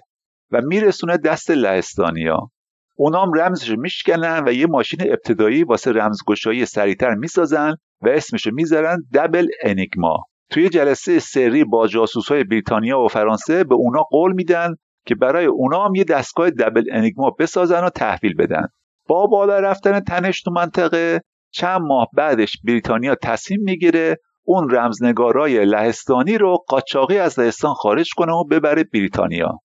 و 0.52 0.62
میرسونه 0.62 1.18
دست 1.18 1.52
لهستانیا. 1.52 2.50
اونام 2.96 3.34
رمزش 3.34 3.76
میشکنن 3.78 4.44
و 4.48 4.54
یه 4.54 4.68
ماشین 4.68 5.00
ابتدایی 5.02 5.64
واسه 5.64 5.92
رمزگشایی 5.92 6.66
سریعتر 6.66 7.14
می‌سازن 7.14 7.76
و 8.02 8.10
اسمشو 8.10 8.52
می‌ذارن 8.54 8.98
دبل 9.14 9.48
انیگما 9.64 10.18
توی 10.50 10.70
جلسه 10.70 11.20
سری 11.20 11.64
با 11.64 11.88
جاسوس 11.88 12.28
های 12.28 12.44
بریتانیا 12.44 13.00
و 13.00 13.08
فرانسه 13.08 13.64
به 13.64 13.76
اونا 13.76 14.02
قول 14.02 14.34
میدن 14.34 14.76
که 15.06 15.16
برای 15.16 15.46
اونا 15.46 15.86
هم 15.86 15.96
یه 15.96 16.04
دستگاه 16.04 16.50
دبل 16.50 16.84
انیگما 16.92 17.30
بسازن 17.40 17.84
و 17.84 17.90
تحویل 17.90 18.36
بدن. 18.36 18.68
با 19.08 19.28
بالا 19.28 19.60
رفتن 19.60 20.00
تنش 20.00 20.42
تو 20.42 20.52
منطقه 20.52 21.22
چند 21.52 21.82
ماه 21.82 22.08
بعدش 22.14 22.58
بریتانیا 22.68 23.16
تصمیم 23.16 23.60
می‌گیره 23.64 24.18
اون 24.46 24.70
رمزنگارای 24.70 25.66
لهستانی 25.66 26.38
رو 26.38 26.58
قاچاقی 26.68 27.18
از 27.18 27.40
لهستان 27.40 27.74
خارج 27.74 28.10
کنه 28.18 28.34
و 28.34 28.44
ببره 28.44 28.84
بریتانیا. 28.84 29.60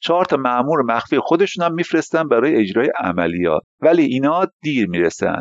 چهار 0.00 0.24
تا 0.24 0.36
معمور 0.36 0.82
مخفی 0.82 1.18
خودشون 1.18 1.64
هم 1.64 1.74
میفرستن 1.74 2.28
برای 2.28 2.56
اجرای 2.56 2.90
عملیات. 2.98 3.62
ولی 3.80 4.02
اینا 4.02 4.46
دیر 4.62 4.88
می‌رسن. 4.88 5.38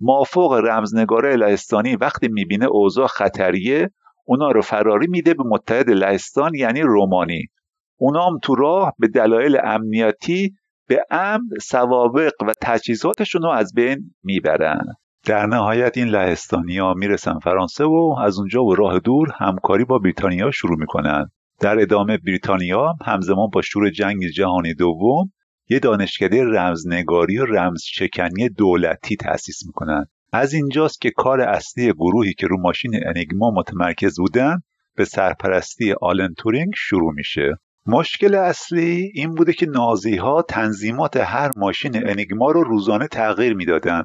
مافوق 0.00 0.52
رمزنگارای 0.52 1.36
لهستانی 1.36 1.96
وقتی 1.96 2.28
می‌بینه 2.28 2.66
اوضاع 2.66 3.06
خطریه 3.06 3.90
اونا 4.24 4.50
رو 4.50 4.62
فراری 4.62 5.06
میده 5.06 5.34
به 5.34 5.44
متحد 5.46 5.90
لهستان 5.90 6.54
یعنی 6.54 6.80
رومانی. 6.80 7.46
اونام 7.98 8.38
تو 8.42 8.54
راه 8.54 8.92
به 8.98 9.08
دلایل 9.08 9.58
امنیتی 9.64 10.54
به 10.88 11.04
امن 11.10 11.48
سوابق 11.62 12.32
و 12.48 12.52
تجهیزاتشون 12.62 13.42
رو 13.42 13.48
از 13.48 13.72
بین 13.74 14.14
می‌برن. 14.24 14.84
در 15.26 15.46
نهایت 15.46 15.96
این 15.96 16.08
لهستانی 16.08 16.94
می‌رسن 16.96 17.38
فرانسه 17.38 17.84
و 17.84 18.16
از 18.24 18.38
اونجا 18.38 18.64
و 18.64 18.74
راه 18.74 18.98
دور 18.98 19.28
همکاری 19.38 19.84
با 19.84 19.98
بریتانیا 19.98 20.50
شروع 20.50 20.78
می‌کنن. 20.78 21.30
در 21.60 21.80
ادامه 21.80 22.18
بریتانیا 22.18 22.94
همزمان 23.06 23.50
با 23.52 23.62
شروع 23.62 23.90
جنگ 23.90 24.26
جهانی 24.26 24.74
دوم 24.74 25.32
یه 25.68 25.78
دانشکده 25.78 26.44
رمزنگاری 26.44 27.38
و 27.38 27.44
رمزشکنی 27.44 28.48
دولتی 28.48 29.16
تأسیس 29.16 29.66
می‌کنن. 29.66 30.06
از 30.32 30.54
اینجاست 30.54 31.00
که 31.00 31.10
کار 31.10 31.40
اصلی 31.40 31.92
گروهی 31.92 32.34
که 32.34 32.46
رو 32.46 32.60
ماشین 32.60 33.00
انیگما 33.06 33.50
متمرکز 33.50 34.18
بودن 34.18 34.58
به 34.96 35.04
سرپرستی 35.04 35.94
آلن 36.00 36.34
تورینگ 36.34 36.72
شروع 36.76 37.12
میشه. 37.14 37.54
مشکل 37.86 38.34
اصلی 38.34 39.12
این 39.14 39.34
بوده 39.34 39.52
که 39.52 39.66
نازی 39.66 40.16
ها 40.16 40.42
تنظیمات 40.42 41.16
هر 41.16 41.50
ماشین 41.56 42.08
انیگما 42.08 42.50
رو 42.50 42.62
روزانه 42.64 43.06
تغییر 43.08 43.54
می‌دادن. 43.54 44.02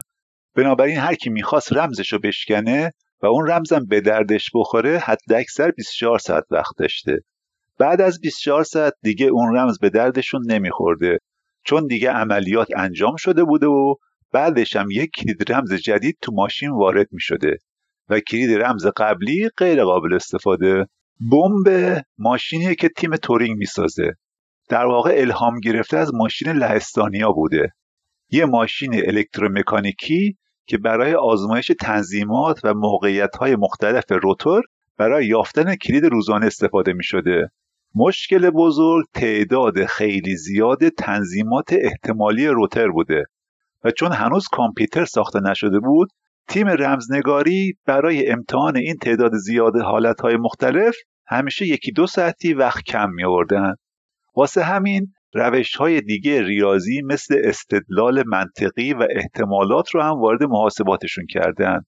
بنابراین 0.56 0.98
هر 0.98 1.16
کی 1.16 1.30
می‌خواست 1.30 1.74
رمزش 1.74 2.14
رو 2.14 2.20
بشکنه 2.20 2.92
و 3.24 3.26
اون 3.26 3.48
رمزم 3.48 3.86
به 3.86 4.02
دردش 4.02 4.50
بخوره 4.56 5.00
حد 5.00 5.34
اکثر 5.36 5.72
24 5.72 6.20
ساعت 6.20 6.44
وقت 6.52 6.78
داشته. 6.78 7.20
بعد 7.80 8.02
از 8.02 8.20
24 8.22 8.64
ساعت 8.64 8.94
دیگه 9.02 9.26
اون 9.26 9.58
رمز 9.58 9.80
به 9.80 9.90
دردشون 9.90 10.42
نمیخورده. 10.52 11.18
چون 11.66 11.88
دیگه 11.88 12.12
عملیات 12.12 12.68
انجام 12.78 13.16
شده 13.16 13.44
بوده 13.44 13.68
و 13.68 13.96
بعدش 14.32 14.76
هم 14.76 14.92
یک 14.92 15.10
کلید 15.12 15.52
رمز 15.52 15.74
جدید 15.74 16.18
تو 16.22 16.32
ماشین 16.36 16.72
وارد 16.72 17.08
می 17.12 17.22
شده 17.22 17.58
و 18.10 18.20
کلید 18.20 18.62
رمز 18.62 18.88
قبلی 18.98 19.50
غیر 19.58 19.84
قابل 19.84 20.14
استفاده. 20.14 20.86
بمب 21.32 21.98
ماشینیه 22.18 22.76
که 22.76 22.90
تیم 22.90 23.16
تورینگ 23.16 23.58
می‌سازه. 23.58 24.12
در 24.70 24.86
واقع 24.86 25.14
الهام 25.18 25.60
گرفته 25.60 25.98
از 25.98 26.14
ماشین 26.14 26.52
لهستانیا 26.52 27.32
بوده. 27.32 27.70
یه 28.30 28.46
ماشین 28.46 28.94
الکترومکانیکی 28.94 30.38
که 30.68 30.78
برای 30.78 31.16
آزمایش 31.16 31.72
تنظیمات 31.82 32.60
و 32.64 32.74
موقعیت 32.74 33.36
های 33.36 33.56
مختلف 33.56 34.04
روتور 34.10 34.64
برای 34.98 35.28
یافتن 35.28 35.76
کلید 35.76 36.06
روزانه 36.06 36.46
استفاده 36.46 36.94
می 36.94 37.04
شده. 37.04 37.52
مشکل 37.96 38.50
بزرگ 38.50 39.06
تعداد 39.14 39.86
خیلی 39.86 40.36
زیاد 40.36 40.90
تنظیمات 40.90 41.74
احتمالی 41.82 42.48
روتر 42.48 42.88
بوده 42.88 43.24
و 43.84 43.92
چون 43.92 44.12
هنوز 44.12 44.48
کامپیوتر 44.48 45.06
ساخته 45.06 45.40
نشده 45.40 45.80
بود 45.80 46.10
تیم 46.48 46.68
رمزنگاری 46.68 47.78
برای 47.86 48.30
امتحان 48.30 48.78
این 48.78 48.98
تعداد 48.98 49.32
زیاد 49.34 49.78
حالتهای 49.78 50.38
مختلف 50.38 50.96
همیشه 51.28 51.68
یکی 51.68 51.92
دو 51.92 52.08
ساعتی 52.08 52.54
وقت 52.54 52.84
کم 52.84 53.10
می 53.10 53.24
آوردن. 53.24 53.74
واسه 54.36 54.64
همین 54.64 55.14
روش 55.34 55.76
های 55.76 56.02
دیگه 56.02 56.42
ریاضی 56.42 57.02
مثل 57.02 57.42
استدلال 57.44 58.24
منطقی 58.28 58.94
و 58.94 59.08
احتمالات 59.10 59.90
رو 59.90 60.02
هم 60.02 60.20
وارد 60.20 60.44
محاسباتشون 60.44 61.26
کردن. 61.30 61.80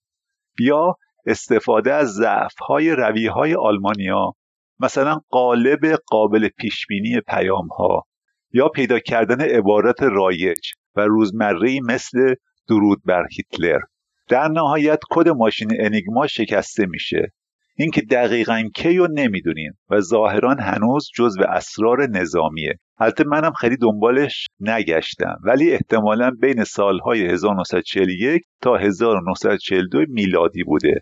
بیا 0.57 0.95
استفاده 1.25 1.93
از 1.93 2.13
ضعف 2.13 2.57
های 2.67 2.91
روی 2.91 3.27
های 3.27 3.55
آلمانیا 3.55 4.33
مثلا 4.79 5.19
قالب 5.29 5.85
قابل 6.07 6.47
پیشبینی 6.47 7.21
پیام 7.27 7.67
ها 7.67 8.05
یا 8.53 8.67
پیدا 8.69 8.99
کردن 8.99 9.41
عبارت 9.41 10.03
رایج 10.03 10.71
و 10.95 11.01
روزمره 11.01 11.79
مثل 11.81 12.35
درود 12.67 13.01
بر 13.05 13.23
هیتلر. 13.31 13.79
در 14.27 14.47
نهایت 14.47 14.99
کد 15.09 15.29
ماشین 15.29 15.69
انیگما 15.79 16.27
شکسته 16.27 16.85
میشه. 16.85 17.31
اینکه 17.77 18.01
دقیقا 18.01 18.63
کی 18.75 18.97
رو 18.97 19.07
نمی‌دونیم 19.13 19.77
و 19.89 19.99
ظاهرا 19.99 20.55
هنوز 20.59 21.09
جزو 21.15 21.43
اسرار 21.43 22.07
نظامیه. 22.07 22.79
البته 22.97 23.23
منم 23.23 23.53
خیلی 23.53 23.77
دنبالش 23.77 24.47
نگشتم 24.59 25.35
ولی 25.43 25.71
احتمالا 25.71 26.31
بین 26.41 26.63
سالهای 26.63 27.25
1941 27.25 28.41
تا 28.61 28.77
1942 28.77 30.05
میلادی 30.09 30.63
بوده. 30.63 31.01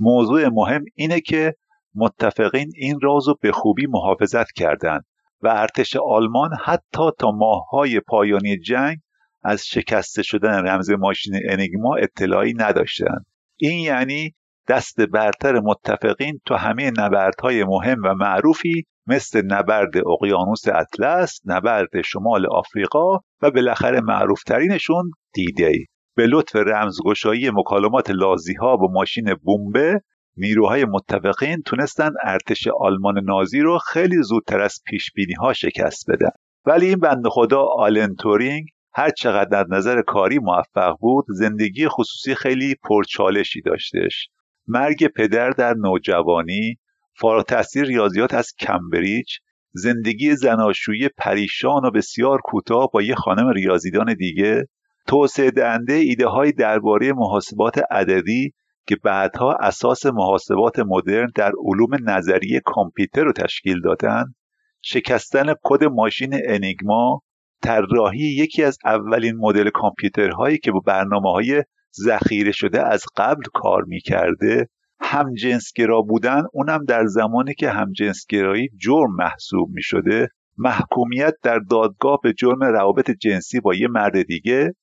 موضوع 0.00 0.48
مهم 0.48 0.84
اینه 0.94 1.20
که 1.20 1.54
متفقین 1.98 2.72
این 2.76 3.00
راز 3.02 3.28
رو 3.28 3.34
به 3.40 3.52
خوبی 3.52 3.86
محافظت 3.86 4.52
کردند 4.52 5.04
و 5.42 5.48
ارتش 5.48 5.96
آلمان 5.96 6.50
حتی 6.64 7.10
تا 7.18 7.30
ماههای 7.30 8.00
پایانی 8.00 8.58
جنگ 8.58 8.98
از 9.42 9.66
شکسته 9.66 10.22
شدن 10.22 10.68
رمز 10.68 10.90
ماشین 10.90 11.40
انیگما 11.50 11.96
اطلاعی 11.96 12.54
نداشتند. 12.56 13.26
این 13.56 13.78
یعنی 13.78 14.34
دست 14.68 15.00
برتر 15.00 15.60
متفقین 15.60 16.40
تو 16.46 16.54
همه 16.54 16.90
نبردهای 16.98 17.64
مهم 17.64 18.02
و 18.04 18.14
معروفی 18.14 18.86
مثل 19.06 19.42
نبرد 19.44 19.92
اقیانوس 19.96 20.68
اطلس، 20.68 21.40
نبرد 21.44 22.02
شمال 22.04 22.46
آفریقا 22.46 23.16
و 23.42 23.50
بالاخره 23.50 24.00
معروفترینشون 24.00 25.10
دیده 25.34 25.72
به 26.16 26.26
لطف 26.26 26.56
رمزگشایی 26.56 27.50
مکالمات 27.50 28.10
لازی 28.10 28.54
ها 28.54 28.76
با 28.76 28.88
ماشین 28.92 29.34
بومبه 29.34 30.02
نیروهای 30.38 30.84
متفقین 30.84 31.62
تونستن 31.62 32.10
ارتش 32.24 32.68
آلمان 32.80 33.24
نازی 33.24 33.60
رو 33.60 33.78
خیلی 33.78 34.22
زودتر 34.22 34.60
از 34.60 34.80
پیش 34.86 35.10
ها 35.38 35.52
شکست 35.52 36.10
بدن. 36.10 36.30
ولی 36.66 36.86
این 36.86 36.98
بند 36.98 37.28
خدا 37.28 37.62
آلن 37.76 38.14
تورینگ 38.14 38.68
هر 38.94 39.10
چقدر 39.10 39.60
از 39.60 39.66
نظر 39.70 40.02
کاری 40.02 40.38
موفق 40.38 40.96
بود 41.00 41.24
زندگی 41.28 41.88
خصوصی 41.88 42.34
خیلی 42.34 42.74
پرچالشی 42.74 43.60
داشتش. 43.60 44.28
مرگ 44.66 45.06
پدر 45.06 45.50
در 45.50 45.74
نوجوانی 45.74 46.78
فارغ 47.20 47.44
تاثیر 47.44 47.84
ریاضیات 47.84 48.34
از 48.34 48.52
کمبریج 48.58 49.28
زندگی 49.72 50.36
زناشویی 50.36 51.08
پریشان 51.08 51.84
و 51.84 51.90
بسیار 51.90 52.40
کوتاه 52.44 52.90
با 52.92 53.02
یه 53.02 53.14
خانم 53.14 53.48
ریاضیدان 53.48 54.14
دیگه 54.14 54.68
توسعه 55.06 55.50
دهنده 55.50 55.92
ایده 55.92 56.26
های 56.26 56.52
درباره 56.52 57.12
محاسبات 57.12 57.80
عددی 57.90 58.52
که 58.88 58.96
بعدها 58.96 59.56
اساس 59.60 60.06
محاسبات 60.06 60.78
مدرن 60.78 61.28
در 61.34 61.52
علوم 61.64 62.10
نظری 62.10 62.60
کامپیوتر 62.64 63.24
رو 63.24 63.32
تشکیل 63.32 63.80
دادن 63.80 64.24
شکستن 64.82 65.54
کد 65.62 65.84
ماشین 65.84 66.40
انیگما 66.46 67.22
طراحی 67.62 68.36
یکی 68.38 68.64
از 68.64 68.78
اولین 68.84 69.36
مدل 69.36 69.70
کامپیوترهایی 69.70 70.58
که 70.58 70.72
با 70.72 70.80
برنامه 70.86 71.32
های 71.32 71.62
ذخیره 72.00 72.52
شده 72.52 72.86
از 72.86 73.04
قبل 73.16 73.42
کار 73.54 73.84
می‌کرده. 73.84 74.68
همجنسگرا 75.00 76.02
بودن 76.02 76.42
اونم 76.52 76.84
در 76.84 77.06
زمانی 77.06 77.54
که 77.54 77.70
همجنسگرایی 77.70 78.68
جرم 78.80 79.16
محسوب 79.18 79.68
می 79.70 79.82
شده 79.82 80.28
محکومیت 80.58 81.34
در 81.42 81.58
دادگاه 81.58 82.18
به 82.22 82.32
جرم 82.32 82.62
روابط 82.62 83.10
جنسی 83.10 83.60
با 83.60 83.74
یه 83.74 83.88
مرد 83.88 84.22
دیگه 84.22 84.74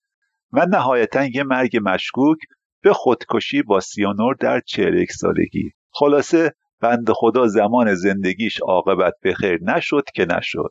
و 0.51 0.65
نهایتا 0.65 1.25
یه 1.25 1.43
مرگ 1.43 1.79
مشکوک 1.83 2.37
به 2.85 2.93
خودکشی 2.93 3.61
با 3.61 3.79
سیانور 3.79 4.35
در 4.39 4.59
41 4.59 5.11
سالگی. 5.11 5.71
خلاصه 5.91 6.51
بند 6.81 7.11
خدا 7.11 7.47
زمان 7.47 7.95
زندگیش 7.95 8.59
عاقبت 8.61 9.13
بخیر 9.23 9.59
نشد 9.63 10.03
که 10.15 10.25
نشد. 10.25 10.69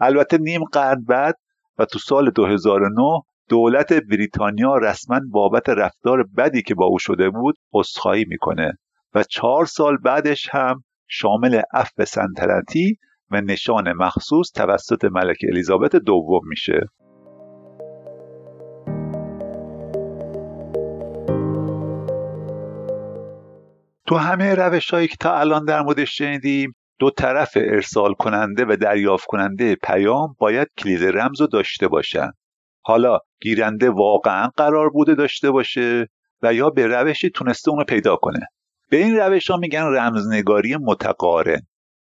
البته 0.00 0.38
نیم 0.38 0.64
قرن 0.64 1.04
بعد 1.04 1.34
و 1.78 1.84
تو 1.84 1.98
سال 1.98 2.30
2009 2.30 3.20
دولت 3.48 3.92
بریتانیا 3.92 4.76
رسما 4.76 5.20
بابت 5.30 5.68
رفتار 5.68 6.24
بدی 6.36 6.62
که 6.62 6.74
با 6.74 6.84
او 6.86 6.98
شده 6.98 7.30
بود 7.30 7.54
عذرخواهی 7.72 8.24
می‌کنه 8.28 8.72
و 9.14 9.22
چهار 9.22 9.66
سال 9.66 9.96
بعدش 9.96 10.48
هم 10.50 10.84
شامل 11.08 11.60
عفو 11.74 12.04
سنتلنتی 12.04 12.98
و 13.30 13.40
نشان 13.40 13.92
مخصوص 13.92 14.50
توسط 14.54 15.04
ملک 15.04 15.38
الیزابت 15.52 15.96
دوم 15.96 16.48
میشه. 16.48 16.80
تو 24.06 24.16
همه 24.16 24.54
روش 24.54 24.90
هایی 24.90 25.08
که 25.08 25.16
تا 25.20 25.38
الان 25.38 25.64
در 25.64 25.82
موردش 25.82 26.18
شنیدیم 26.18 26.76
دو 26.98 27.10
طرف 27.10 27.52
ارسال 27.56 28.14
کننده 28.14 28.64
و 28.64 28.76
دریافت 28.76 29.26
کننده 29.26 29.74
پیام 29.74 30.36
باید 30.38 30.68
کلید 30.78 31.02
رمز 31.02 31.40
رو 31.40 31.46
داشته 31.46 31.88
باشن. 31.88 32.30
حالا 32.82 33.18
گیرنده 33.42 33.90
واقعا 33.90 34.48
قرار 34.56 34.90
بوده 34.90 35.14
داشته 35.14 35.50
باشه 35.50 36.06
و 36.42 36.54
یا 36.54 36.70
به 36.70 36.86
روشی 36.86 37.30
تونسته 37.30 37.70
اونو 37.70 37.84
پیدا 37.84 38.16
کنه. 38.16 38.40
به 38.90 38.96
این 38.96 39.16
روش 39.16 39.50
ها 39.50 39.56
میگن 39.56 39.82
رمزنگاری 39.82 40.76
متقارن. 40.76 41.60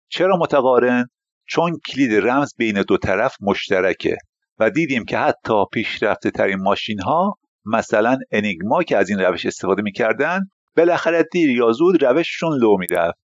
چرا 0.09 0.37
متقارن؟ 0.37 1.07
چون 1.47 1.79
کلید 1.87 2.27
رمز 2.27 2.55
بین 2.59 2.83
دو 2.83 2.97
طرف 2.97 3.37
مشترکه 3.41 4.17
و 4.59 4.71
دیدیم 4.71 5.05
که 5.05 5.19
حتی 5.19 5.65
پیشرفته 5.73 6.31
ترین 6.31 6.59
ماشین 6.63 7.01
ها 7.01 7.39
مثلا 7.65 8.19
انیگما 8.33 8.83
که 8.83 8.97
از 8.97 9.11
این 9.11 9.19
روش 9.19 9.47
استفاده 9.47 9.83
می‌کردن 9.83 10.41
بالاخره 10.77 11.23
دیر 11.33 11.51
یا 11.51 11.73
زود 11.73 12.05
روششون 12.05 12.59
لو 12.59 12.77
می‌رفت. 12.79 13.19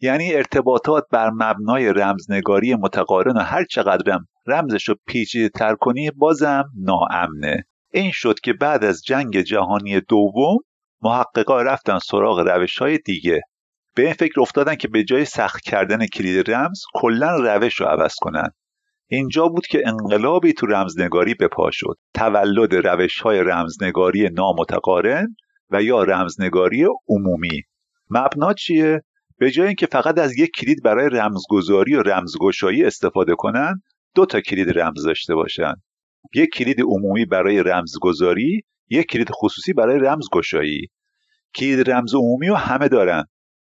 یعنی 0.00 0.34
ارتباطات 0.34 1.04
بر 1.12 1.30
مبنای 1.30 1.92
رمزنگاری 1.92 2.74
متقارن 2.74 3.36
و 3.36 3.40
هر 3.40 3.64
چقدرم 3.64 4.28
رمزش 4.46 4.88
رو 4.88 4.94
پیچیده 5.06 5.48
تر 5.48 5.74
کنی 5.74 6.10
بازم 6.10 6.64
ناامنه. 6.82 7.66
این 7.92 8.10
شد 8.10 8.40
که 8.40 8.52
بعد 8.52 8.84
از 8.84 9.02
جنگ 9.04 9.40
جهانی 9.40 10.00
دوم 10.00 10.58
محققا 11.02 11.62
رفتن 11.62 11.98
سراغ 11.98 12.38
روش 12.38 12.78
های 12.78 12.98
دیگه. 12.98 13.40
به 13.94 14.02
این 14.02 14.12
فکر 14.12 14.40
افتادن 14.40 14.74
که 14.74 14.88
به 14.88 15.04
جای 15.04 15.24
سخت 15.24 15.60
کردن 15.60 16.06
کلید 16.06 16.50
رمز 16.50 16.80
کلا 16.94 17.36
روش 17.36 17.80
رو 17.80 17.86
عوض 17.86 18.14
کنن. 18.14 18.50
اینجا 19.08 19.48
بود 19.48 19.66
که 19.66 19.82
انقلابی 19.86 20.52
تو 20.52 20.66
رمزنگاری 20.66 21.34
به 21.34 21.48
پا 21.48 21.70
شد 21.72 21.98
تولد 22.14 22.74
روش 22.74 23.20
های 23.20 23.40
رمزنگاری 23.40 24.30
نامتقارن 24.32 25.36
و 25.70 25.82
یا 25.82 26.02
رمزنگاری 26.02 26.86
عمومی. 27.08 27.62
مبنا 28.10 28.52
چیه؟ 28.52 29.02
به 29.38 29.50
جای 29.50 29.66
اینکه 29.66 29.86
فقط 29.86 30.18
از 30.18 30.38
یک 30.38 30.50
کلید 30.50 30.82
برای 30.82 31.08
رمزگذاری 31.08 31.94
و 31.94 32.02
رمزگشایی 32.02 32.84
استفاده 32.84 33.34
کنن 33.34 33.82
دو 34.14 34.26
تا 34.26 34.40
کلید 34.40 34.78
رمز 34.78 35.04
داشته 35.04 35.34
باشن. 35.34 35.74
یک 36.34 36.50
کلید 36.50 36.80
عمومی 36.80 37.24
برای 37.24 37.62
رمزگذاری 37.62 38.62
یک 38.90 39.06
کلید 39.06 39.28
خصوصی 39.32 39.72
برای 39.72 39.98
رمزگشایی. 39.98 40.86
کلید 41.54 41.90
رمز 41.90 42.14
عمومی 42.14 42.48
رو 42.48 42.54
همه 42.54 42.88
دارن 42.88 43.24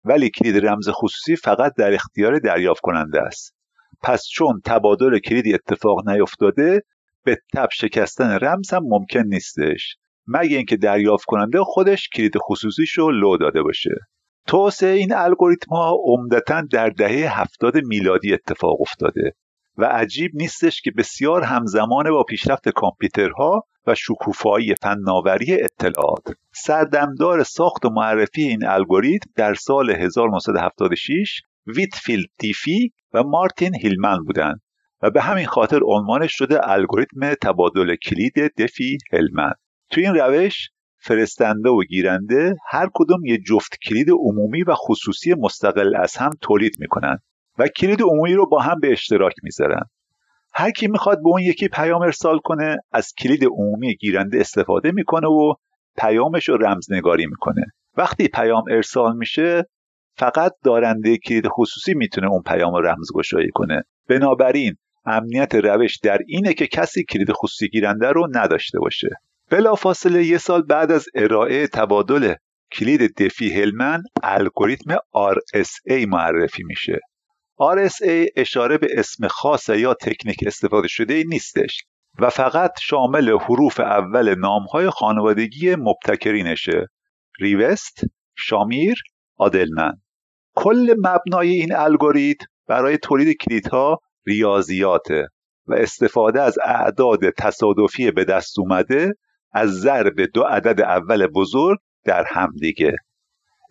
ولی 0.04 0.30
کلید 0.30 0.66
رمز 0.66 0.88
خصوصی 0.88 1.36
فقط 1.36 1.72
در 1.78 1.94
اختیار 1.94 2.38
دریافت 2.38 2.80
کننده 2.80 3.22
است. 3.22 3.54
پس 4.02 4.26
چون 4.32 4.60
تبادل 4.64 5.18
کلیدی 5.18 5.54
اتفاق 5.54 6.08
نیفتاده 6.08 6.82
به 7.24 7.38
تبع 7.54 7.68
شکستن 7.72 8.30
رمز 8.30 8.70
هم 8.72 8.82
ممکن 8.82 9.22
نیستش. 9.26 9.96
مگه 10.26 10.56
اینکه 10.56 10.76
دریافت 10.76 11.24
کننده 11.24 11.58
خودش 11.64 12.08
کلید 12.08 12.34
خصوصیش 12.38 12.92
رو 12.92 13.10
لو 13.10 13.36
داده 13.36 13.62
باشه. 13.62 13.90
توسعه 14.46 14.96
این 14.96 15.14
الگوریتم 15.14 15.70
ها 15.70 15.96
عمدتا 16.04 16.62
در 16.72 16.88
دهه 16.88 17.40
هفتاد 17.40 17.76
میلادی 17.76 18.34
اتفاق 18.34 18.80
افتاده 18.80 19.34
و 19.78 19.84
عجیب 19.84 20.30
نیستش 20.34 20.80
که 20.80 20.90
بسیار 20.96 21.42
همزمان 21.42 22.10
با 22.10 22.22
پیشرفت 22.22 22.68
کامپیوترها 22.68 23.64
و 23.86 23.94
شکوفایی 23.94 24.74
فناوری 24.74 25.62
اطلاعات. 25.62 26.34
سردمدار 26.52 27.42
ساخت 27.42 27.84
و 27.84 27.90
معرفی 27.90 28.42
این 28.42 28.66
الگوریتم 28.66 29.30
در 29.36 29.54
سال 29.54 29.90
1976 29.90 31.42
ویتفیلد 31.66 32.28
دیفی 32.38 32.92
و 33.12 33.22
مارتین 33.22 33.74
هلمن 33.74 34.18
بودند 34.24 34.60
و 35.02 35.10
به 35.10 35.22
همین 35.22 35.46
خاطر 35.46 35.80
عنوانش 35.84 36.32
شده 36.34 36.70
الگوریتم 36.70 37.34
تبادل 37.34 37.96
کلید 37.96 38.34
دفی 38.58 38.98
هلمن 39.12 39.52
تو 39.92 40.00
این 40.00 40.14
روش 40.14 40.70
فرستنده 40.98 41.70
و 41.70 41.82
گیرنده 41.88 42.54
هر 42.70 42.86
کدوم 42.94 43.24
یه 43.24 43.38
جفت 43.38 43.76
کلید 43.88 44.10
عمومی 44.10 44.62
و 44.62 44.74
خصوصی 44.74 45.34
مستقل 45.34 45.96
از 45.96 46.16
هم 46.16 46.30
تولید 46.40 46.72
می‌کنن 46.78 47.18
و 47.58 47.68
کلید 47.68 48.02
عمومی 48.02 48.34
رو 48.34 48.48
با 48.48 48.60
هم 48.60 48.80
به 48.80 48.92
اشتراک 48.92 49.32
می‌ذارن. 49.42 49.82
هر 50.54 50.70
کی 50.70 50.88
می‌خواد 50.88 51.16
به 51.22 51.28
اون 51.28 51.42
یکی 51.42 51.68
پیام 51.68 52.02
ارسال 52.02 52.38
کنه 52.38 52.76
از 52.92 53.12
کلید 53.18 53.44
عمومی 53.44 53.94
گیرنده 53.94 54.40
استفاده 54.40 54.92
می‌کنه 54.92 55.28
و 55.28 55.54
پیامش 55.98 56.48
رو 56.48 56.56
رمزنگاری 56.56 57.26
می‌کنه. 57.26 57.64
وقتی 57.96 58.28
پیام 58.28 58.64
ارسال 58.70 59.16
میشه 59.16 59.64
فقط 60.16 60.52
دارنده 60.64 61.16
کلید 61.16 61.48
خصوصی 61.48 61.94
می‌تونه 61.94 62.30
اون 62.30 62.42
پیام 62.42 62.74
رو 62.74 62.80
رمزگشایی 62.80 63.50
کنه. 63.54 63.82
بنابراین 64.08 64.74
امنیت 65.06 65.54
روش 65.54 65.98
در 65.98 66.18
اینه 66.26 66.54
که 66.54 66.66
کسی 66.66 67.04
کلید 67.04 67.32
خصوصی 67.32 67.68
گیرنده 67.68 68.08
رو 68.10 68.28
نداشته 68.32 68.78
باشه. 68.78 69.08
بلافاصله 69.52 70.24
یه 70.24 70.38
سال 70.38 70.62
بعد 70.62 70.92
از 70.92 71.06
ارائه 71.14 71.66
تبادل 71.66 72.34
کلید 72.72 73.22
دفی 73.22 73.52
هلمن 73.52 74.02
الگوریتم 74.22 74.96
RSA 75.16 76.06
معرفی 76.08 76.62
میشه. 76.64 77.00
RSA 77.60 78.26
اشاره 78.36 78.78
به 78.78 78.88
اسم 78.96 79.28
خاص 79.28 79.68
یا 79.68 79.94
تکنیک 79.94 80.36
استفاده 80.46 80.88
شده 80.88 81.24
نیستش 81.26 81.84
و 82.18 82.30
فقط 82.30 82.72
شامل 82.80 83.38
حروف 83.38 83.80
اول 83.80 84.34
نامهای 84.34 84.90
خانوادگی 84.90 85.76
مبتکرینشه. 85.76 86.86
ریوست، 87.40 88.04
شامیر، 88.36 88.94
آدلمن 89.36 89.92
کل 90.56 90.94
مبنای 90.98 91.50
این 91.50 91.74
الگوریتم 91.76 92.46
برای 92.68 92.98
تولید 92.98 93.36
کلیدها 93.36 93.98
ریاضیاته 94.26 95.26
و 95.66 95.74
استفاده 95.74 96.42
از 96.42 96.58
اعداد 96.64 97.30
تصادفی 97.38 98.10
به 98.10 98.24
دست 98.24 98.58
اومده 98.58 99.12
از 99.52 99.70
ضرب 99.70 100.20
دو 100.34 100.42
عدد 100.42 100.80
اول 100.80 101.26
بزرگ 101.26 101.78
در 102.04 102.24
همدیگه 102.28 102.96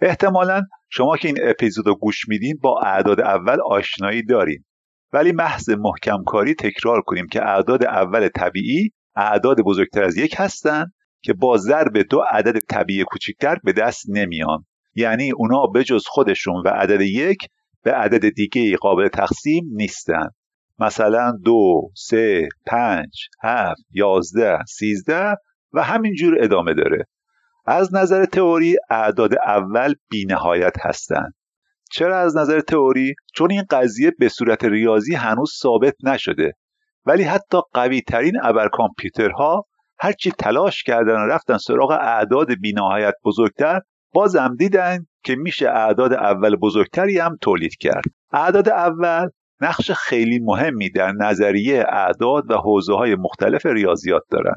احتمالا 0.02 0.62
شما 0.90 1.18
که 1.18 1.28
این 1.28 1.38
اپیزود 1.44 1.88
رو 1.88 1.96
گوش 1.96 2.28
میدین 2.28 2.60
با 2.62 2.82
اعداد 2.82 3.22
اول 3.22 3.58
آشنایی 3.62 4.26
دارین. 4.26 4.64
ولی 5.14 5.32
محض 5.32 5.70
محکم 5.70 6.24
کاری 6.24 6.56
تکرار 6.56 7.02
کنیم 7.02 7.28
که 7.28 7.42
اعداد 7.42 7.84
اول 7.84 8.28
طبیعی 8.28 8.92
اعداد 9.16 9.58
بزرگتر 9.62 10.04
از 10.04 10.18
یک 10.18 10.36
هستن 10.38 10.86
که 11.22 11.34
با 11.34 11.58
ضرب 11.58 11.98
دو 11.98 12.20
عدد 12.30 12.60
طبیعی 12.60 13.04
کوچکتر 13.04 13.58
به 13.64 13.74
دست 13.74 14.06
نمیان. 14.10 14.66
یعنی 14.96 15.32
اونا 15.32 15.68
بجز 15.68 16.04
خودشون 16.06 16.64
و 16.66 16.68
عدد 16.68 17.02
یک 17.02 17.38
به 17.84 17.92
عدد 17.92 18.30
دیگه 18.30 18.78
قابل 18.78 19.08
تقسیم 19.08 19.64
نیستن. 19.72 20.28
مثلا 20.80 21.32
دو، 21.44 21.90
سه، 21.96 22.50
پنج، 22.66 23.28
هفت، 23.44 23.82
یازده، 23.92 24.58
سیزده 24.68 25.36
و 25.74 25.84
همینجور 25.84 26.38
ادامه 26.40 26.74
داره. 26.74 27.06
از 27.66 27.96
نظر 27.96 28.26
تئوری 28.26 28.76
اعداد 28.90 29.34
اول 29.46 29.94
بینهایت 30.10 30.74
هستند. 30.82 31.34
چرا 31.92 32.20
از 32.20 32.38
نظر 32.38 32.60
تئوری؟ 32.60 33.16
چون 33.34 33.52
این 33.52 33.64
قضیه 33.70 34.12
به 34.20 34.30
صورت 34.30 34.64
ریاضی 34.66 35.16
هنوز 35.16 35.52
ثابت 35.62 35.96
نشده. 36.04 36.54
ولی 37.06 37.24
حتی 37.24 37.58
قوی 37.74 38.02
ترین 38.02 38.34
ابر 38.44 38.70
کامپیوترها 38.70 39.66
هرچی 40.00 40.32
تلاش 40.32 40.84
کردن 40.84 41.14
و 41.14 41.28
رفتن 41.28 41.58
سراغ 41.58 41.92
اعداد 41.92 42.48
بینهایت 42.62 43.14
بزرگتر 43.26 43.82
بازم 44.14 44.56
دیدن 44.60 45.06
که 45.24 45.36
میشه 45.36 45.70
اعداد 45.70 46.14
اول 46.14 46.56
بزرگتری 46.56 47.18
هم 47.18 47.38
تولید 47.42 47.76
کرد. 47.80 48.04
اعداد 48.32 48.70
اول 48.70 49.30
نقش 49.62 49.92
خیلی 49.92 50.40
مهمی 50.40 50.90
در 50.90 51.12
نظریه 51.12 51.86
اعداد 51.90 52.52
و 52.52 52.54
حوزه 52.58 52.94
های 52.94 53.16
مختلف 53.16 53.66
ریاضیات 53.66 54.24
دارن. 54.30 54.56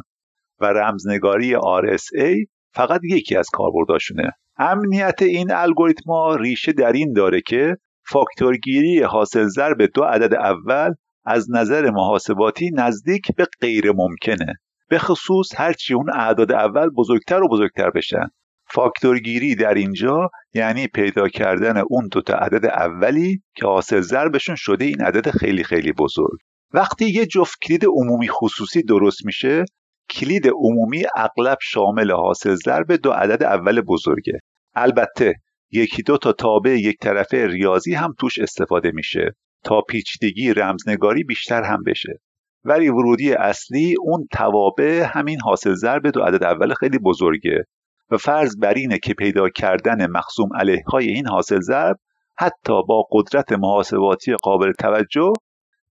و 0.60 0.66
رمزنگاری 0.66 1.56
RSA 1.56 2.46
فقط 2.74 3.00
یکی 3.04 3.36
از 3.36 3.46
کاربرداشونه. 3.52 4.30
امنیت 4.56 5.22
این 5.22 5.52
الگوریتما 5.52 6.34
ریشه 6.34 6.72
در 6.72 6.92
این 6.92 7.12
داره 7.12 7.40
که 7.40 7.76
فاکتورگیری 8.06 9.02
حاصل 9.02 9.46
ضرب 9.46 9.82
دو 9.94 10.02
عدد 10.02 10.34
اول 10.34 10.94
از 11.24 11.50
نظر 11.50 11.90
محاسباتی 11.90 12.70
نزدیک 12.74 13.26
به 13.36 13.46
غیر 13.60 13.92
ممکنه. 13.92 14.54
به 14.88 14.98
خصوص 14.98 15.48
هرچی 15.56 15.94
اون 15.94 16.10
اعداد 16.14 16.52
اول 16.52 16.88
بزرگتر 16.88 17.42
و 17.42 17.48
بزرگتر 17.48 17.90
بشن. 17.90 18.28
فاکتورگیری 18.70 19.54
در 19.54 19.74
اینجا 19.74 20.30
یعنی 20.54 20.86
پیدا 20.86 21.28
کردن 21.28 21.82
اون 21.90 22.08
دو 22.12 22.22
تا 22.22 22.34
عدد 22.34 22.66
اولی 22.66 23.42
که 23.56 23.66
حاصل 23.66 24.00
ضربشون 24.00 24.54
شده 24.54 24.84
این 24.84 25.02
عدد 25.02 25.30
خیلی 25.30 25.64
خیلی 25.64 25.92
بزرگ. 25.92 26.38
وقتی 26.72 27.04
یه 27.04 27.26
جفت 27.26 27.58
کلید 27.62 27.84
عمومی 27.84 28.28
خصوصی 28.28 28.82
درست 28.82 29.26
میشه 29.26 29.64
کلید 30.10 30.48
عمومی 30.48 31.04
اغلب 31.16 31.58
شامل 31.62 32.10
حاصل 32.10 32.54
ضرب 32.54 32.92
دو 32.92 33.10
عدد 33.10 33.42
اول 33.42 33.80
بزرگه. 33.80 34.38
البته 34.74 35.34
یکی 35.70 36.02
دو 36.02 36.16
تا 36.16 36.32
تابع 36.32 36.70
یک 36.70 36.96
طرفه 36.98 37.46
ریاضی 37.46 37.94
هم 37.94 38.14
توش 38.18 38.38
استفاده 38.38 38.90
میشه 38.94 39.36
تا 39.64 39.80
پیچیدگی 39.80 40.52
رمزنگاری 40.52 41.24
بیشتر 41.24 41.62
هم 41.62 41.82
بشه. 41.86 42.20
ولی 42.64 42.88
ورودی 42.88 43.32
اصلی 43.32 43.94
اون 44.00 44.26
توابع 44.32 45.06
همین 45.06 45.40
حاصل 45.40 45.74
ضرب 45.74 46.06
دو 46.06 46.20
عدد 46.20 46.44
اول 46.44 46.74
خیلی 46.74 46.98
بزرگه 46.98 47.64
و 48.10 48.16
فرض 48.16 48.56
بر 48.58 48.74
اینه 48.74 48.98
که 48.98 49.14
پیدا 49.14 49.48
کردن 49.48 50.10
مخصوم 50.10 50.48
علیه 50.56 50.82
های 50.86 51.08
این 51.08 51.26
حاصل 51.26 51.60
ضرب 51.60 51.96
حتی 52.38 52.82
با 52.88 53.06
قدرت 53.12 53.52
محاسباتی 53.52 54.34
قابل 54.42 54.72
توجه 54.72 55.32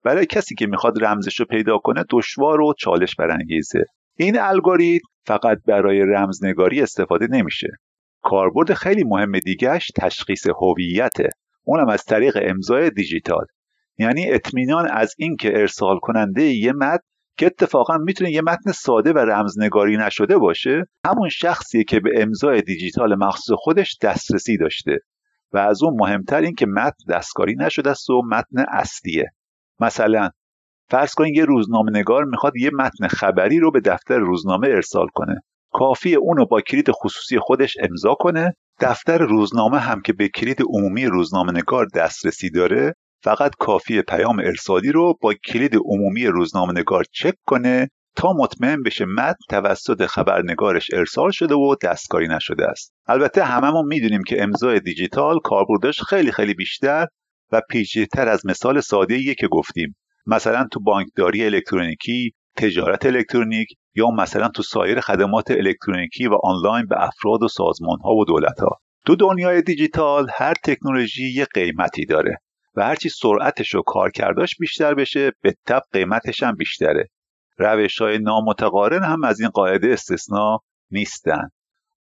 برای 0.04 0.26
کسی 0.26 0.54
که 0.54 0.66
می‌خواد 0.66 1.04
رمزش 1.04 1.40
رو 1.40 1.46
پیدا 1.46 1.78
کنه 1.78 2.04
دشوار 2.10 2.60
و 2.60 2.74
چالش 2.78 3.14
برانگیزه. 3.14 3.84
این 4.16 4.40
الگوریتم 4.40 5.06
فقط 5.26 5.58
برای 5.66 6.00
رمزنگاری 6.00 6.82
استفاده 6.82 7.26
نمیشه. 7.30 7.68
کاربرد 8.22 8.74
خیلی 8.74 9.04
مهم 9.04 9.38
دیگهش 9.38 9.90
تشخیص 9.96 10.46
هویته. 10.46 11.28
اونم 11.64 11.88
از 11.88 12.04
طریق 12.04 12.38
امضای 12.42 12.90
دیجیتال. 12.90 13.46
یعنی 13.98 14.30
اطمینان 14.30 14.88
از 14.90 15.14
اینکه 15.18 15.58
ارسال 15.58 15.98
کننده 15.98 16.42
یه 16.42 16.72
متن 16.72 17.02
که 17.36 17.46
اتفاقا 17.46 17.98
می‌تونه 17.98 18.30
یه 18.30 18.42
متن 18.42 18.72
ساده 18.72 19.12
و 19.12 19.18
رمزنگاری 19.18 19.96
نشده 19.96 20.38
باشه 20.38 20.84
همون 21.06 21.28
شخصیه 21.28 21.84
که 21.84 22.00
به 22.00 22.10
امضای 22.16 22.62
دیجیتال 22.62 23.14
مخصوص 23.14 23.56
خودش 23.58 23.98
دسترسی 24.02 24.56
داشته. 24.56 24.98
و 25.52 25.58
از 25.58 25.82
اون 25.82 25.96
مهمتر 26.00 26.40
این 26.40 26.54
که 26.54 26.66
متن 26.66 27.04
دستکاری 27.14 27.54
نشده 27.58 27.90
است 27.90 28.10
و 28.10 28.22
متن 28.30 28.64
اصلیه. 28.68 29.30
مثلا 29.80 30.30
فرض 30.90 31.14
کنید 31.14 31.36
یه 31.36 31.44
روزنامه 31.44 31.90
نگار 31.90 32.24
می‌خواد 32.24 32.56
یه 32.56 32.70
متن 32.70 33.08
خبری 33.08 33.58
رو 33.58 33.70
به 33.70 33.80
دفتر 33.80 34.18
روزنامه 34.18 34.68
ارسال 34.68 35.06
کنه. 35.14 35.42
کافی 35.72 36.14
اونو 36.14 36.46
با 36.46 36.60
کلید 36.60 36.90
خصوصی 36.90 37.38
خودش 37.38 37.76
امضا 37.90 38.14
کنه. 38.14 38.54
دفتر 38.80 39.18
روزنامه 39.18 39.78
هم 39.78 40.00
که 40.00 40.12
به 40.12 40.28
کلید 40.28 40.62
عمومی 40.62 41.06
روزنامه 41.06 41.52
نگار 41.52 41.86
دسترسی 41.94 42.50
داره 42.50 42.94
فقط 43.24 43.52
کافی 43.58 44.02
پیام 44.02 44.38
ارسالی 44.38 44.92
رو 44.92 45.14
با 45.20 45.34
کلید 45.34 45.76
عمومی 45.76 46.26
روزنامه 46.26 46.72
نگار 46.72 47.04
چک 47.12 47.34
کنه 47.46 47.88
تا 48.16 48.32
مطمئن 48.32 48.82
بشه 48.82 49.04
متن 49.04 49.36
توسط 49.50 50.06
خبرنگارش 50.06 50.90
ارسال 50.94 51.30
شده 51.30 51.54
و 51.54 51.74
دستکاری 51.82 52.28
نشده 52.28 52.66
است. 52.70 52.92
البته 53.06 53.44
هممون 53.44 53.86
می‌دونیم 53.86 54.22
که 54.22 54.42
امضای 54.42 54.80
دیجیتال 54.80 55.38
کاربردش 55.44 56.02
خیلی 56.02 56.32
خیلی 56.32 56.54
بیشتر 56.54 57.06
و 57.52 57.60
پیچیده‌تر 57.70 58.28
از 58.28 58.46
مثال 58.46 58.80
ساده 58.80 59.34
که 59.34 59.48
گفتیم. 59.48 59.96
مثلا 60.26 60.66
تو 60.72 60.80
بانکداری 60.80 61.44
الکترونیکی 61.44 62.30
تجارت 62.56 63.06
الکترونیک 63.06 63.68
یا 63.94 64.10
مثلا 64.10 64.48
تو 64.48 64.62
سایر 64.62 65.00
خدمات 65.00 65.50
الکترونیکی 65.50 66.26
و 66.26 66.34
آنلاین 66.42 66.86
به 66.86 66.96
افراد 67.04 67.42
و 67.42 67.48
سازمان 67.48 67.98
ها 68.04 68.14
و 68.14 68.24
دولت 68.24 68.60
ها 68.60 68.80
تو 69.06 69.16
دنیای 69.16 69.62
دیجیتال 69.62 70.26
هر 70.34 70.54
تکنولوژی 70.64 71.32
یه 71.34 71.44
قیمتی 71.44 72.06
داره 72.06 72.38
و 72.76 72.84
هرچی 72.84 73.08
سرعتش 73.08 73.74
و 73.74 73.82
کارکرداش 73.82 74.56
بیشتر 74.60 74.94
بشه 74.94 75.32
به 75.42 75.54
تب 75.66 75.82
قیمتش 75.92 76.42
هم 76.42 76.56
بیشتره. 76.56 77.08
روش 77.58 78.00
های 78.00 78.18
نامتقارن 78.18 79.04
هم 79.04 79.24
از 79.24 79.40
این 79.40 79.48
قاعده 79.48 79.92
استثنا 79.92 80.58
نیستن. 80.90 81.48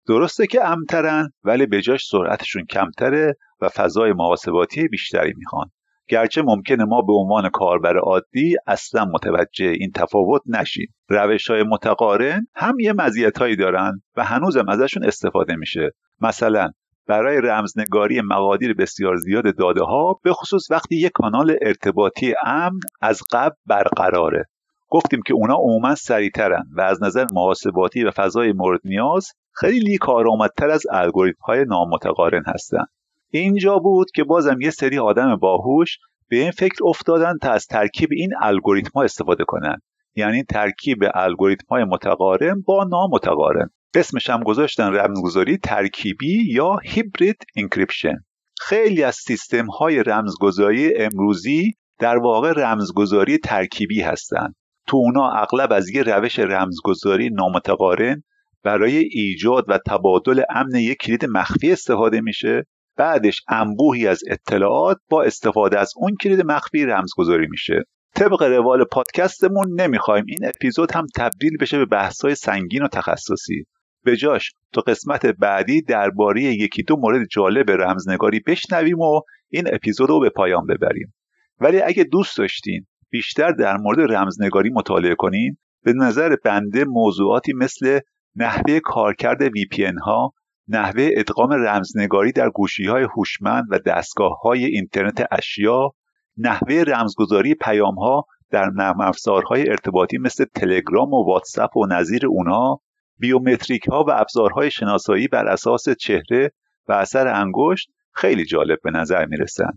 درسته 0.08 0.46
که 0.46 0.64
امترن 0.64 1.30
ولی 1.44 1.66
به 1.66 1.82
جاش 1.82 2.06
سرعتشون 2.06 2.64
کمتره 2.64 3.36
و 3.60 3.68
فضای 3.68 4.12
محاسباتی 4.12 4.88
بیشتری 4.88 5.32
می‌خوان. 5.36 5.70
گرچه 6.12 6.42
ممکنه 6.42 6.84
ما 6.84 7.02
به 7.02 7.12
عنوان 7.12 7.48
کاربر 7.48 7.98
عادی 7.98 8.56
اصلا 8.66 9.04
متوجه 9.04 9.66
این 9.66 9.90
تفاوت 9.94 10.42
نشیم. 10.46 10.94
روش 11.08 11.50
های 11.50 11.62
متقارن 11.62 12.46
هم 12.54 12.80
یه 12.80 12.92
مزیت 12.92 13.38
هایی 13.38 13.56
دارن 13.56 14.02
و 14.16 14.24
هنوزم 14.24 14.68
ازشون 14.68 15.04
استفاده 15.04 15.56
میشه. 15.56 15.90
مثلا 16.20 16.70
برای 17.06 17.40
رمزنگاری 17.40 18.20
مقادیر 18.20 18.74
بسیار 18.74 19.16
زیاد 19.16 19.56
داده 19.56 19.82
ها 19.82 20.20
به 20.24 20.32
خصوص 20.32 20.70
وقتی 20.70 20.96
یک 20.96 21.12
کانال 21.14 21.56
ارتباطی 21.62 22.34
امن 22.46 22.80
از 23.00 23.22
قبل 23.32 23.56
برقراره. 23.66 24.44
گفتیم 24.88 25.20
که 25.26 25.34
اونا 25.34 25.54
عموما 25.54 25.94
سریعترن 25.94 26.64
و 26.76 26.80
از 26.80 27.02
نظر 27.02 27.26
محاسباتی 27.32 28.04
و 28.04 28.10
فضای 28.10 28.52
مورد 28.52 28.80
نیاز 28.84 29.28
خیلی 29.52 29.98
کارآمدتر 29.98 30.70
از 30.70 30.82
الگوریتم 30.90 31.38
های 31.44 31.64
نامتقارن 31.64 32.42
هستند 32.46 32.88
اینجا 33.32 33.78
بود 33.78 34.10
که 34.14 34.24
بازم 34.24 34.60
یه 34.60 34.70
سری 34.70 34.98
آدم 34.98 35.36
باهوش 35.36 35.98
به 36.28 36.36
این 36.36 36.50
فکر 36.50 36.84
افتادن 36.84 37.38
تا 37.42 37.50
از 37.50 37.66
ترکیب 37.66 38.08
این 38.12 38.30
الگوریتم 38.42 38.90
ها 38.94 39.02
استفاده 39.02 39.44
کنن. 39.44 39.78
یعنی 40.14 40.42
ترکیب 40.42 40.98
الگوریتم 41.14 41.66
های 41.70 41.84
متقارن 41.84 42.62
با 42.66 42.84
نامتقارن. 42.84 43.70
اسمش 43.94 44.30
هم 44.30 44.42
گذاشتن 44.42 44.92
رمزگذاری 44.92 45.58
ترکیبی 45.58 46.52
یا 46.52 46.76
hybrid 46.84 47.36
encryption 47.56 48.24
خیلی 48.60 49.02
از 49.02 49.14
سیستم 49.14 49.66
های 49.66 50.02
رمزگذاری 50.02 50.96
امروزی 50.96 51.72
در 51.98 52.16
واقع 52.16 52.52
رمزگذاری 52.52 53.38
ترکیبی 53.38 54.00
هستند 54.00 54.54
تو 54.86 54.96
اونا 54.96 55.30
اغلب 55.30 55.72
از 55.72 55.88
یه 55.88 56.02
روش 56.02 56.38
رمزگذاری 56.38 57.30
نامتقارن 57.30 58.22
برای 58.62 58.96
ایجاد 58.96 59.64
و 59.68 59.78
تبادل 59.86 60.42
امن 60.50 60.74
یک 60.74 60.98
کلید 60.98 61.24
مخفی 61.24 61.72
استفاده 61.72 62.20
میشه. 62.20 62.66
بعدش 62.96 63.42
انبوهی 63.48 64.06
از 64.06 64.20
اطلاعات 64.30 64.98
با 65.08 65.22
استفاده 65.22 65.78
از 65.78 65.92
اون 65.96 66.16
کلید 66.22 66.40
مخفی 66.40 66.84
رمزگذاری 66.84 67.46
میشه. 67.50 67.82
طبق 68.14 68.42
روال 68.42 68.84
پادکستمون 68.84 69.80
نمی‌خوایم 69.80 70.24
این 70.28 70.48
اپیزود 70.48 70.92
هم 70.92 71.06
تبدیل 71.16 71.56
بشه 71.60 71.78
به 71.78 71.86
بحث‌های 71.86 72.34
سنگین 72.34 72.82
و 72.82 72.88
تخصصی. 72.88 73.64
به 74.04 74.16
جاش 74.16 74.52
تو 74.72 74.80
قسمت 74.80 75.26
بعدی 75.26 75.82
درباره 75.82 76.42
یکی 76.42 76.82
دو 76.82 76.96
مورد 76.96 77.26
جالب 77.30 77.70
رمزنگاری 77.70 78.40
بشنویم 78.40 79.00
و 79.00 79.20
این 79.50 79.74
اپیزود 79.74 80.08
رو 80.08 80.20
به 80.20 80.30
پایان 80.30 80.66
ببریم. 80.66 81.14
ولی 81.60 81.80
اگه 81.80 82.04
دوست 82.04 82.38
داشتین 82.38 82.86
بیشتر 83.10 83.52
در 83.52 83.76
مورد 83.76 84.12
رمزنگاری 84.12 84.70
مطالعه 84.70 85.14
کنین 85.14 85.56
به 85.84 85.92
نظر 85.92 86.36
بنده 86.44 86.84
موضوعاتی 86.84 87.52
مثل 87.52 88.00
نحوه 88.36 88.80
کارکرد 88.80 89.48
VPN 89.48 89.94
ها 90.04 90.32
نحوه 90.68 91.08
ادغام 91.16 91.52
رمزنگاری 91.52 92.32
در 92.32 92.50
گوشی 92.50 92.86
های 92.86 93.02
هوشمند 93.02 93.64
و 93.70 93.78
دستگاه 93.78 94.40
های 94.40 94.64
اینترنت 94.64 95.26
اشیا 95.30 95.90
نحوه 96.36 96.84
رمزگذاری 96.86 97.54
پیام 97.54 97.94
ها 97.94 98.24
در 98.50 98.70
نرم 98.74 99.00
افزارهای 99.00 99.70
ارتباطی 99.70 100.18
مثل 100.18 100.44
تلگرام 100.54 101.12
و 101.12 101.26
واتساپ 101.26 101.76
و 101.76 101.86
نظیر 101.86 102.26
اونها 102.26 102.80
بیومتریک 103.18 103.88
ها 103.88 104.04
و 104.08 104.10
ابزارهای 104.10 104.70
شناسایی 104.70 105.28
بر 105.28 105.46
اساس 105.46 105.88
چهره 105.88 106.52
و 106.88 106.92
اثر 106.92 107.28
انگشت 107.28 107.90
خیلی 108.14 108.44
جالب 108.44 108.78
به 108.84 108.90
نظر 108.90 109.26
می‌رسن. 109.26 109.70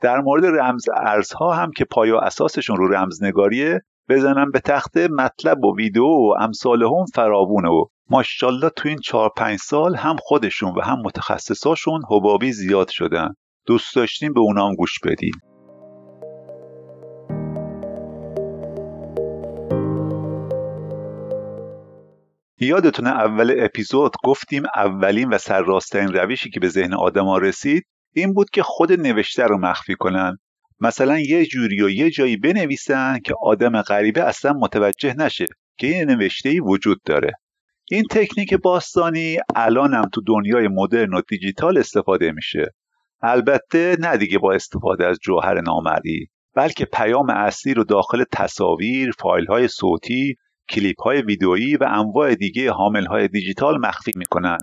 در 0.00 0.20
مورد 0.20 0.44
رمز 0.44 0.84
ارزها 0.96 1.54
هم 1.54 1.70
که 1.76 1.84
پایا 1.84 2.20
اساسشون 2.20 2.76
رو 2.76 2.88
رمزنگاریه 2.88 3.80
بزنن 4.08 4.50
به 4.50 4.60
تخته 4.60 5.08
مطلب 5.08 5.64
و 5.64 5.76
ویدیو 5.76 6.04
و 6.04 6.34
امثال 6.40 6.82
هم 6.82 7.04
فراوونه 7.14 7.68
و 7.68 7.84
ماشاءالله 8.10 8.70
تو 8.70 8.88
این 8.88 8.98
چهار 8.98 9.30
پنج 9.36 9.58
سال 9.58 9.94
هم 9.94 10.16
خودشون 10.20 10.74
و 10.74 10.80
هم 10.80 10.98
متخصصاشون 11.04 12.02
حبابی 12.10 12.52
زیاد 12.52 12.88
شدن. 12.88 13.34
دوست 13.66 13.96
داشتیم 13.96 14.32
به 14.32 14.40
اونام 14.40 14.74
گوش 14.74 14.98
بدیم. 15.04 15.32
یادتونه 22.60 23.10
اول 23.10 23.54
اپیزود 23.58 24.14
گفتیم 24.24 24.62
اولین 24.76 25.28
و 25.28 25.38
سرراستترین 25.38 26.12
روشی 26.12 26.50
که 26.50 26.60
به 26.60 26.68
ذهن 26.68 26.94
آدما 26.94 27.38
رسید 27.38 27.84
این 28.14 28.34
بود 28.34 28.50
که 28.50 28.62
خود 28.62 28.92
نوشته 28.92 29.44
رو 29.44 29.58
مخفی 29.58 29.94
کنن. 29.94 30.38
مثلا 30.80 31.18
یه 31.18 31.46
جوری 31.46 31.82
و 31.82 31.90
یه 31.90 32.10
جایی 32.10 32.36
بنویسن 32.36 33.18
که 33.24 33.34
آدم 33.42 33.82
غریبه 33.82 34.22
اصلا 34.22 34.52
متوجه 34.52 35.14
نشه 35.14 35.46
که 35.78 35.86
این 35.86 36.10
نوشته 36.10 36.48
ای 36.48 36.60
وجود 36.60 37.00
داره. 37.04 37.32
این 37.90 38.04
تکنیک 38.10 38.54
باستانی 38.54 39.38
الان 39.54 39.94
هم 39.94 40.08
تو 40.12 40.22
دنیای 40.26 40.68
مدرن 40.68 41.14
و 41.14 41.20
دیجیتال 41.28 41.78
استفاده 41.78 42.32
میشه. 42.32 42.74
البته 43.22 43.96
نه 44.00 44.16
دیگه 44.16 44.38
با 44.38 44.52
استفاده 44.52 45.06
از 45.06 45.18
جوهر 45.22 45.60
نامرئی 45.60 46.26
بلکه 46.54 46.84
پیام 46.84 47.30
اصلی 47.30 47.74
رو 47.74 47.84
داخل 47.84 48.24
تصاویر، 48.32 49.10
فایل 49.18 49.46
های 49.46 49.68
صوتی، 49.68 50.36
کلیپ 50.70 51.02
های 51.02 51.22
ویدئویی 51.22 51.76
و 51.76 51.84
انواع 51.84 52.34
دیگه 52.34 52.72
حامل 52.72 53.06
های 53.06 53.28
دیجیتال 53.28 53.78
مخفی 53.78 54.12
می‌کنن. 54.16 54.58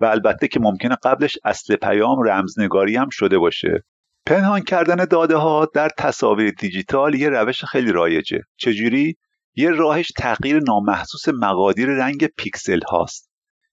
و 0.00 0.04
البته 0.04 0.48
که 0.48 0.60
ممکنه 0.60 0.96
قبلش 1.02 1.38
اصل 1.44 1.76
پیام 1.76 2.22
رمزنگاری 2.22 2.96
هم 2.96 3.08
شده 3.08 3.38
باشه. 3.38 3.82
پنهان 4.26 4.60
کردن 4.60 5.04
داده 5.04 5.36
ها 5.36 5.68
در 5.74 5.88
تصاویر 5.98 6.50
دیجیتال 6.50 7.14
یه 7.14 7.28
روش 7.28 7.64
خیلی 7.64 7.92
رایجه. 7.92 8.40
چجوری؟ 8.56 9.16
یه 9.54 9.70
راهش 9.70 10.12
تغییر 10.18 10.60
نامحسوس 10.68 11.28
مقادیر 11.28 11.88
رنگ 11.88 12.26
پیکسل 12.26 12.80
هاست. 12.90 13.30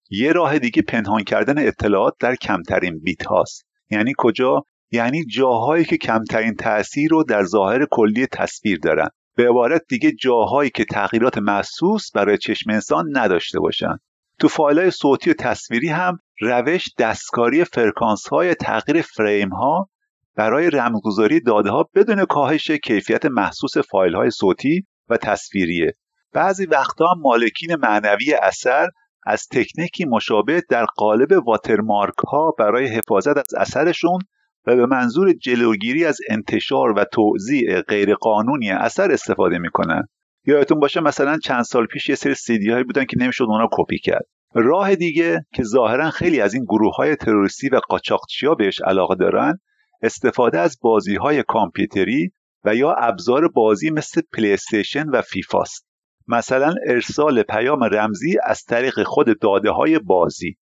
یه 0.09 0.31
راه 0.31 0.59
دیگه 0.59 0.81
پنهان 0.81 1.23
کردن 1.23 1.67
اطلاعات 1.67 2.13
در 2.19 2.35
کمترین 2.35 2.99
بیت 2.99 3.25
هاست. 3.25 3.65
یعنی 3.91 4.13
کجا؟ 4.17 4.63
یعنی 4.91 5.25
جاهایی 5.25 5.85
که 5.85 5.97
کمترین 5.97 6.55
تاثیر 6.55 7.09
رو 7.11 7.23
در 7.23 7.43
ظاهر 7.43 7.85
کلی 7.91 8.27
تصویر 8.27 8.79
دارن. 8.79 9.09
به 9.35 9.49
عبارت 9.49 9.81
دیگه 9.89 10.11
جاهایی 10.11 10.69
که 10.69 10.85
تغییرات 10.85 11.37
محسوس 11.37 12.11
برای 12.11 12.37
چشم 12.37 12.69
انسان 12.69 13.17
نداشته 13.17 13.59
باشن. 13.59 13.97
تو 14.39 14.47
فایل 14.47 14.79
های 14.79 14.91
صوتی 14.91 15.29
و 15.29 15.33
تصویری 15.33 15.87
هم 15.87 16.19
روش 16.41 16.85
دستکاری 16.97 17.63
فرکانس 17.63 18.27
های 18.27 18.55
تغییر 18.55 19.01
فریم 19.01 19.49
ها 19.49 19.89
برای 20.35 20.69
رمزگذاری 20.69 21.39
داده 21.39 21.69
ها 21.69 21.89
بدون 21.95 22.25
کاهش 22.25 22.71
کیفیت 22.71 23.25
محسوس 23.25 23.77
فایل 23.77 24.15
های 24.15 24.29
صوتی 24.29 24.85
و 25.09 25.17
تصویریه. 25.17 25.93
بعضی 26.33 26.65
وقتا 26.65 27.05
هم 27.05 27.21
مالکین 27.21 27.75
معنوی 27.75 28.33
اثر 28.41 28.87
از 29.25 29.47
تکنیکی 29.51 30.05
مشابه 30.05 30.61
در 30.69 30.85
قالب 30.85 31.47
واترمارک 31.47 32.17
ها 32.31 32.51
برای 32.59 32.87
حفاظت 32.87 33.37
از 33.37 33.53
اثرشون 33.57 34.19
و 34.67 34.75
به 34.75 34.85
منظور 34.85 35.33
جلوگیری 35.33 36.05
از 36.05 36.17
انتشار 36.29 36.91
و 36.91 37.05
توزیع 37.13 37.81
غیرقانونی 37.81 38.71
اثر 38.71 39.11
استفاده 39.11 39.57
می‌کنن. 39.57 40.07
یادتون 40.45 40.79
باشه 40.79 41.01
مثلا 41.01 41.37
چند 41.37 41.63
سال 41.63 41.85
پیش 41.85 42.09
یه 42.09 42.15
سری 42.15 42.33
سیدی 42.33 42.69
هایی 42.69 42.83
بودن 42.83 43.05
که 43.05 43.17
نمی‌شد 43.19 43.43
اونا 43.43 43.67
کپی 43.71 43.99
کرد. 43.99 44.25
راه 44.53 44.95
دیگه 44.95 45.45
که 45.53 45.63
ظاهرا 45.63 46.09
خیلی 46.09 46.41
از 46.41 46.53
این 46.53 46.63
گروه 46.63 46.95
های 46.95 47.15
تروریستی 47.15 47.69
و 47.69 47.79
قاچاقچیا 47.89 48.55
بهش 48.55 48.81
علاقه 48.81 49.15
دارن 49.15 49.59
استفاده 50.03 50.59
از 50.59 50.77
بازی 50.81 51.15
های 51.15 51.43
کامپیوتری 51.43 52.31
و 52.63 52.75
یا 52.75 52.91
ابزار 52.91 53.47
بازی 53.47 53.89
مثل 53.89 54.21
پلیستیشن 54.33 55.09
و 55.09 55.21
فیفاست 55.21 55.87
مثلا 56.27 56.75
ارسال 56.87 57.43
پیام 57.43 57.83
رمزی 57.83 58.37
از 58.43 58.63
طریق 58.63 59.03
خود 59.03 59.39
داده 59.39 59.71
های 59.71 59.99
بازی 59.99 60.57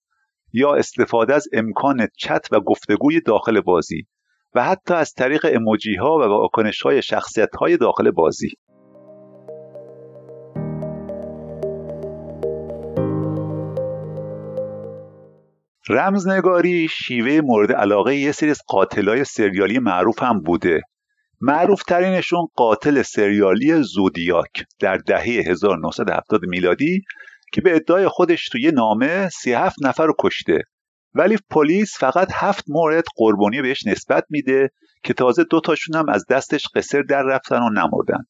یا 0.53 0.75
استفاده 0.75 1.33
از 1.33 1.47
امکان 1.53 2.07
چت 2.17 2.47
و 2.51 2.59
گفتگوی 2.59 3.21
داخل 3.21 3.61
بازی 3.61 4.07
و 4.55 4.63
حتی 4.63 4.93
از 4.93 5.13
طریق 5.13 5.45
اموجی 5.49 5.95
ها 5.95 6.17
و 6.17 6.21
واکنش 6.21 6.81
های 6.81 7.01
شخصیت 7.01 7.55
های 7.55 7.77
داخل 7.77 8.11
بازی. 8.11 8.49
رمزنگاری 15.89 16.87
شیوه 16.87 17.41
مورد 17.41 17.71
علاقه 17.71 18.15
یه 18.15 18.31
سری 18.31 18.49
از 18.49 18.59
قاتلای 18.67 19.23
سریالی 19.23 19.79
معروف 19.79 20.23
هم 20.23 20.41
بوده. 20.41 20.81
معروف 21.41 21.83
ترینشون 21.83 22.47
قاتل 22.55 23.01
سریالی 23.01 23.83
زودیاک 23.83 24.65
در 24.79 24.97
دهه 24.97 25.23
1970 25.23 26.41
میلادی 26.45 27.01
که 27.53 27.61
به 27.61 27.75
ادعای 27.75 28.07
خودش 28.07 28.49
توی 28.49 28.71
نامه 28.71 29.29
37 29.29 29.75
نفر 29.83 30.05
رو 30.05 30.13
کشته. 30.19 30.63
ولی 31.13 31.37
پلیس 31.49 31.97
فقط 31.99 32.27
هفت 32.33 32.65
مورد 32.67 33.03
قربانی 33.15 33.61
بهش 33.61 33.87
نسبت 33.87 34.25
میده 34.29 34.69
که 35.03 35.13
تازه 35.13 35.43
دوتاشون 35.43 35.95
هم 35.95 36.09
از 36.09 36.25
دستش 36.29 36.67
قصر 36.75 37.01
در 37.01 37.23
رفتن 37.23 37.63
و 37.63 37.69
نمردن. 37.69 38.23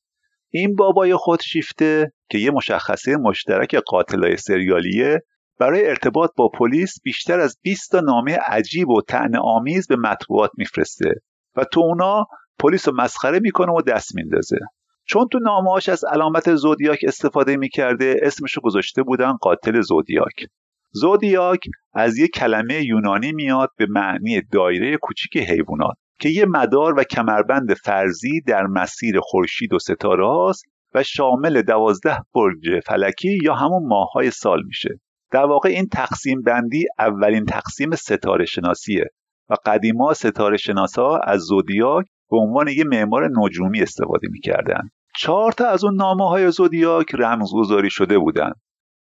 این 0.49 0.75
بابای 0.75 1.15
خودشیفته 1.15 2.11
که 2.29 2.37
یه 2.37 2.51
مشخصه 2.51 3.17
مشترک 3.17 3.75
قاتلای 3.75 4.37
سریالیه 4.37 5.21
برای 5.61 5.87
ارتباط 5.87 6.29
با 6.37 6.49
پلیس 6.49 7.01
بیشتر 7.03 7.39
از 7.39 7.57
20 7.61 7.91
تا 7.91 7.99
نامه 7.99 8.37
عجیب 8.47 8.89
و 8.89 9.01
طعن 9.01 9.35
آمیز 9.35 9.87
به 9.87 9.95
مطبوعات 9.95 10.51
میفرسته 10.57 11.13
و 11.55 11.63
تو 11.63 11.79
اونا 11.79 12.25
پلیس 12.59 12.87
رو 12.87 12.93
مسخره 12.95 13.39
می‌کنه 13.39 13.71
و 13.71 13.81
دست 13.81 14.15
میندازه. 14.15 14.59
چون 15.05 15.27
تو 15.31 15.39
نامهاش 15.39 15.89
از 15.89 16.03
علامت 16.03 16.55
زودیاک 16.55 16.99
استفاده 17.07 17.57
می‌کرده 17.57 18.15
اسمشو 18.21 18.61
گذاشته 18.61 19.03
بودن 19.03 19.33
قاتل 19.33 19.81
زودیاک. 19.81 20.45
زودیاک 20.91 21.59
از 21.93 22.17
یک 22.17 22.31
کلمه 22.31 22.85
یونانی 22.85 23.31
میاد 23.31 23.69
به 23.77 23.85
معنی 23.89 24.41
دایره 24.51 24.97
کوچیک 24.97 25.37
حیوانات 25.37 25.95
که 26.19 26.29
یه 26.29 26.45
مدار 26.45 26.99
و 26.99 27.03
کمربند 27.03 27.73
فرضی 27.73 28.41
در 28.41 28.63
مسیر 28.63 29.19
خورشید 29.21 29.73
و 29.73 29.79
ستاره 29.79 30.27
هاست 30.27 30.63
و 30.93 31.03
شامل 31.03 31.61
دوازده 31.61 32.17
برج 32.33 32.79
فلکی 32.85 33.39
یا 33.43 33.55
همون 33.55 33.87
ماههای 33.87 34.31
سال 34.31 34.63
میشه. 34.67 34.99
در 35.31 35.45
واقع 35.45 35.69
این 35.69 35.87
تقسیم 35.87 36.41
بندی 36.41 36.85
اولین 36.99 37.45
تقسیم 37.45 37.95
ستاره 37.95 38.45
شناسیه 38.45 39.05
و 39.49 39.55
قدیما 39.65 40.13
ستاره 40.13 40.57
شناسا 40.57 41.17
از 41.17 41.41
زودیاک 41.41 42.05
به 42.31 42.37
عنوان 42.37 42.67
یه 42.67 42.83
معمار 42.83 43.29
نجومی 43.33 43.81
استفاده 43.81 44.27
می‌کردن. 44.31 44.89
چهار 45.17 45.51
تا 45.51 45.67
از 45.67 45.83
اون 45.83 45.95
نامه 45.95 46.29
های 46.29 46.51
زودیاک 46.51 47.15
رمزگذاری 47.15 47.89
شده 47.89 48.19
بودن. 48.19 48.51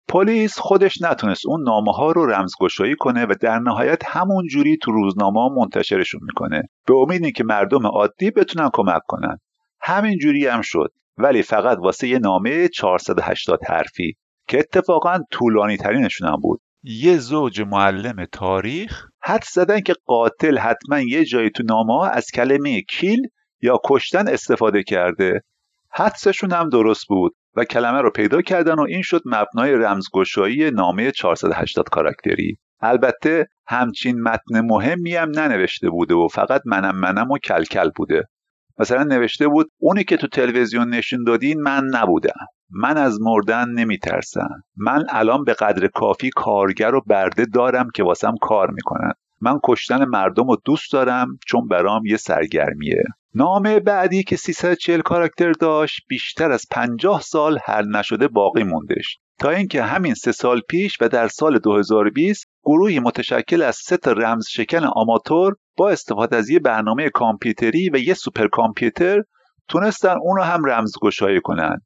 پلیس 0.09 0.59
خودش 0.59 1.03
نتونست 1.03 1.47
اون 1.47 1.63
نامه 1.63 1.93
ها 1.93 2.13
رو 2.13 2.27
رمزگشایی 2.27 2.97
کنه 2.97 3.27
و 3.27 3.35
در 3.41 3.59
نهایت 3.59 4.03
همون 4.07 4.47
جوری 4.47 4.77
تو 4.77 4.93
روزنامه 4.93 5.49
منتشرشون 5.57 6.21
می‌کنه. 6.23 6.63
به 6.87 6.95
امید 6.95 7.33
که 7.37 7.45
مردم 7.45 7.87
عادی 7.87 8.31
بتونن 8.31 8.71
کمک 8.73 9.03
کنن. 9.09 9.39
همین 9.81 10.19
جوری 10.19 10.47
هم 10.47 10.61
شد 10.61 10.93
ولی 11.19 11.43
فقط 11.43 11.79
واسه 11.79 12.09
یه 12.09 12.19
نامه 12.19 12.69
480 12.69 13.61
حرفی. 13.65 14.17
که 14.49 14.59
اتفاقا 14.59 15.19
طولانی 15.31 15.77
ترینشون 15.77 16.29
هم 16.29 16.37
بود. 16.43 16.61
یه 16.83 17.19
زوج 17.19 17.61
معلم 17.61 18.25
تاریخ. 18.33 19.07
حد 19.23 19.45
زدن 19.53 19.81
که 19.81 19.95
قاتل 20.05 20.59
حتما 20.59 21.01
یه 21.01 21.25
جایی 21.25 21.51
تو 21.51 21.63
نامه 21.63 21.93
ها 21.93 22.09
از 22.09 22.27
کلمه 22.35 22.83
کیل 22.83 23.21
یا 23.63 23.81
کشتن 23.85 24.29
استفاده 24.29 24.83
کرده. 24.83 25.41
حدسشون 25.93 26.53
هم 26.53 26.69
درست 26.69 27.09
بود 27.09 27.35
و 27.57 27.65
کلمه 27.65 28.01
رو 28.01 28.11
پیدا 28.11 28.43
کردن 28.43 28.75
و 28.75 28.81
این 28.89 29.03
شد 29.03 29.23
مبنای 29.25 29.73
رمزگشایی 29.73 30.71
نامه 30.71 31.11
480 31.11 31.89
کاراکتری. 31.89 32.59
البته 32.81 33.47
همچین 33.67 34.21
متن 34.21 34.61
مهمی 34.61 35.15
هم 35.15 35.31
ننوشته 35.31 35.91
بوده 35.91 36.15
و 36.15 36.29
فقط 36.29 36.63
منم 36.67 36.97
منم 36.97 37.31
و 37.31 37.39
کلکل 37.39 37.91
بوده. 37.97 38.25
مثلا 38.79 39.03
نوشته 39.03 39.49
بود 39.49 39.71
اونی 39.79 40.05
که 40.05 40.17
تو 40.17 40.27
تلویزیون 40.27 40.95
نشون 40.95 41.25
دادین 41.25 41.61
من 41.61 41.85
نبودم. 41.95 42.47
من 42.71 42.97
از 42.97 43.21
مردن 43.21 43.69
نمیترسم. 43.69 44.63
من 44.77 45.05
الان 45.09 45.45
به 45.45 45.55
قدر 45.55 45.87
کافی 45.87 46.31
کارگر 46.37 46.95
و 46.95 47.01
برده 47.07 47.45
دارم 47.45 47.91
که 47.95 48.03
واسم 48.03 48.35
کار 48.41 48.71
می‌کنن. 48.71 49.13
من 49.41 49.59
کشتن 49.65 50.05
مردم 50.05 50.49
رو 50.49 50.57
دوست 50.65 50.93
دارم 50.93 51.39
چون 51.47 51.69
برام 51.69 52.07
یه 52.07 52.17
سرگرمیه. 52.17 53.03
نامه 53.35 53.81
بعدی 53.81 54.23
که 54.23 54.37
340 54.37 55.01
کاراکتر 55.01 55.53
داشت 55.53 56.01
بیشتر 56.09 56.51
از 56.51 56.65
50 56.71 57.21
سال 57.21 57.59
حل 57.65 57.97
نشده 57.97 58.29
باقی 58.29 58.63
موندش. 58.63 59.19
تا 59.39 59.51
اینکه 59.51 59.83
همین 59.83 60.15
سه 60.15 60.33
سال 60.33 60.61
پیش 60.69 60.97
و 61.01 61.09
در 61.09 61.29
سال 61.29 61.59
2020 61.59 62.49
گروهی 62.65 62.99
متشکل 62.99 63.63
از 63.63 63.77
سه 63.77 63.97
تا 63.97 64.13
رمز 64.13 64.47
شکن 64.49 64.85
آماتور 64.85 65.57
با 65.77 65.91
استفاده 65.91 66.37
از 66.37 66.51
یه 66.51 66.59
برنامه 66.59 67.11
کامپیوتری 67.11 67.91
و 67.93 67.97
یه 67.97 68.15
سوپر 68.15 68.49
کامپیوتر 68.49 69.23
تونستن 69.69 70.17
اونو 70.23 70.43
هم 70.43 70.65
رمزگشایی 70.65 71.41
کنن. 71.41 71.81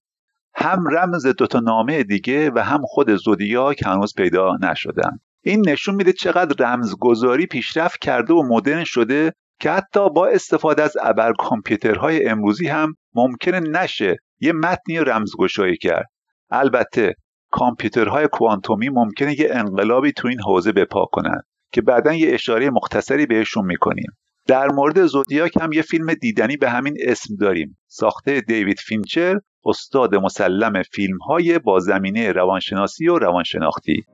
هم 0.54 0.84
رمز 0.88 1.26
دوتا 1.26 1.60
نامه 1.60 2.02
دیگه 2.02 2.50
و 2.50 2.58
هم 2.58 2.80
خود 2.84 3.16
زودیاک 3.16 3.82
هنوز 3.86 4.14
پیدا 4.14 4.56
نشدن. 4.62 5.18
این 5.44 5.68
نشون 5.68 5.94
میده 5.94 6.12
چقدر 6.12 6.66
رمزگذاری 6.66 7.46
پیشرفت 7.46 7.98
کرده 8.00 8.34
و 8.34 8.42
مدرن 8.48 8.84
شده 8.84 9.32
که 9.60 9.70
حتی 9.70 10.10
با 10.10 10.26
استفاده 10.26 10.82
از 10.82 10.96
ابر 11.02 11.32
کامپیوترهای 11.32 12.26
امروزی 12.26 12.68
هم 12.68 12.96
ممکنه 13.14 13.60
نشه 13.60 14.16
یه 14.40 14.52
متنی 14.52 14.98
رمزگشایی 14.98 15.76
کرد. 15.76 16.06
البته 16.50 17.14
کامپیوترهای 17.50 18.28
کوانتومی 18.28 18.88
ممکنه 18.88 19.40
یه 19.40 19.48
انقلابی 19.50 20.12
تو 20.12 20.28
این 20.28 20.40
حوزه 20.40 20.72
بپا 20.72 21.04
کنن 21.12 21.40
که 21.72 21.82
بعدا 21.82 22.12
یه 22.12 22.34
اشاره 22.34 22.70
مختصری 22.70 23.26
بهشون 23.26 23.66
می‌کنیم. 23.66 24.16
در 24.46 24.68
مورد 24.68 25.06
زودیاک 25.06 25.56
هم 25.60 25.72
یه 25.72 25.82
فیلم 25.82 26.14
دیدنی 26.14 26.56
به 26.56 26.70
همین 26.70 26.96
اسم 27.06 27.36
داریم. 27.36 27.78
ساخته 27.88 28.40
دیوید 28.40 28.78
فینچر 28.78 29.40
استاد 29.64 30.14
مسلم 30.14 30.82
فیلم 30.82 31.18
های 31.18 31.58
با 31.58 31.78
زمینه 31.78 32.32
روانشناسی 32.32 33.08
و 33.08 33.18
روانشناختی. 33.18 34.04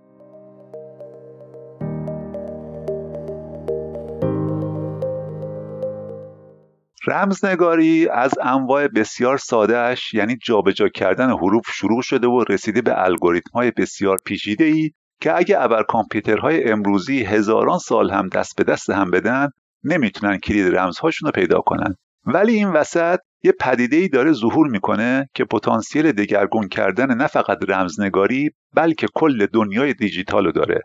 رمزنگاری 7.07 8.09
از 8.09 8.33
انواع 8.43 8.89
بسیار 8.89 9.37
ساده‌ش 9.37 10.15
یعنی 10.15 10.37
جابجا 10.45 10.89
کردن 10.89 11.31
حروف 11.31 11.67
شروع 11.75 12.03
شده 12.03 12.27
و 12.27 12.45
رسیده 12.49 12.83
به 12.83 13.05
الگوریتم 13.05 13.51
های 13.55 13.71
بسیار 13.71 14.17
پیچیده 14.25 14.65
ای 14.65 14.91
که 15.21 15.37
اگه 15.37 15.61
ابر 15.61 15.83
کامپیوترهای 15.83 16.71
امروزی 16.71 17.25
هزاران 17.25 17.79
سال 17.79 18.11
هم 18.11 18.29
دست 18.29 18.57
به 18.57 18.65
دست 18.65 18.91
هم 18.91 19.11
بدن 19.11 19.49
نمی‌تونن 19.85 20.39
کلید 20.39 20.77
رمزهاشون 20.77 21.27
رو 21.27 21.33
پیدا 21.33 21.61
کنن. 21.61 21.95
ولی 22.27 22.55
این 22.55 22.69
وسط 22.69 23.19
یه 23.43 23.53
پدیده 23.61 23.97
ای 23.97 24.09
داره 24.09 24.33
ظهور 24.33 24.69
می‌کنه 24.69 25.29
که 25.35 25.45
پتانسیل 25.45 26.13
دگرگون 26.13 26.69
کردن 26.69 27.15
نه 27.15 27.27
فقط 27.27 27.59
رمزنگاری 27.69 28.51
بلکه 28.75 29.07
کل 29.15 29.47
دنیای 29.47 29.95
دیجیتال 29.95 30.45
رو 30.45 30.53
داره. 30.53 30.81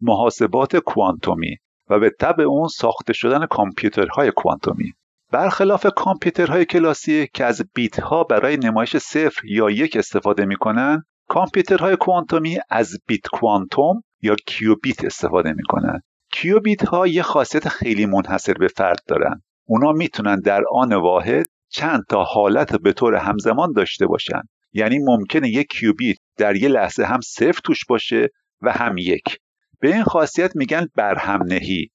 محاسبات 0.00 0.76
کوانتومی 0.76 1.56
و 1.90 1.98
به 1.98 2.10
طبع 2.20 2.44
اون 2.44 2.68
ساخته 2.68 3.12
شدن 3.12 3.46
کامپیوترهای 3.46 4.32
کوانتومی. 4.36 4.92
برخلاف 5.32 5.86
کامپیوترهای 5.96 6.64
کلاسیک 6.64 7.30
که 7.34 7.44
از 7.44 7.62
بیت 7.74 8.00
ها 8.00 8.24
برای 8.24 8.56
نمایش 8.56 8.96
صفر 8.96 9.40
یا 9.44 9.70
یک 9.70 9.96
استفاده 9.96 10.44
می‌کنن 10.44 11.02
کامپیوترهای 11.28 11.96
کوانتومی 11.96 12.58
از 12.70 12.98
بیت 13.06 13.26
کوانتوم 13.32 14.02
یا 14.22 14.36
کیوبیت 14.46 15.04
استفاده 15.04 15.52
می‌کنن. 15.52 16.00
کیوبیت 16.36 16.84
ها 16.84 17.06
یه 17.06 17.22
خاصیت 17.22 17.68
خیلی 17.68 18.06
منحصر 18.06 18.52
به 18.52 18.68
فرد 18.68 19.00
دارن. 19.06 19.42
اونا 19.66 19.92
می‌تونن 19.92 20.40
در 20.40 20.62
آن 20.72 20.92
واحد 20.92 21.46
چند 21.68 22.02
تا 22.08 22.22
حالت 22.22 22.76
به 22.76 22.92
طور 22.92 23.14
همزمان 23.14 23.72
داشته 23.72 24.06
باشن. 24.06 24.42
یعنی 24.72 24.98
ممکنه 24.98 25.48
یک 25.48 25.66
کیوبیت 25.70 26.16
در 26.36 26.56
یه 26.56 26.68
لحظه 26.68 27.04
هم 27.04 27.20
صفر 27.20 27.60
توش 27.64 27.84
باشه 27.88 28.28
و 28.62 28.72
هم 28.72 28.98
یک. 28.98 29.38
به 29.80 29.94
این 29.94 30.02
خاصیت 30.02 30.56
میگن 30.56 30.86
برهم 30.96 31.42
نهی 31.42 31.88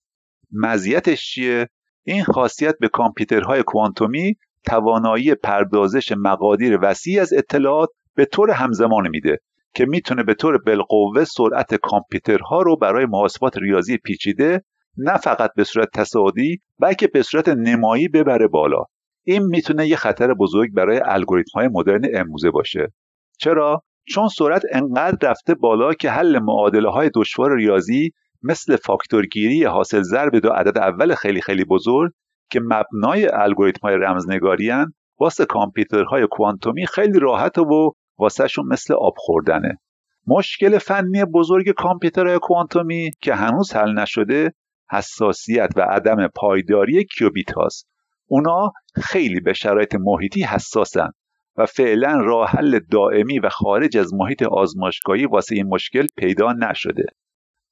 مزیتش 0.51 1.31
چیه؟ 1.31 1.67
این 2.03 2.23
خاصیت 2.23 2.75
به 2.79 2.87
کامپیوترهای 2.87 3.63
کوانتومی 3.63 4.35
توانایی 4.65 5.35
پردازش 5.35 6.11
مقادیر 6.17 6.79
وسیع 6.81 7.21
از 7.21 7.33
اطلاعات 7.33 7.89
به 8.15 8.25
طور 8.25 8.51
همزمان 8.51 9.09
میده. 9.09 9.37
که 9.73 9.85
می‌تونه 9.85 10.23
به 10.23 10.33
طور 10.33 10.57
بالقوه 10.57 11.23
سرعت 11.23 11.75
کامپیوترها 11.75 12.61
رو 12.61 12.77
برای 12.77 13.05
محاسبات 13.05 13.57
ریاضی 13.57 13.97
پیچیده 13.97 14.63
نه 14.97 15.17
فقط 15.17 15.51
به 15.55 15.63
صورت 15.63 15.87
تصاعدی 15.93 16.61
بلکه 16.79 17.07
به 17.07 17.21
صورت 17.21 17.49
نمایی 17.49 18.07
ببره 18.07 18.47
بالا. 18.47 18.83
این 19.23 19.43
می‌تونه 19.43 19.87
یه 19.87 19.95
خطر 19.95 20.33
بزرگ 20.33 20.73
برای 20.73 21.01
الگوریتم 21.05 21.59
های 21.59 21.67
مدرن 21.67 22.01
امروزه 22.13 22.51
باشه. 22.51 22.93
چرا؟ 23.39 23.83
چون 24.07 24.27
سرعت 24.27 24.61
انقدر 24.71 25.29
رفته 25.29 25.55
بالا 25.55 25.93
که 25.93 26.09
حل 26.09 26.39
معادله 26.39 26.89
های 26.89 27.09
دشوار 27.15 27.55
ریاضی 27.55 28.11
مثل 28.43 28.75
فاکتورگیری 28.75 29.63
حاصل 29.63 30.01
ضرب 30.01 30.35
دو 30.35 30.49
عدد 30.49 30.77
اول 30.77 31.15
خیلی 31.15 31.41
خیلی 31.41 31.65
بزرگ 31.65 32.11
که 32.51 32.59
مبنای 32.59 33.27
الگوریتم 33.33 33.79
های 33.83 33.95
رمزنگاری 33.95 34.69
هن 34.69 34.93
واسه 35.19 35.45
کامپیوترهای 35.45 36.27
کوانتومی 36.31 36.87
خیلی 36.87 37.19
راحت 37.19 37.57
و 37.57 37.93
واسهشون 38.19 38.65
مثل 38.67 38.93
آب 38.93 39.13
خوردنه. 39.17 39.79
مشکل 40.27 40.77
فنی 40.77 41.25
بزرگ 41.25 41.69
کامپیوترهای 41.69 42.39
کوانتومی 42.39 43.11
که 43.21 43.33
هنوز 43.35 43.73
حل 43.73 43.99
نشده 43.99 44.53
حساسیت 44.91 45.69
و 45.75 45.81
عدم 45.81 46.27
پایداری 46.27 47.05
کیوبیت 47.05 47.51
هاست 47.51 47.89
اونا 48.27 48.71
خیلی 48.95 49.39
به 49.39 49.53
شرایط 49.53 49.95
محیطی 49.99 50.43
حساسن 50.43 51.09
و 51.57 51.65
فعلا 51.65 52.21
راه 52.21 52.49
حل 52.49 52.79
دائمی 52.91 53.39
و 53.39 53.49
خارج 53.49 53.97
از 53.97 54.13
محیط 54.13 54.43
آزمایشگاهی 54.43 55.25
واسه 55.25 55.55
این 55.55 55.67
مشکل 55.67 56.07
پیدا 56.17 56.53
نشده. 56.53 57.05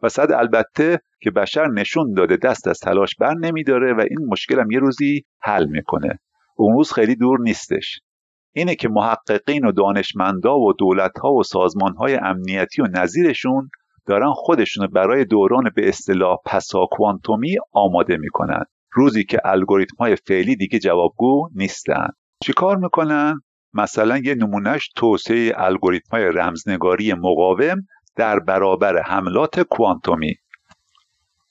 و 0.03 0.09
صد 0.09 0.31
البته 0.31 0.99
که 1.21 1.31
بشر 1.31 1.67
نشون 1.67 2.13
داده 2.13 2.37
دست 2.37 2.67
از 2.67 2.79
تلاش 2.79 3.15
بر 3.19 3.33
نمیداره 3.33 3.93
و 3.93 3.99
این 3.99 4.27
مشکل 4.31 4.59
هم 4.59 4.71
یه 4.71 4.79
روزی 4.79 5.23
حل 5.39 5.65
می‌کنه. 5.65 6.19
اون 6.55 6.75
روز 6.75 6.91
خیلی 6.91 7.15
دور 7.15 7.39
نیستش. 7.39 7.99
اینه 8.57 8.75
که 8.75 8.89
محققین 8.89 9.65
و 9.65 9.71
دانشمندا 9.71 10.59
و 10.59 10.73
دولتها 10.73 11.33
و 11.33 11.43
سازمانهای 11.43 12.15
امنیتی 12.15 12.81
و 12.81 12.87
نظیرشون 12.87 13.69
دارن 14.05 14.33
خودشون 14.33 14.87
برای 14.87 15.25
دوران 15.25 15.71
به 15.75 15.89
اصطلاح 15.89 16.37
پسا 16.45 16.85
کوانتومی 16.91 17.55
آماده 17.73 18.17
می‌کنن. 18.17 18.63
روزی 18.93 19.23
که 19.23 19.39
الگوریتم 19.45 19.95
های 19.99 20.15
فعلی 20.15 20.55
دیگه 20.55 20.79
جوابگو 20.79 21.49
نیستن. 21.55 22.07
چیکار 22.43 22.77
می‌کنن؟ 22.77 23.41
مثلا 23.73 24.17
یه 24.17 24.35
نمونهش 24.35 24.89
توسعه 24.95 25.53
الگوریتم 25.55 26.17
های 26.17 26.25
رمزنگاری 26.25 27.13
مقاوم 27.13 27.77
در 28.15 28.39
برابر 28.39 29.01
حملات 29.01 29.59
کوانتومی. 29.59 30.35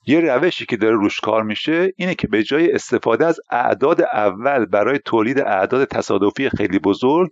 یه 0.08 0.20
روشی 0.20 0.66
که 0.66 0.76
داره 0.76 0.94
روش 0.94 1.20
کار 1.20 1.42
میشه 1.42 1.92
اینه 1.96 2.14
که 2.14 2.28
به 2.28 2.42
جای 2.42 2.72
استفاده 2.72 3.26
از 3.26 3.40
اعداد 3.50 4.02
اول 4.02 4.66
برای 4.66 4.98
تولید 4.98 5.40
اعداد 5.40 5.84
تصادفی 5.84 6.50
خیلی 6.50 6.78
بزرگ 6.78 7.30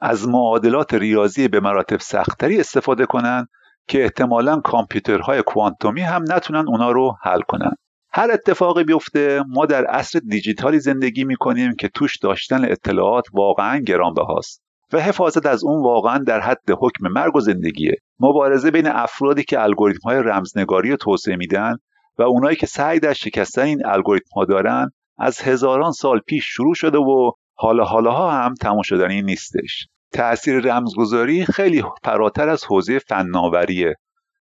از 0.00 0.28
معادلات 0.28 0.94
ریاضی 0.94 1.48
به 1.48 1.60
مراتب 1.60 2.00
سختتری 2.00 2.60
استفاده 2.60 3.06
کنن 3.06 3.46
که 3.88 4.02
احتمالا 4.02 4.60
کامپیوترهای 4.60 5.42
کوانتومی 5.42 6.00
هم 6.00 6.24
نتونن 6.28 6.68
اونا 6.68 6.90
رو 6.90 7.16
حل 7.22 7.40
کنن. 7.40 7.72
هر 8.12 8.30
اتفاقی 8.32 8.84
بیفته 8.84 9.42
ما 9.48 9.66
در 9.66 9.84
عصر 9.84 10.20
دیجیتالی 10.28 10.80
زندگی 10.80 11.24
می‌کنیم 11.24 11.74
که 11.76 11.88
توش 11.88 12.18
داشتن 12.18 12.64
اطلاعات 12.64 13.24
واقعا 13.32 13.78
گرانبهاست 13.78 14.62
و 14.92 15.00
حفاظت 15.00 15.46
از 15.46 15.64
اون 15.64 15.82
واقعا 15.82 16.18
در 16.18 16.40
حد 16.40 16.70
حکم 16.80 17.08
مرگ 17.08 17.36
و 17.36 17.40
زندگیه. 17.40 17.94
مبارزه 18.20 18.70
بین 18.70 18.86
افرادی 18.86 19.44
که 19.44 19.62
الگوریتم 19.62 20.08
های 20.08 20.18
رمزنگاری 20.18 20.90
رو 20.90 20.96
توسعه 20.96 21.36
میدن 21.36 21.76
و 22.18 22.22
اونایی 22.22 22.56
که 22.56 22.66
سعی 22.66 23.00
در 23.00 23.12
شکستن 23.12 23.62
این 23.62 23.86
الگوریتم 23.86 24.30
ها 24.34 24.44
دارن 24.44 24.90
از 25.18 25.40
هزاران 25.40 25.92
سال 25.92 26.18
پیش 26.18 26.44
شروع 26.46 26.74
شده 26.74 26.98
و 26.98 27.30
حالا 27.54 27.84
حالاها 27.84 28.30
هم 28.30 28.54
تموم 28.54 28.82
شدنی 28.82 29.22
نیستش. 29.22 29.86
تأثیر 30.12 30.58
رمزگذاری 30.58 31.44
خیلی 31.44 31.84
فراتر 32.02 32.48
از 32.48 32.64
حوزه 32.64 32.98
فناوریه. 32.98 33.94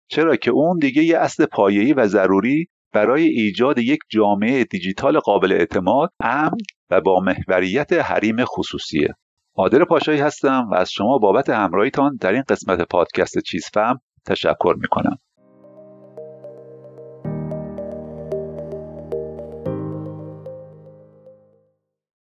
چرا 0.09 0.37
که 0.37 0.51
اون 0.51 0.79
دیگه 0.79 1.03
یه 1.05 1.19
اصل 1.19 1.47
پایه‌ای 1.47 1.93
و 1.93 2.07
ضروری 2.07 2.69
برای 2.93 3.23
ایجاد 3.23 3.79
یک 3.79 3.99
جامعه 4.09 4.65
دیجیتال 4.65 5.19
قابل 5.19 5.53
اعتماد 5.53 6.13
امن 6.21 6.57
و 6.91 7.01
با 7.01 7.21
محوریت 7.21 7.93
حریم 7.93 8.45
خصوصیه. 8.45 9.15
عادل 9.55 9.85
پاشایی 9.85 10.21
هستم 10.21 10.69
و 10.71 10.75
از 10.75 10.93
شما 10.93 11.19
بابت 11.19 11.51
همراهیتان 11.51 12.17
در 12.21 12.33
این 12.33 12.43
قسمت 12.49 12.81
پادکست 12.81 13.39
چیزفهم 13.39 14.01
تشکر 14.27 14.75
می‌کنم. 14.81 15.17